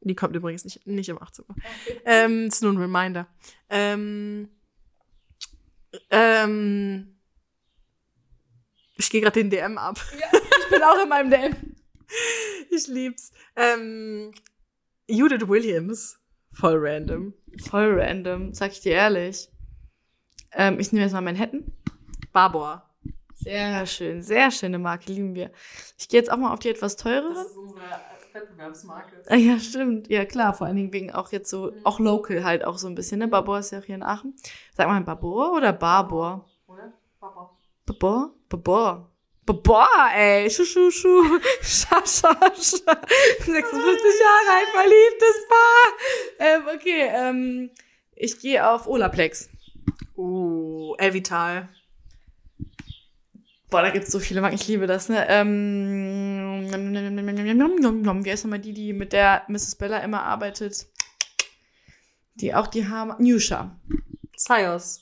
Die 0.07 0.15
kommt 0.15 0.35
übrigens 0.35 0.63
nicht, 0.63 0.85
nicht 0.85 1.11
um 1.11 1.21
18 1.21 1.45
Uhr. 1.49 1.55
Ähm, 2.05 2.45
ist 2.45 2.61
nur 2.61 2.73
ein 2.73 2.77
Reminder. 2.77 3.27
Ähm, 3.69 4.49
ähm, 6.11 7.17
ich 8.97 9.09
gehe 9.09 9.21
gerade 9.21 9.39
den 9.39 9.49
DM 9.49 9.77
ab. 9.77 9.99
Ich 10.61 10.69
bin 10.69 10.83
auch 10.83 11.01
in 11.01 11.09
meinem 11.09 11.29
DM. 11.29 11.55
Ich 12.69 12.87
lieb's. 12.87 13.31
Ähm, 13.55 14.31
Judith 15.07 15.47
Williams. 15.47 16.19
Voll 16.53 16.75
random. 16.77 17.33
Voll 17.69 17.99
random, 17.99 18.53
sag 18.53 18.71
ich 18.71 18.81
dir 18.81 18.93
ehrlich. 18.93 19.49
Ähm, 20.51 20.79
ich 20.79 20.91
nehme 20.91 21.03
jetzt 21.03 21.13
mal 21.13 21.21
Manhattan. 21.21 21.71
Barbour. 22.31 22.83
Sehr 23.33 23.85
schön, 23.85 24.21
sehr 24.21 24.49
schöne 24.51 24.79
Marke, 24.79 25.11
lieben 25.11 25.35
wir. 25.35 25.51
Ich 25.97 26.07
gehe 26.07 26.19
jetzt 26.19 26.31
auch 26.31 26.37
mal 26.37 26.53
auf 26.53 26.59
die 26.59 26.69
etwas 26.69 26.95
teureren. 26.95 27.35
ist 27.35 27.57
unsere 27.57 27.81
Wettbewerbsmarke. 28.35 29.23
Ah, 29.27 29.35
ja, 29.35 29.59
stimmt. 29.59 30.09
Ja, 30.09 30.25
klar, 30.25 30.53
vor 30.53 30.67
allen 30.67 30.75
Dingen 30.75 30.93
wegen 30.93 31.11
auch 31.11 31.31
jetzt 31.31 31.49
so, 31.49 31.71
auch 31.83 31.99
local 31.99 32.43
halt 32.43 32.65
auch 32.65 32.77
so 32.77 32.87
ein 32.87 32.95
bisschen, 32.95 33.19
ne? 33.19 33.27
Babor 33.27 33.59
ist 33.59 33.71
ja 33.71 33.79
auch 33.79 33.83
hier 33.83 33.95
in 33.95 34.03
Aachen. 34.03 34.35
Sag 34.75 34.87
mal 34.87 35.01
Babor 35.01 35.53
oder 35.53 35.73
Barbor? 35.73 36.47
Oder? 36.67 36.93
Barbour. 37.19 37.57
Babor? 37.85 38.33
Babor. 38.49 39.11
Babor, 39.45 39.87
ey. 40.15 40.49
Schu, 40.49 40.65
schu, 40.65 40.91
schu. 40.91 41.23
Scha, 41.61 42.01
scha, 42.05 42.33
scha. 42.55 43.01
56 43.39 43.51
Jahre 43.51 44.51
alt, 44.51 44.69
verliebtes 44.73 45.47
Paar. 45.49 45.87
Ähm, 46.39 46.61
okay, 46.75 47.09
ähm, 47.13 47.69
ich 48.15 48.39
gehe 48.39 48.67
auf 48.67 48.87
Olaplex. 48.87 49.49
Oh, 50.15 50.95
Elvital. 50.97 51.69
Boah, 53.75 53.81
da 53.81 53.89
gibt's 53.89 54.09
so 54.09 54.19
viele 54.19 54.39
Marken, 54.39 54.55
ich 54.55 54.69
liebe 54.69 54.87
das, 54.87 55.09
ne? 55.09 55.27
Ähm, 55.27 56.65
wie 56.71 58.31
heißt 58.31 58.45
nochmal 58.45 58.59
die, 58.59 58.71
die 58.71 58.93
mit 58.93 59.11
der 59.11 59.43
Mrs. 59.49 59.75
Bella 59.75 59.97
immer 59.97 60.23
arbeitet? 60.23 60.87
Die 62.35 62.53
auch 62.53 62.67
die 62.67 62.87
Haare. 62.87 63.21
Nusha. 63.21 63.77
Sios. 64.37 65.01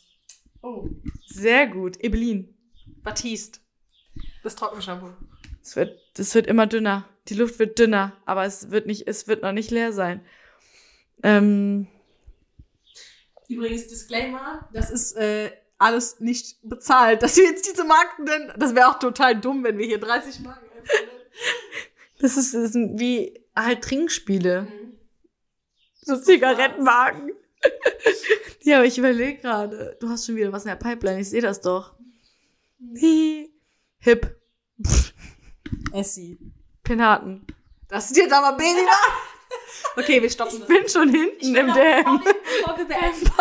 Oh. 0.64 0.90
Sehr 1.28 1.68
gut. 1.68 1.98
Ebelin. 1.98 2.58
Batiste. 3.04 3.60
Das 4.42 4.56
Trockenshampoo. 4.56 5.12
Es 5.62 5.76
wird, 5.76 6.00
es 6.18 6.34
wird 6.34 6.48
immer 6.48 6.66
dünner. 6.66 7.08
Die 7.28 7.36
Luft 7.36 7.60
wird 7.60 7.78
dünner, 7.78 8.14
aber 8.26 8.44
es 8.44 8.72
wird 8.72 8.88
nicht, 8.88 9.08
es 9.08 9.28
wird 9.28 9.44
noch 9.44 9.52
nicht 9.52 9.70
leer 9.70 9.94
sein. 9.94 10.26
Ähm, 11.22 11.90
Übrigens, 13.48 13.86
Disclaimer, 13.86 14.68
das 14.74 14.90
ist 14.90 15.16
äh, 15.16 15.52
alles 15.84 16.20
nicht 16.20 16.58
bezahlt. 16.64 17.22
Dass 17.22 17.38
wir 17.38 17.44
jetzt 17.44 17.70
diese 17.70 17.84
Marken 17.84 18.24
nennen, 18.24 18.52
das 18.58 18.74
wäre 18.74 18.90
auch 18.90 19.00
total 19.00 19.40
dumm, 19.40 19.64
wenn 19.64 19.78
wir 19.78 19.86
hier 19.86 20.00
30 20.00 20.40
Marken 20.40 20.66
einfach 20.78 20.94
das 22.24 22.38
ist, 22.38 22.54
das 22.54 22.72
sind 22.72 23.00
wie 23.00 23.38
halt 23.54 23.84
Trinkspiele. 23.84 24.64
nennen. 24.64 25.00
So 26.02 26.16
Zigarettenmarken. 26.16 27.34
ja, 28.62 28.78
aber 28.78 28.86
ich 28.86 28.98
überlege 28.98 29.42
gerade. 29.42 29.98
Du 30.00 30.10
hast 30.10 30.26
schon 30.26 30.38
wieder 30.38 30.52
was 30.54 30.64
in 30.64 30.70
der 30.70 30.78
Pipeline, 30.78 31.20
ich 31.20 31.30
sehe 31.30 31.42
das 31.42 31.60
doch. 31.60 31.94
Hi. 33.02 33.50
Hip. 34.00 34.38
Essie. 35.94 36.38
Penaten. 36.84 37.46
Das 37.90 38.12
ist 38.12 38.18
jetzt 38.18 38.34
aber 38.34 38.58
weniger. 38.58 38.92
Okay, 39.96 40.20
wir 40.20 40.30
stoppen 40.30 40.62
Ich 40.62 40.66
bin 40.66 40.90
schon 40.90 41.10
hinten 41.10 41.56
im 41.56 41.72
DM. 41.72 42.20
Bevor 42.24 42.78
wir 42.78 42.86
beenden. 42.86 43.32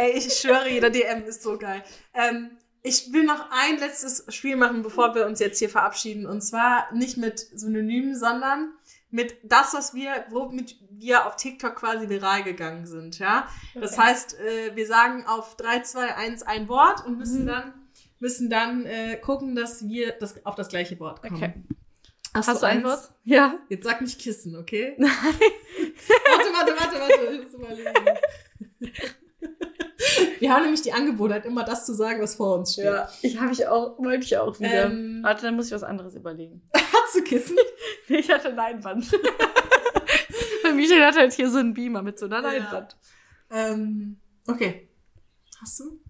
Ey, 0.00 0.12
ich 0.16 0.32
schwöre, 0.32 0.68
jeder 0.70 0.88
DM 0.88 1.24
ist 1.24 1.42
so 1.42 1.58
geil. 1.58 1.82
Ähm, 2.14 2.52
ich 2.82 3.12
will 3.12 3.24
noch 3.24 3.50
ein 3.50 3.78
letztes 3.78 4.24
Spiel 4.34 4.56
machen, 4.56 4.80
bevor 4.82 5.14
wir 5.14 5.26
uns 5.26 5.40
jetzt 5.40 5.58
hier 5.58 5.68
verabschieden. 5.68 6.24
Und 6.24 6.40
zwar 6.40 6.90
nicht 6.94 7.18
mit 7.18 7.38
Synonymen, 7.38 8.16
sondern 8.16 8.72
mit 9.10 9.36
das, 9.42 9.74
was 9.74 9.92
wir, 9.92 10.24
womit 10.30 10.76
wir 10.90 11.26
auf 11.26 11.36
TikTok 11.36 11.76
quasi 11.76 12.08
viral 12.08 12.44
gegangen 12.44 12.86
sind, 12.86 13.18
ja. 13.18 13.46
Das 13.74 13.92
Okay. 13.92 14.02
heißt, 14.02 14.40
äh, 14.40 14.74
wir 14.74 14.86
sagen 14.86 15.26
auf 15.26 15.56
3, 15.56 15.80
2, 15.82 16.14
1 16.14 16.42
ein 16.44 16.68
Wort 16.68 17.04
und 17.04 17.18
müssen 17.18 17.42
Mhm. 17.42 17.48
dann, 17.48 17.72
müssen 18.20 18.48
dann 18.48 18.86
äh, 18.86 19.16
gucken, 19.16 19.54
dass 19.54 19.86
wir 19.86 20.12
das, 20.12 20.46
auf 20.46 20.54
das 20.54 20.68
gleiche 20.68 20.98
Wort 21.00 21.20
kommen. 21.20 21.34
Okay. 21.36 21.52
Hast, 22.32 22.48
Hast 22.48 22.62
du 22.62 22.66
ein? 22.66 22.84
Wort? 22.84 23.10
Ja. 23.24 23.58
Jetzt 23.68 23.84
sag 23.84 24.00
nicht 24.00 24.18
Kissen, 24.18 24.56
okay? 24.56 24.94
Nein. 24.96 25.10
warte, 25.18 26.52
warte, 26.54 26.72
warte, 26.80 27.00
warte. 27.00 27.34
Ich 27.34 27.42
muss 27.42 27.54
überlegen. 27.54 28.18
Wir 30.40 30.52
haben 30.54 30.62
nämlich 30.62 30.82
die 30.82 30.92
Angewohnheit, 30.92 31.44
immer 31.46 31.64
das 31.64 31.86
zu 31.86 31.94
sagen, 31.94 32.22
was 32.22 32.34
vor 32.36 32.56
uns 32.56 32.72
steht. 32.72 32.84
Ja, 32.86 33.08
ich 33.22 33.38
habe 33.38 33.52
ich 33.52 33.66
auch, 33.66 33.98
wollte 33.98 34.24
ich 34.24 34.36
auch 34.38 34.58
wieder. 34.58 34.86
Ähm, 34.86 35.20
Warte, 35.22 35.42
dann 35.42 35.56
muss 35.56 35.66
ich 35.66 35.72
was 35.72 35.82
anderes 35.82 36.14
überlegen. 36.14 36.62
Hast 36.74 37.14
du 37.14 37.22
Kissen? 37.22 37.56
Ich 38.08 38.28
hatte 38.28 38.50
Leinwand. 38.50 39.08
Bei 40.64 40.72
Michael 40.72 41.04
hat 41.04 41.16
halt 41.16 41.32
hier 41.32 41.48
so 41.48 41.58
einen 41.58 41.74
Beamer 41.74 42.02
mit 42.02 42.18
so 42.18 42.26
einer 42.26 42.42
Ja. 42.42 42.48
Leinwand. 42.50 42.96
Ähm, 43.50 44.20
okay. 44.48 44.88
Hast 45.60 45.78
du? 45.78 46.00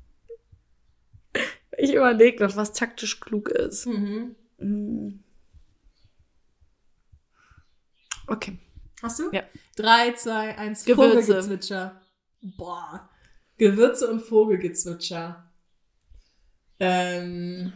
Ich 1.76 1.92
überlege 1.92 2.42
noch, 2.42 2.56
was 2.56 2.72
taktisch 2.72 3.20
klug 3.20 3.50
ist. 3.50 3.84
Mhm. 3.86 4.34
Mm. 4.58 5.22
Okay. 8.26 8.58
Hast 9.02 9.18
du? 9.18 9.30
Ja. 9.32 9.42
3, 9.76 10.12
2, 10.12 10.56
1, 10.58 10.84
Gewürze. 10.84 11.22
Vogelgezwitscher. 11.22 12.00
Boah. 12.42 13.08
Gewürze 13.60 14.10
und 14.10 14.20
Vogelgezwitscher. 14.20 15.44
Ähm. 16.78 17.74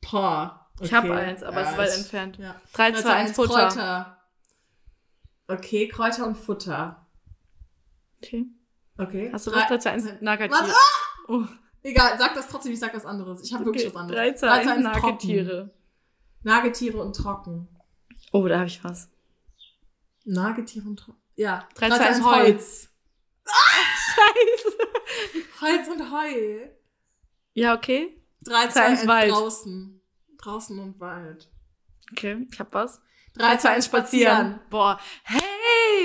Boah. 0.00 0.70
Ich 0.80 0.94
habe 0.94 1.14
eins, 1.14 1.42
aber 1.42 1.60
es 1.60 1.70
ist 1.70 1.76
weit 1.76 1.96
entfernt. 1.98 2.38
Ja. 2.38 2.58
3, 2.72 2.92
2, 2.92 3.12
1, 3.12 3.32
Futter. 3.32 3.68
Kräuter. 3.68 4.18
Okay, 5.48 5.86
Kräuter 5.86 6.26
und 6.26 6.38
Futter. 6.38 7.06
Okay. 8.22 8.46
Okay. 8.96 9.30
Hast 9.30 9.46
du 9.46 9.50
Drei- 9.50 9.60
was? 9.60 9.68
3, 9.68 9.78
2, 9.78 9.90
1, 9.90 10.20
Nagetiere. 10.22 10.62
Was? 10.62 10.74
Oh, 11.28 11.44
Egal, 11.82 12.18
sag 12.18 12.34
das 12.34 12.48
trotzdem, 12.48 12.72
ich 12.72 12.80
sag 12.80 12.94
was 12.96 13.04
anderes. 13.04 13.42
Ich 13.44 13.52
habe 13.52 13.66
wirklich 13.66 13.84
okay. 13.84 13.94
was 13.94 14.00
anderes. 14.00 14.18
3, 14.18 14.32
2, 14.32 14.46
Drei, 14.46 14.54
1, 14.54 14.64
zwei, 14.64 14.72
eins, 14.72 14.84
Nagetiere. 14.84 15.70
Nagetiere 16.42 17.02
und 17.02 17.14
trocken. 17.14 17.68
Oh, 18.32 18.48
da 18.48 18.60
habe 18.60 18.66
ich 18.68 18.82
was. 18.82 19.10
Nagetiere 20.24 20.88
und 20.88 20.96
trocken. 20.96 21.20
Ja. 21.36 21.68
Drei, 21.74 21.90
Drei, 21.90 21.96
zwei, 21.98 22.04
zwei, 22.04 22.06
eins, 22.06 22.16
eins, 22.16 22.24
Holz. 22.24 22.91
Scheiße. 23.44 24.76
Holz 25.60 25.88
und 25.88 26.12
Heu. 26.12 26.68
Ja, 27.54 27.74
okay. 27.74 28.16
3, 28.44 28.52
Drei, 28.52 28.68
2, 28.68 28.80
eins, 28.80 29.00
1 29.00 29.08
Wald. 29.08 29.30
draußen. 29.32 30.00
Draußen 30.42 30.78
und 30.78 31.00
Wald. 31.00 31.48
Okay, 32.10 32.46
ich 32.50 32.58
hab 32.58 32.72
was. 32.74 33.00
3, 33.34 33.56
2, 33.56 33.68
1 33.70 33.84
spazieren. 33.86 34.60
Boah. 34.68 35.00
Hey, 35.24 35.40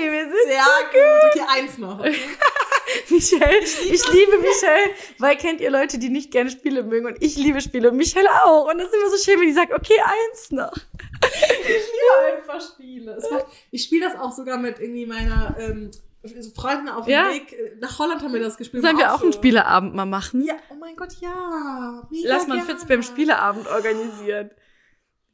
wir 0.00 0.24
sind 0.24 0.46
Sehr 0.46 0.64
gut. 0.92 1.30
Okay, 1.30 1.46
eins 1.60 1.78
noch. 1.78 1.98
Okay. 1.98 2.16
Michelle. 3.10 3.58
Ich 3.60 4.12
liebe 4.12 4.38
Michelle, 4.38 4.94
weil 5.18 5.36
kennt 5.36 5.60
ihr 5.60 5.70
Leute, 5.70 5.98
die 5.98 6.08
nicht 6.08 6.30
gerne 6.30 6.50
Spiele 6.50 6.82
mögen 6.82 7.06
und 7.06 7.22
ich 7.22 7.36
liebe 7.36 7.60
Spiele 7.60 7.90
und 7.90 7.96
Michelle 7.98 8.30
auch. 8.44 8.70
Und 8.70 8.78
das 8.78 8.88
ist 8.88 8.94
immer 8.94 9.10
so 9.10 9.18
schön, 9.18 9.40
wenn 9.40 9.48
die 9.48 9.52
sagt, 9.52 9.72
okay, 9.72 9.98
eins 10.02 10.50
noch. 10.52 10.72
Ich 10.74 11.68
liebe 11.68 12.36
einfach 12.36 12.60
Spiele. 12.66 13.18
Macht, 13.30 13.46
ich 13.70 13.84
spiele 13.84 14.08
das 14.08 14.18
auch 14.18 14.32
sogar 14.32 14.56
mit 14.56 14.78
irgendwie 14.78 15.04
meiner 15.04 15.54
ähm, 15.58 15.90
Freunden 16.54 16.88
auf 16.88 17.04
dem 17.06 17.12
Ja. 17.12 17.28
Weg. 17.30 17.52
äh, 17.52 17.76
Nach 17.80 17.98
Holland 17.98 18.22
haben 18.22 18.32
wir 18.32 18.40
das 18.40 18.56
gespielt. 18.56 18.82
Sollen 18.82 18.98
wir 18.98 19.14
auch 19.14 19.22
einen. 19.22 19.32
Spieleabend 19.32 19.94
mal 19.94 20.06
machen? 20.06 20.42
Ja, 20.44 20.54
oh 20.70 20.74
mein 20.78 20.96
Gott, 20.96 21.14
ja. 21.20 22.06
Mega 22.10 22.28
Lass 22.28 22.46
mal 22.46 22.58
einen. 22.58 22.66
Fitzbam 22.66 23.02
Spieleabend 23.02 23.66
organisieren. 23.68 24.50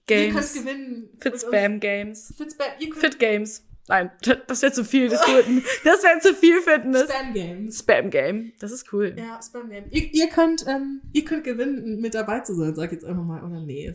Ihr 0.09 0.17
könnt 0.17 0.35
Games. 0.35 0.55
gewinnen. 0.55 1.11
Fitzbam 1.21 1.81
Games. 1.81 2.35
Fitzbam. 2.37 2.67
Ihr 2.79 2.91
könnt 2.91 3.01
Fit 3.01 3.19
Games. 3.19 3.67
Nein, 3.87 4.11
das 4.47 4.63
wäre 4.63 4.73
zu 4.73 4.85
viel 4.85 5.09
des 5.11 5.21
Guten. 5.23 5.63
Das 5.85 6.03
wäre 6.03 6.19
zu 6.21 6.35
viel 6.35 6.61
Fitness. 6.63 7.11
Spam 7.11 7.35
Games. 7.35 7.79
Spam 7.81 8.11
Game. 8.11 8.53
Das 8.59 8.73
ist 8.73 8.91
cool. 8.93 9.15
Ja, 9.19 9.39
Spam 9.43 9.69
Game. 9.69 9.85
Ihr, 9.91 10.13
ihr 10.15 10.29
könnt, 10.29 10.67
ähm, 10.67 11.03
ihr 11.13 11.25
könnt 11.25 11.45
gewinnen, 11.45 12.01
mit 12.01 12.15
dabei 12.15 12.41
zu 12.41 12.55
sein, 12.55 12.75
sag 12.75 12.87
ich 12.87 12.93
jetzt 12.93 13.05
einfach 13.05 13.25
mal. 13.25 13.43
Oder 13.45 13.61
nee. 13.61 13.93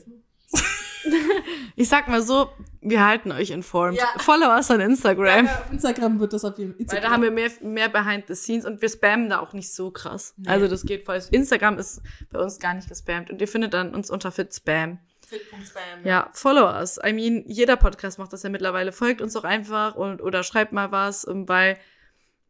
Ich 1.76 1.89
sag 1.89 2.07
mal 2.07 2.22
so, 2.22 2.49
wir 2.82 3.05
halten 3.05 3.32
euch 3.32 3.51
informed. 3.51 3.97
Ja. 3.97 4.07
Follow 4.18 4.47
us 4.47 4.70
on 4.70 4.80
Instagram. 4.80 5.45
Ja, 5.45 5.60
auf 5.60 5.72
Instagram 5.72 6.20
wird 6.20 6.34
das 6.34 6.43
auf 6.45 6.57
jeden 6.57 6.74
Fall. 6.74 6.95
Weil 6.95 7.01
da 7.01 7.10
haben 7.12 7.24
wir 7.24 7.32
mehr, 7.32 7.49
mehr 7.62 7.89
behind 7.89 8.28
the 8.28 8.36
scenes 8.36 8.66
und 8.66 8.82
wir 8.82 8.89
spammen 8.89 9.30
da 9.30 9.39
auch 9.39 9.53
nicht 9.53 9.74
so 9.74 9.91
krass. 9.91 10.34
Nee. 10.38 10.49
Also 10.49 10.68
das 10.68 10.86
geht 10.86 11.05
voll. 11.05 11.22
Instagram 11.32 11.78
ist 11.78 12.01
bei 12.32 12.39
uns 12.39 12.60
gar 12.60 12.74
nicht 12.74 12.89
gespammt 12.89 13.30
und 13.30 13.39
ihr 13.41 13.47
findet 13.47 13.74
dann 13.74 13.93
uns 13.93 14.10
unter 14.10 14.32
Fitspam. 14.32 14.99
Fit.spam. 15.28 16.05
Ja, 16.05 16.30
follow 16.34 16.66
us. 16.66 16.99
I 17.05 17.14
mean, 17.14 17.43
jeder 17.45 17.76
Podcast 17.76 18.18
macht 18.18 18.34
das 18.34 18.43
ja 18.43 18.49
mittlerweile. 18.49 18.91
Folgt 18.91 19.22
uns 19.22 19.34
doch 19.34 19.43
einfach 19.43 19.95
und 19.95 20.22
oder 20.22 20.43
schreibt 20.43 20.72
mal 20.72 20.91
was, 20.91 21.28
ähm, 21.28 21.47
weil 21.47 21.78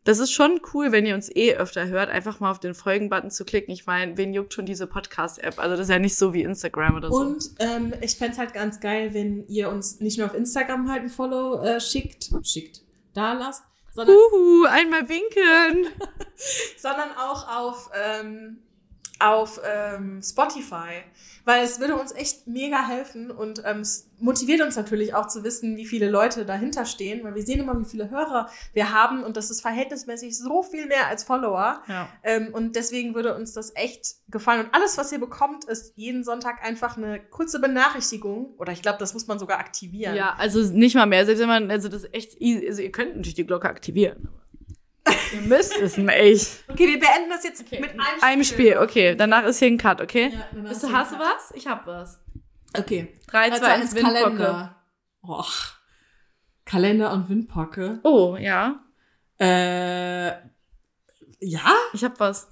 das 0.10 0.18
ist 0.18 0.32
schon 0.32 0.60
cool, 0.74 0.92
wenn 0.92 1.06
ihr 1.06 1.14
uns 1.14 1.30
eh 1.36 1.54
öfter 1.54 1.86
hört, 1.88 2.10
einfach 2.10 2.40
mal 2.40 2.50
auf 2.50 2.60
den 2.60 2.74
Folgen-Button 2.74 3.30
zu 3.30 3.46
klicken. 3.46 3.72
Ich 3.72 3.86
meine, 3.86 4.18
wen 4.18 4.34
juckt 4.34 4.56
schon 4.56 4.66
diese 4.66 4.88
Podcast-App? 4.88 5.60
Also 5.60 5.76
das 5.76 5.82
ist 5.82 5.92
ja 5.92 6.00
nicht 6.00 6.16
so 6.16 6.34
wie 6.34 6.42
Instagram 6.42 6.96
oder 6.96 7.12
so. 7.12 7.18
Und 7.18 7.52
ähm, 7.60 7.94
ich 8.02 8.16
fänd's 8.16 8.40
halt 8.40 8.56
ganz 8.56 8.80
geil, 8.80 9.14
wenn 9.14 9.46
ihr 9.48 9.70
uns 9.70 10.00
nicht 10.00 10.18
nur 10.18 10.26
auf 10.26 10.34
Instagram 10.34 10.90
halt 10.90 11.04
ein 11.04 11.10
Follow 11.10 11.62
äh, 11.62 11.80
schickt, 11.80 12.32
schickt, 12.42 12.82
da 13.14 13.34
lasst, 13.34 13.62
sondern, 13.94 14.16
Uhu, 14.16 14.66
einmal 14.66 15.08
winken. 15.08 15.92
sondern 16.80 17.12
auch 17.12 17.48
auf, 17.48 17.92
ähm, 17.94 18.58
auf 19.20 19.60
ähm, 19.64 20.22
Spotify. 20.24 21.04
Weil 21.46 21.64
es 21.64 21.80
würde 21.80 21.96
uns 21.96 22.12
echt 22.12 22.48
mega 22.48 22.88
helfen 22.88 23.32
und 23.32 23.64
ähm, 23.66 23.80
es 23.80 24.10
motiviert 24.20 24.62
uns 24.62 24.76
natürlich 24.76 25.14
auch 25.14 25.28
zu 25.28 25.44
wissen, 25.44 25.78
wie 25.78 25.86
viele 25.86 26.10
Leute 26.10 26.46
dahinter 26.46 26.86
stehen, 26.86 27.24
weil 27.24 27.34
wir 27.34 27.44
sehen 27.44 27.60
immer, 27.60 27.80
wie 27.80 27.86
viele 27.86 28.10
Hörer 28.10 28.50
wir 28.74 28.94
haben 28.94 29.24
und 29.24 29.36
das 29.36 29.50
ist 29.50 29.62
verhältnismäßig 29.62 30.38
so 30.38 30.64
viel 30.64 30.86
mehr 30.86 31.08
als 31.08 31.24
Follower. 31.24 31.82
Ja. 31.88 32.10
Ähm, 32.24 32.50
und 32.54 32.76
deswegen 32.76 33.16
würde 33.16 33.36
uns 33.36 33.54
das 33.54 33.76
echt 33.76 34.16
gefallen. 34.28 34.66
Und 34.66 34.76
alles, 34.76 34.98
was 34.98 35.12
ihr 35.12 35.20
bekommt, 35.20 35.66
ist 35.66 35.94
jeden 35.96 36.24
Sonntag 36.24 36.64
einfach 36.64 36.98
eine 36.98 37.20
kurze 37.20 37.60
Benachrichtigung. 37.60 38.54
Oder 38.58 38.74
ich 38.74 38.82
glaube, 38.82 39.00
das 39.00 39.14
muss 39.14 39.28
man 39.28 39.40
sogar 39.40 39.60
aktivieren. 39.60 40.16
Ja, 40.16 40.36
also 40.38 40.60
nicht 40.72 40.96
mal 40.96 41.06
mehr. 41.06 41.26
Selbst 41.26 41.42
wenn 41.42 41.48
man, 41.48 41.72
also 41.72 41.90
das 41.90 42.04
ist 42.04 42.14
echt 42.14 42.40
easy. 42.40 42.68
Also 42.68 42.82
ihr 42.82 42.92
könnt 42.92 43.16
natürlich 43.16 43.36
die 43.36 43.46
Glocke 43.46 43.70
aktivieren. 43.70 44.30
Ihr 45.34 45.42
müsst 45.42 45.78
es 45.78 45.98
nicht. 45.98 46.64
Okay, 46.68 46.88
wir 46.88 47.00
beenden 47.00 47.30
das 47.30 47.44
jetzt 47.44 47.70
mit 47.72 47.82
einem 47.84 48.00
Spiel. 48.00 48.22
Einem 48.22 48.44
Spiel, 48.44 48.78
okay. 48.78 49.16
Danach 49.16 49.44
ist 49.46 49.60
hier 49.60 49.68
ein 49.68 49.78
Cut, 49.78 50.02
okay? 50.02 50.32
Ja, 50.34 50.62
Bist 50.62 50.72
ist 50.76 50.84
du, 50.84 50.92
hast 50.92 51.12
du 51.14 51.20
was? 51.20 51.52
Ich 51.56 51.68
hab 51.68 51.86
was. 51.88 52.20
Okay. 52.78 53.14
3, 53.28 53.52
2, 53.52 53.68
1, 53.68 53.96
Windpocke. 53.96 54.14
Kalender. 54.14 54.76
Oh. 55.24 55.44
Kalender 56.66 57.12
und 57.14 57.30
Windpocke. 57.30 58.00
Oh, 58.04 58.38
ja. 58.40 58.84
Äh, 59.40 60.28
ja? 61.40 61.74
Ich 61.94 62.04
hab 62.04 62.20
was. 62.20 62.48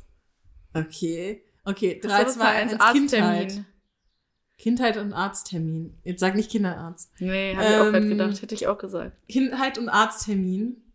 Okay. 0.74 1.44
Okay, 1.66 2.00
Das 2.02 2.12
3, 2.12 2.24
ist 2.24 2.34
2, 2.36 2.46
1, 2.46 2.72
Kindheit. 2.72 2.82
Arzttermin. 2.82 3.66
Kindheit 4.58 4.98
und 4.98 5.14
Arzttermin. 5.14 6.00
Jetzt 6.04 6.20
sag 6.20 6.34
nicht 6.36 6.50
Kinderarzt. 6.50 7.12
Nee, 7.20 7.56
hab 7.56 7.64
ich 7.64 7.76
auch 7.76 7.92
grad 7.92 8.04
Ähm, 8.04 8.10
gedacht. 8.10 8.42
Hätte 8.42 8.56
ich 8.56 8.68
auch 8.68 8.78
gesagt. 8.80 9.12
Kindheit 9.28 9.78
und 9.78 9.90
Arzttermin. 9.90 10.87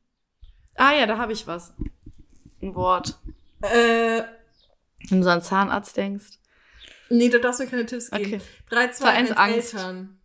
Ah 0.76 0.92
ja, 0.92 1.06
da 1.06 1.18
habe 1.18 1.32
ich 1.32 1.46
was. 1.46 1.72
Ein 2.60 2.74
Wort. 2.74 3.18
Äh, 3.62 4.22
Wenn 5.08 5.18
du 5.18 5.22
so 5.24 5.30
an 5.30 5.42
Zahnarzt 5.42 5.96
denkst. 5.96 6.38
nee, 7.10 7.28
du 7.28 7.38
darfst 7.40 7.60
mir 7.60 7.66
keine 7.66 7.86
Tipps 7.86 8.10
geben. 8.10 8.24
Okay. 8.34 8.40
3, 8.70 8.88
2, 8.88 8.92
Zwei, 8.92 9.10
1, 9.10 9.30
eins, 9.32 9.38
Angst. 9.38 9.74
Eltern. 9.74 10.18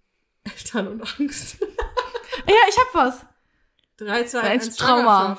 Eltern 0.44 0.88
und 0.88 1.20
Angst. 1.20 1.58
Ja, 2.48 2.54
ich 2.70 2.78
hab 2.78 2.94
was. 2.94 3.26
3, 3.98 4.24
2, 4.24 4.40
Eins, 4.42 4.66
1, 4.68 4.76
Trauma. 4.78 5.38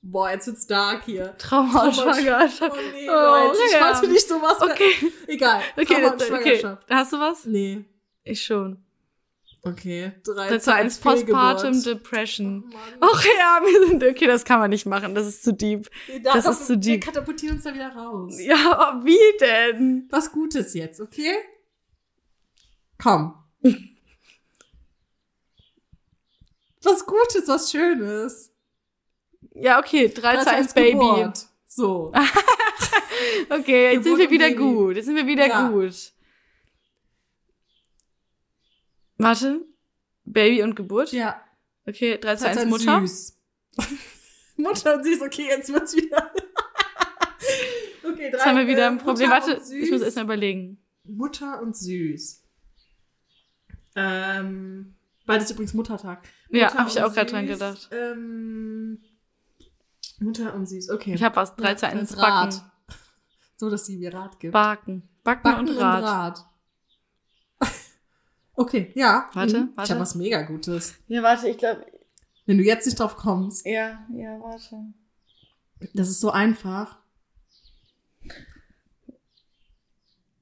Boah, 0.00 0.30
jetzt 0.30 0.46
wird's 0.46 0.66
dark 0.66 1.04
hier. 1.04 1.36
Trauma 1.36 1.84
und 1.84 1.94
Trauma- 1.94 2.14
Schwangerschaft. 2.14 2.72
Oh 2.72 2.92
nee, 2.94 3.08
Oh, 3.08 3.12
Leute, 3.12 3.58
ich 3.66 3.72
ja. 3.74 3.84
wollte 3.94 4.08
nicht 4.10 4.26
sowas. 4.26 4.60
Okay, 4.60 5.12
Egal. 5.26 5.60
okay, 5.76 5.84
Trauma 6.02 6.14
okay. 6.14 6.24
Schwangerschaft. 6.26 6.82
Hast 6.88 7.12
du 7.12 7.20
was? 7.20 7.44
Nee. 7.44 7.84
Ich 8.24 8.42
schon. 8.44 8.82
Okay. 9.72 10.12
3, 10.24 10.48
Das 10.50 10.66
war 10.66 10.74
eins 10.76 10.98
Postpartum 10.98 11.82
Depression. 11.82 12.64
Och 13.00 13.24
ja, 13.24 13.60
wir 13.64 13.86
sind, 13.88 14.02
okay, 14.04 14.26
das 14.26 14.44
kann 14.44 14.60
man 14.60 14.70
nicht 14.70 14.86
machen. 14.86 15.14
Das 15.14 15.26
ist 15.26 15.42
zu 15.44 15.52
deep. 15.52 15.88
das 16.22 16.46
ist 16.46 16.66
zu 16.66 16.72
Wir 16.74 16.78
deep. 16.80 17.04
katapultieren 17.04 17.56
uns 17.56 17.64
da 17.64 17.74
wieder 17.74 17.94
raus. 17.94 18.34
Ja, 18.40 18.92
oh, 18.96 19.04
wie 19.04 19.18
denn? 19.40 20.06
Was 20.10 20.30
Gutes 20.32 20.74
jetzt, 20.74 21.00
okay? 21.00 21.34
Komm. 23.02 23.34
was 26.82 27.04
Gutes, 27.06 27.46
was 27.48 27.70
Schönes. 27.70 28.52
Ja, 29.54 29.78
okay, 29.80 30.08
3 30.08 30.34
Das 30.34 30.44
zu 30.44 30.50
1 30.50 30.58
heißt 30.66 30.74
Baby. 30.74 30.92
Geburt. 30.92 31.46
So. 31.66 32.12
Okay, 33.50 33.94
jetzt 33.94 34.04
sind 34.04 34.16
Geburt 34.16 34.18
wir 34.18 34.26
und 34.26 34.30
wieder 34.32 34.46
Baby. 34.46 34.56
gut. 34.58 34.96
Jetzt 34.96 35.06
sind 35.06 35.16
wir 35.16 35.26
wieder 35.26 35.48
Ja. 35.48 35.68
gut. 35.68 35.94
Warte. 39.18 39.64
Baby 40.24 40.62
und 40.62 40.74
Geburt? 40.76 41.12
Ja. 41.12 41.40
Okay, 41.86 42.18
3 42.18 42.36
zu 42.36 42.44
Das 42.44 42.56
1 42.56 42.62
ist 42.62 42.68
Mutter. 42.68 43.00
Süß. 43.00 43.38
Mutter 44.56 44.94
und 44.96 45.04
süß, 45.04 45.22
okay, 45.22 45.46
jetzt 45.48 45.72
wird's 45.72 45.96
wieder. 45.96 46.30
okay, 48.04 48.30
Jetzt 48.32 48.44
haben 48.44 48.58
wir 48.58 48.66
wieder 48.66 48.82
äh, 48.82 48.86
ein 48.86 48.98
Problem. 48.98 49.28
Mutter 49.28 49.40
Warte, 49.40 49.56
und 49.56 49.64
süß. 49.64 49.84
ich 49.84 49.90
muss 49.92 50.00
erst 50.02 50.16
mal 50.16 50.24
überlegen. 50.24 50.82
Mutter 51.04 51.62
und 51.62 51.76
süß. 51.76 52.42
Ähm, 53.96 54.96
bald 55.26 55.42
ist 55.42 55.50
übrigens 55.50 55.74
Muttertag. 55.74 56.28
Ja, 56.50 56.66
Mutter 56.66 56.78
habe 56.78 56.90
ich 56.90 56.96
und 56.96 57.02
auch 57.02 57.14
gerade 57.14 57.30
dran 57.30 57.46
gedacht. 57.46 57.88
Ähm, 57.92 59.02
Mutter 60.20 60.54
und 60.54 60.66
süß, 60.66 60.90
okay. 60.90 61.14
Ich 61.14 61.22
habe 61.22 61.36
was. 61.36 61.54
3 61.56 61.74
zu 61.74 61.86
Ja, 61.86 61.92
1 61.92 62.10
das 62.10 62.18
Rad. 62.18 62.50
Backen. 62.54 62.70
So, 63.60 63.68
dass 63.70 63.86
sie 63.86 63.96
mir 63.96 64.14
Rat 64.14 64.38
gibt. 64.38 64.52
Backen. 64.52 65.08
Backen, 65.24 65.42
Backen 65.42 65.68
und 65.68 65.76
Rad. 65.78 66.04
Rad. 66.04 66.47
Okay, 68.58 68.92
ja. 68.94 69.28
Warte, 69.32 69.58
Mhm. 69.60 69.68
Ich 69.72 69.76
warte. 69.76 69.90
habe 69.92 70.00
was 70.00 70.14
mega 70.14 70.42
Gutes. 70.42 70.94
Ja, 71.08 71.22
warte, 71.22 71.48
ich 71.48 71.58
glaube. 71.58 71.86
Wenn 72.46 72.58
du 72.58 72.64
jetzt 72.64 72.86
nicht 72.86 72.98
drauf 72.98 73.16
kommst, 73.16 73.66
Ja, 73.66 74.06
ja, 74.14 74.38
warte. 74.40 74.76
das 75.94 76.08
ist 76.08 76.20
so 76.20 76.30
einfach. 76.30 76.98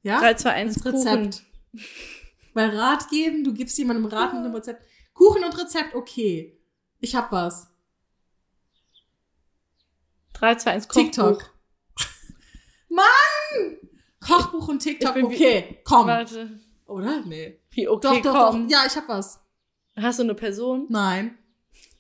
Ja? 0.03 0.21
3 0.21 0.35
zu 0.35 0.51
1 0.53 0.75
Das 0.75 0.83
Kuchen. 0.85 0.97
Rezept. 1.09 1.43
Weil 2.55 2.71
Rat 2.77 3.09
geben, 3.11 3.45
du 3.45 3.53
gibst 3.53 3.77
jemandem 3.77 4.07
Rat 4.07 4.33
mit 4.33 4.45
einem 4.45 4.55
Rezept. 4.55 4.85
Kuchen 5.13 5.45
und 5.45 5.59
Rezept, 5.59 5.95
okay. 5.95 6.59
Ich 7.01 7.15
hab 7.15 7.33
was. 7.33 7.69
3, 10.35 10.55
2, 10.55 10.71
1, 10.73 10.89
Kochbuch. 10.89 11.03
TikTok. 11.05 11.55
Mann! 12.89 13.77
Kochbuch 14.21 14.69
und 14.69 14.79
TikTok, 14.81 15.17
Ich 15.17 15.23
wie- 15.23 15.27
okay, 15.35 15.81
komm. 15.85 16.07
Warte. 16.07 16.61
Oder? 16.87 17.23
Nee. 17.27 17.59
Wie, 17.71 17.89
okay, 17.89 18.21
Doch, 18.23 18.33
doch, 18.33 18.51
komm. 18.51 18.69
doch. 18.69 18.73
Ja, 18.73 18.85
ich 18.87 18.97
hab 18.97 19.09
was. 19.09 19.41
Hast 19.97 20.19
du 20.19 20.23
eine 20.25 20.35
Person? 20.35 20.87
Nein. 20.89 21.37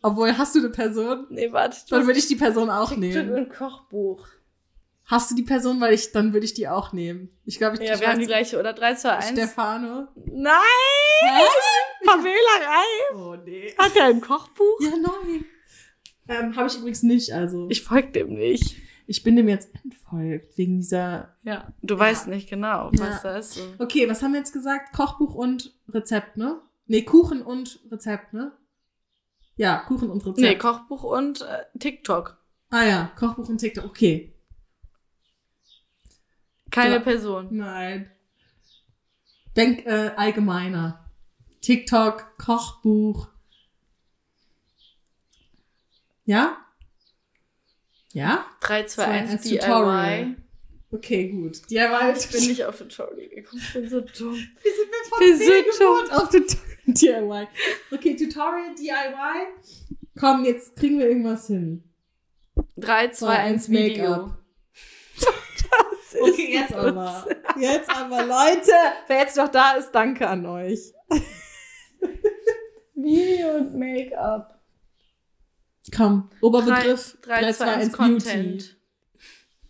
Obwohl, 0.03 0.37
hast 0.37 0.55
du 0.55 0.61
eine 0.61 0.68
Person? 0.70 1.26
Nee, 1.30 1.53
warte. 1.53 1.78
Dann 1.91 2.07
würde 2.07 2.18
ich 2.18 2.26
die 2.26 2.37
Person 2.37 2.70
auch 2.70 2.91
TikTok 2.91 2.99
nehmen. 3.01 3.34
und 3.34 3.51
Kochbuch. 3.53 4.26
Hast 5.05 5.30
du 5.30 5.34
die 5.37 5.43
Person, 5.43 5.80
weil 5.80 5.95
ich, 5.95 6.12
dann 6.12 6.32
würde 6.32 6.45
ich 6.47 6.55
die 6.55 6.68
auch 6.68 6.93
nehmen. 6.93 7.30
Ich 7.45 7.59
glaube, 7.59 7.76
ich, 7.76 7.89
Ja, 7.89 7.95
ich 7.95 8.01
wir 8.01 8.09
haben 8.09 8.18
die 8.18 8.26
gleiche, 8.26 8.59
oder? 8.59 8.72
3, 8.72 8.95
2, 8.95 9.11
1. 9.11 9.28
Stefano. 9.28 10.09
Nein! 10.16 10.53
Pamela 12.07 12.82
Oh, 13.14 13.37
nee. 13.45 13.72
Hat 13.78 13.97
er 13.97 14.07
ein 14.07 14.20
Kochbuch? 14.20 14.80
Ja, 14.80 14.91
nein. 14.91 15.45
Ähm, 16.28 16.57
habe 16.57 16.66
ich 16.66 16.76
übrigens 16.76 17.03
nicht, 17.05 17.32
also. 17.32 17.66
Ich, 17.70 17.78
Ich 17.78 17.84
folge 17.84 18.11
dem 18.12 18.34
nicht. 18.34 18.76
Ich 19.07 19.23
bin 19.23 19.37
dem 19.37 19.49
jetzt 19.49 19.71
entfolgt, 19.85 20.59
wegen 20.59 20.79
dieser. 20.79 21.37
Ja. 21.43 21.73
Du 21.83 21.99
weißt 21.99 22.27
nicht 22.29 22.49
genau, 22.49 22.91
Ja. 22.93 23.01
was 23.01 23.23
das 23.23 23.49
ist. 23.51 23.55
So. 23.57 23.75
Okay, 23.85 24.09
was 24.09 24.23
haben 24.23 24.33
wir 24.33 24.41
jetzt 24.41 24.53
gesagt? 24.53 24.93
Kochbuch 24.95 25.35
und 25.35 25.75
Rezept, 25.89 26.37
ne? 26.37 26.61
Nee, 26.87 27.03
Kuchen 27.03 27.43
und 27.43 27.81
Rezept, 27.91 28.33
ne? 28.33 28.53
Ja, 29.57 29.79
Kuchen 29.79 30.11
und 30.11 30.21
Rezept. 30.27 30.39
Nee, 30.39 30.57
Kochbuch 30.57 31.03
und 31.05 31.41
äh, 31.43 31.65
TikTok. 31.79 32.37
ah 32.71 32.85
ja, 32.85 33.13
Kochbuch 33.17 33.49
und 33.49 33.59
TikTok, 33.59 33.85
okay. 33.85 34.33
Keine 36.71 36.97
Ja. 36.97 37.01
Person. 37.01 37.49
Nein. 37.57 38.11
Denk 39.57 39.87
äh, 39.87 40.13
allgemeiner. 40.17 41.09
TikTok, 41.63 42.37
Kochbuch. 42.39 43.29
Ja? 46.25 46.59
Ja? 48.17 48.47
3, 48.61 48.85
2, 48.85 49.05
1, 49.05 49.31
als 49.31 49.43
DIY. 49.43 49.59
Tutorial. 49.59 50.37
Okay, 50.91 51.29
gut. 51.29 51.71
DIY. 51.71 52.14
Ich 52.17 52.31
bin 52.31 52.49
nicht 52.49 52.64
auf 52.64 52.79
Tutorial 52.79 53.29
gekommen. 53.29 53.61
Ich 53.62 53.73
bin 53.75 53.89
so 53.91 54.01
dumm. 54.01 54.35
Wie 54.35 54.71
sind 54.71 54.89
wir 54.91 55.09
von 55.11 55.21
Wir 55.21 55.39
wir 55.39 55.47
sind 55.47 55.75
schon- 55.77 56.11
auf 56.12 56.29
Tutorial 56.31 56.67
DIY? 56.87 57.49
Okay, 57.93 58.17
Tutorial 58.17 58.75
DIY. 58.75 59.47
Komm, 60.19 60.45
jetzt 60.47 60.77
kriegen 60.77 60.99
wir 60.99 61.09
irgendwas 61.09 61.49
hin. 61.49 61.85
3, 62.79 63.09
2, 63.09 63.37
1, 63.39 63.69
Video. 63.71 64.33
Das 65.21 66.14
ist 66.14 66.23
Okay, 66.23 66.55
jetzt 66.55 66.73
aber. 66.73 67.27
Jetzt 67.59 67.91
aber, 67.91 68.23
Leute. 68.25 68.73
Wer 69.09 69.19
jetzt 69.19 69.37
noch 69.37 69.49
da 69.49 69.73
ist, 69.73 69.91
danke 69.91 70.27
an 70.27 70.47
euch. 70.47 70.95
Video 72.95 73.57
und 73.57 73.75
Make-up. 73.75 74.56
Komm, 75.95 76.30
Oberbegriff 76.41 77.18
3, 77.22 77.53
2, 77.53 77.64
1, 77.64 77.93
Beauty. 77.93 77.97
Content. 77.97 78.76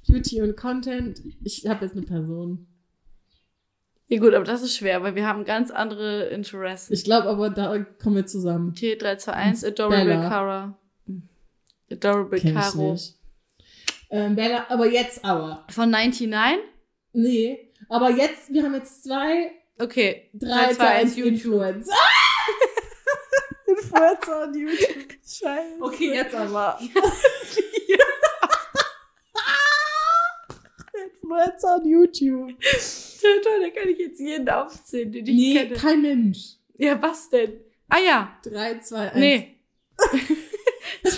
Beauty 0.08 0.42
und 0.42 0.56
Content. 0.56 1.20
Ich 1.42 1.66
habe 1.66 1.84
jetzt 1.84 1.96
eine 1.96 2.06
Person. 2.06 2.66
Ja 4.08 4.20
gut, 4.20 4.34
aber 4.34 4.44
das 4.44 4.62
ist 4.62 4.76
schwer, 4.76 5.02
weil 5.02 5.16
wir 5.16 5.26
haben 5.26 5.44
ganz 5.44 5.70
andere 5.70 6.26
Interessen. 6.26 6.92
Ich 6.92 7.04
glaube 7.04 7.28
aber, 7.28 7.50
da 7.50 7.76
kommen 8.02 8.16
wir 8.16 8.26
zusammen. 8.26 8.70
Okay, 8.70 8.96
3, 8.96 9.16
2, 9.16 9.32
1, 9.32 9.64
Adorable 9.64 10.04
Bella. 10.04 10.28
Cara. 10.28 10.78
Adorable 11.90 12.38
Kenn 12.38 12.50
ich 12.50 12.54
Caro. 12.54 12.92
nicht. 12.92 13.14
Ähm, 14.10 14.36
Bella, 14.36 14.66
aber 14.68 14.86
jetzt 14.86 15.24
aber. 15.24 15.66
Von 15.70 15.90
99? 15.90 16.60
Nee, 17.12 17.72
aber 17.88 18.10
jetzt, 18.10 18.52
wir 18.52 18.62
haben 18.62 18.74
jetzt 18.74 19.02
zwei, 19.02 19.50
Okay. 19.78 20.30
3, 20.34 20.74
2, 20.74 20.86
1 20.86 21.16
Influencer. 21.18 21.92
Influencer 23.91 24.43
und 24.45 24.57
YouTube. 24.57 25.12
Scheiße. 25.24 25.76
Okay, 25.80 26.14
jetzt 26.14 26.34
aber. 26.34 26.78
Influencer 30.95 31.76
und 31.76 31.87
YouTube. 31.87 32.51
Toll, 32.61 33.61
da 33.62 33.70
kann 33.80 33.89
ich 33.89 33.99
jetzt 33.99 34.20
jeden 34.20 34.49
aufzählen, 34.49 35.11
den 35.12 35.26
ich 35.26 35.34
Nee, 35.34 35.55
kenne. 35.55 35.74
kein 35.76 36.03
Mensch. 36.03 36.57
Ja, 36.78 37.01
was 37.03 37.28
denn? 37.30 37.61
Ah 37.89 37.99
ja. 38.05 38.37
3, 38.45 38.78
2, 38.80 38.99
1. 39.12 39.14
Nee. 39.16 39.57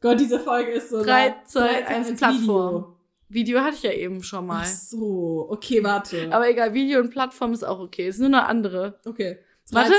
Gott, 0.00 0.20
diese 0.20 0.38
Folge 0.40 0.72
ist 0.72 0.90
so. 0.90 1.02
Drei, 1.02 1.28
lang. 1.28 1.36
zwei, 1.46 1.68
Drei, 1.68 1.86
eins, 1.86 2.08
eins, 2.08 2.18
Plattform. 2.18 2.74
Video. 2.74 2.96
Video 3.28 3.60
hatte 3.60 3.76
ich 3.76 3.82
ja 3.82 3.92
eben 3.92 4.22
schon 4.22 4.46
mal. 4.46 4.60
Ach 4.62 4.66
so, 4.66 5.46
okay, 5.50 5.82
warte. 5.82 6.28
Aber 6.30 6.48
egal, 6.48 6.72
Video 6.74 7.00
und 7.00 7.10
Plattform 7.10 7.52
ist 7.52 7.64
auch 7.64 7.80
okay. 7.80 8.08
Ist 8.08 8.18
nur 8.18 8.28
eine 8.28 8.44
andere. 8.46 9.00
okay. 9.06 9.38
Warte. 9.70 9.94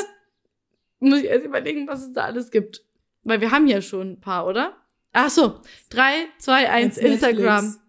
Muss 1.00 1.20
ich 1.20 1.26
erst 1.26 1.46
überlegen, 1.46 1.88
was 1.88 2.04
es 2.04 2.14
da 2.14 2.26
alles 2.26 2.52
gibt. 2.52 2.84
Weil 3.24 3.42
wir 3.42 3.52
haben 3.52 3.68
ja 3.68 3.82
schon 3.82 4.14
ein 4.14 4.20
paar, 4.22 4.48
oder? 4.48 4.78
Ach 5.14 5.30
so. 5.30 5.62
Drei, 5.90 6.28
zwei, 6.40 6.70
eins, 6.70 6.98
Netflix. 6.98 7.24
Instagram. 7.24 7.80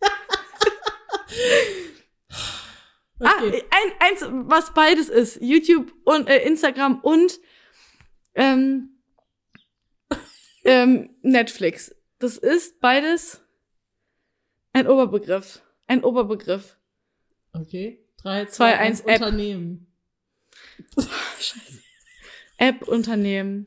Okay. 3.20 3.62
Ah, 3.70 3.76
ein, 3.76 3.92
eins, 4.00 4.22
was 4.48 4.74
beides 4.74 5.08
ist. 5.08 5.40
YouTube 5.40 5.92
und 6.04 6.28
äh, 6.28 6.44
Instagram 6.44 7.00
und 7.00 7.40
ähm, 8.34 8.98
ähm, 10.64 11.16
Netflix. 11.22 11.94
Das 12.18 12.36
ist 12.36 12.80
beides 12.80 13.40
ein 14.72 14.88
Oberbegriff. 14.88 15.62
Ein 15.86 16.02
Oberbegriff. 16.02 16.76
okay. 17.52 18.00
3, 18.22 18.46
2, 18.46 18.50
Zwei, 18.50 18.78
1 18.78 19.06
eins, 19.06 19.20
App. 22.58 22.86
Unternehmen. 22.88 23.66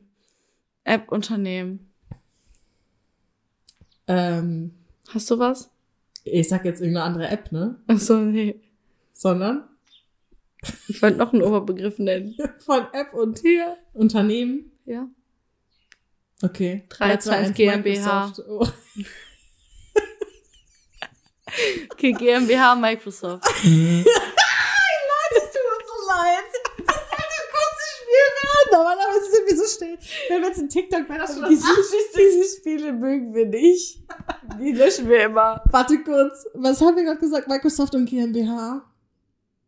App-Unternehmen. 0.84 1.92
Ähm, 4.06 4.74
Hast 5.12 5.30
du 5.30 5.38
was? 5.38 5.70
ich 6.24 6.48
sag 6.48 6.64
jetzt 6.64 6.80
irgendeine 6.80 7.04
andere 7.06 7.28
App, 7.28 7.52
ne? 7.52 7.80
Achso, 7.86 8.18
nee. 8.18 8.60
Sondern 9.12 9.68
Ich 10.88 11.00
wollte 11.02 11.16
noch 11.18 11.32
einen 11.32 11.42
Oberbegriff 11.42 11.98
nennen. 11.98 12.36
von 12.58 12.86
App 12.92 13.12
und 13.14 13.42
Ja. 13.42 13.76
Unternehmen. 13.94 14.72
Ja. 14.84 15.08
Okay. 16.42 16.84
3, 16.88 17.16
2, 17.18 17.36
1 17.36 17.54
GmbH. 17.56 18.32
Oh. 18.48 18.66
Okay, 21.90 22.12
GmbH, 22.12 22.74
Microsoft. 22.76 23.42
Das 23.44 23.52
tut 23.54 23.64
uns 23.64 24.04
so 25.88 26.06
leid. 26.06 26.48
Das 26.86 26.96
sollte 26.96 27.34
ein 27.34 27.48
kurzes 27.50 27.88
Spiel 27.96 28.28
werden. 28.38 28.70
Schnell. 29.76 29.98
Wenn 30.28 30.40
wir 30.42 30.48
jetzt 30.48 30.58
ein 30.58 30.68
TikTok 30.68 31.08
wäre, 31.08 31.18
das 31.20 31.34
schon 31.38 31.48
Diese, 31.48 31.66
diese 32.16 32.56
Spiele 32.58 32.92
mögen 32.92 33.34
wir 33.34 33.46
nicht. 33.46 34.02
Die 34.60 34.72
löschen 34.72 35.08
wir 35.08 35.24
immer. 35.24 35.62
Warte 35.70 36.02
kurz. 36.02 36.46
Was 36.54 36.80
haben 36.80 36.96
wir 36.96 37.04
gerade 37.04 37.20
gesagt? 37.20 37.48
Microsoft 37.48 37.94
und 37.94 38.06
GmbH? 38.06 38.84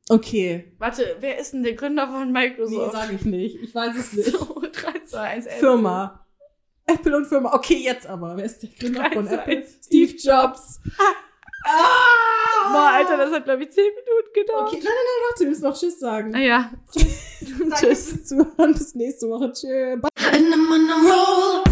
Okay. 0.08 0.72
Warte, 0.78 1.16
wer 1.20 1.38
ist 1.38 1.52
denn 1.52 1.62
der 1.62 1.74
Gründer 1.74 2.08
von 2.08 2.32
Nee, 2.32 2.48
Microsoft? 2.48 2.92
sage 2.92 3.14
ich 3.14 3.24
nicht. 3.24 3.56
Ich 3.62 3.74
weiß 3.74 3.94
es 3.96 4.12
nicht. 4.12 4.32
so, 4.32 4.60
3, 4.72 5.04
2, 5.04 5.18
1, 5.20 5.46
Apple. 5.46 5.58
Firma. 5.60 6.26
Apple 6.86 7.16
und 7.16 7.26
Firma. 7.26 7.54
Okay, 7.54 7.76
jetzt 7.76 8.06
aber. 8.08 8.36
Wer 8.36 8.44
ist 8.46 8.60
der 8.62 8.70
Gründer 8.70 9.02
Drei, 9.02 9.12
von 9.12 9.26
zwei, 9.28 9.34
Apple? 9.36 9.56
eins. 9.58 9.78
Steve 9.84 10.12
Jobs. 10.16 10.80
Ah! 11.64 11.70
Boah, 12.72 12.90
Alter, 12.92 13.16
das 13.16 13.32
hat, 13.32 13.44
glaube 13.44 13.64
ich, 13.64 13.70
10 13.70 13.84
Minuten 13.84 14.32
gedauert. 14.34 14.68
Okay, 14.68 14.76
nein, 14.76 14.84
nein, 14.84 14.94
nein, 14.94 15.28
warte, 15.28 15.40
wir 15.40 15.48
müssen 15.48 15.64
noch 15.64 15.78
Tschüss 15.78 15.98
sagen. 15.98 16.34
Ah 16.34 16.38
ja. 16.40 16.70
Danke 17.58 17.74
Tschüss. 17.76 18.10
fürs 18.10 18.24
Zuhören. 18.26 18.72
Bis 18.74 18.94
nächste 18.94 19.28
Woche. 19.28 19.52
Tschüss. 19.52 20.00
Bye. 20.00 21.62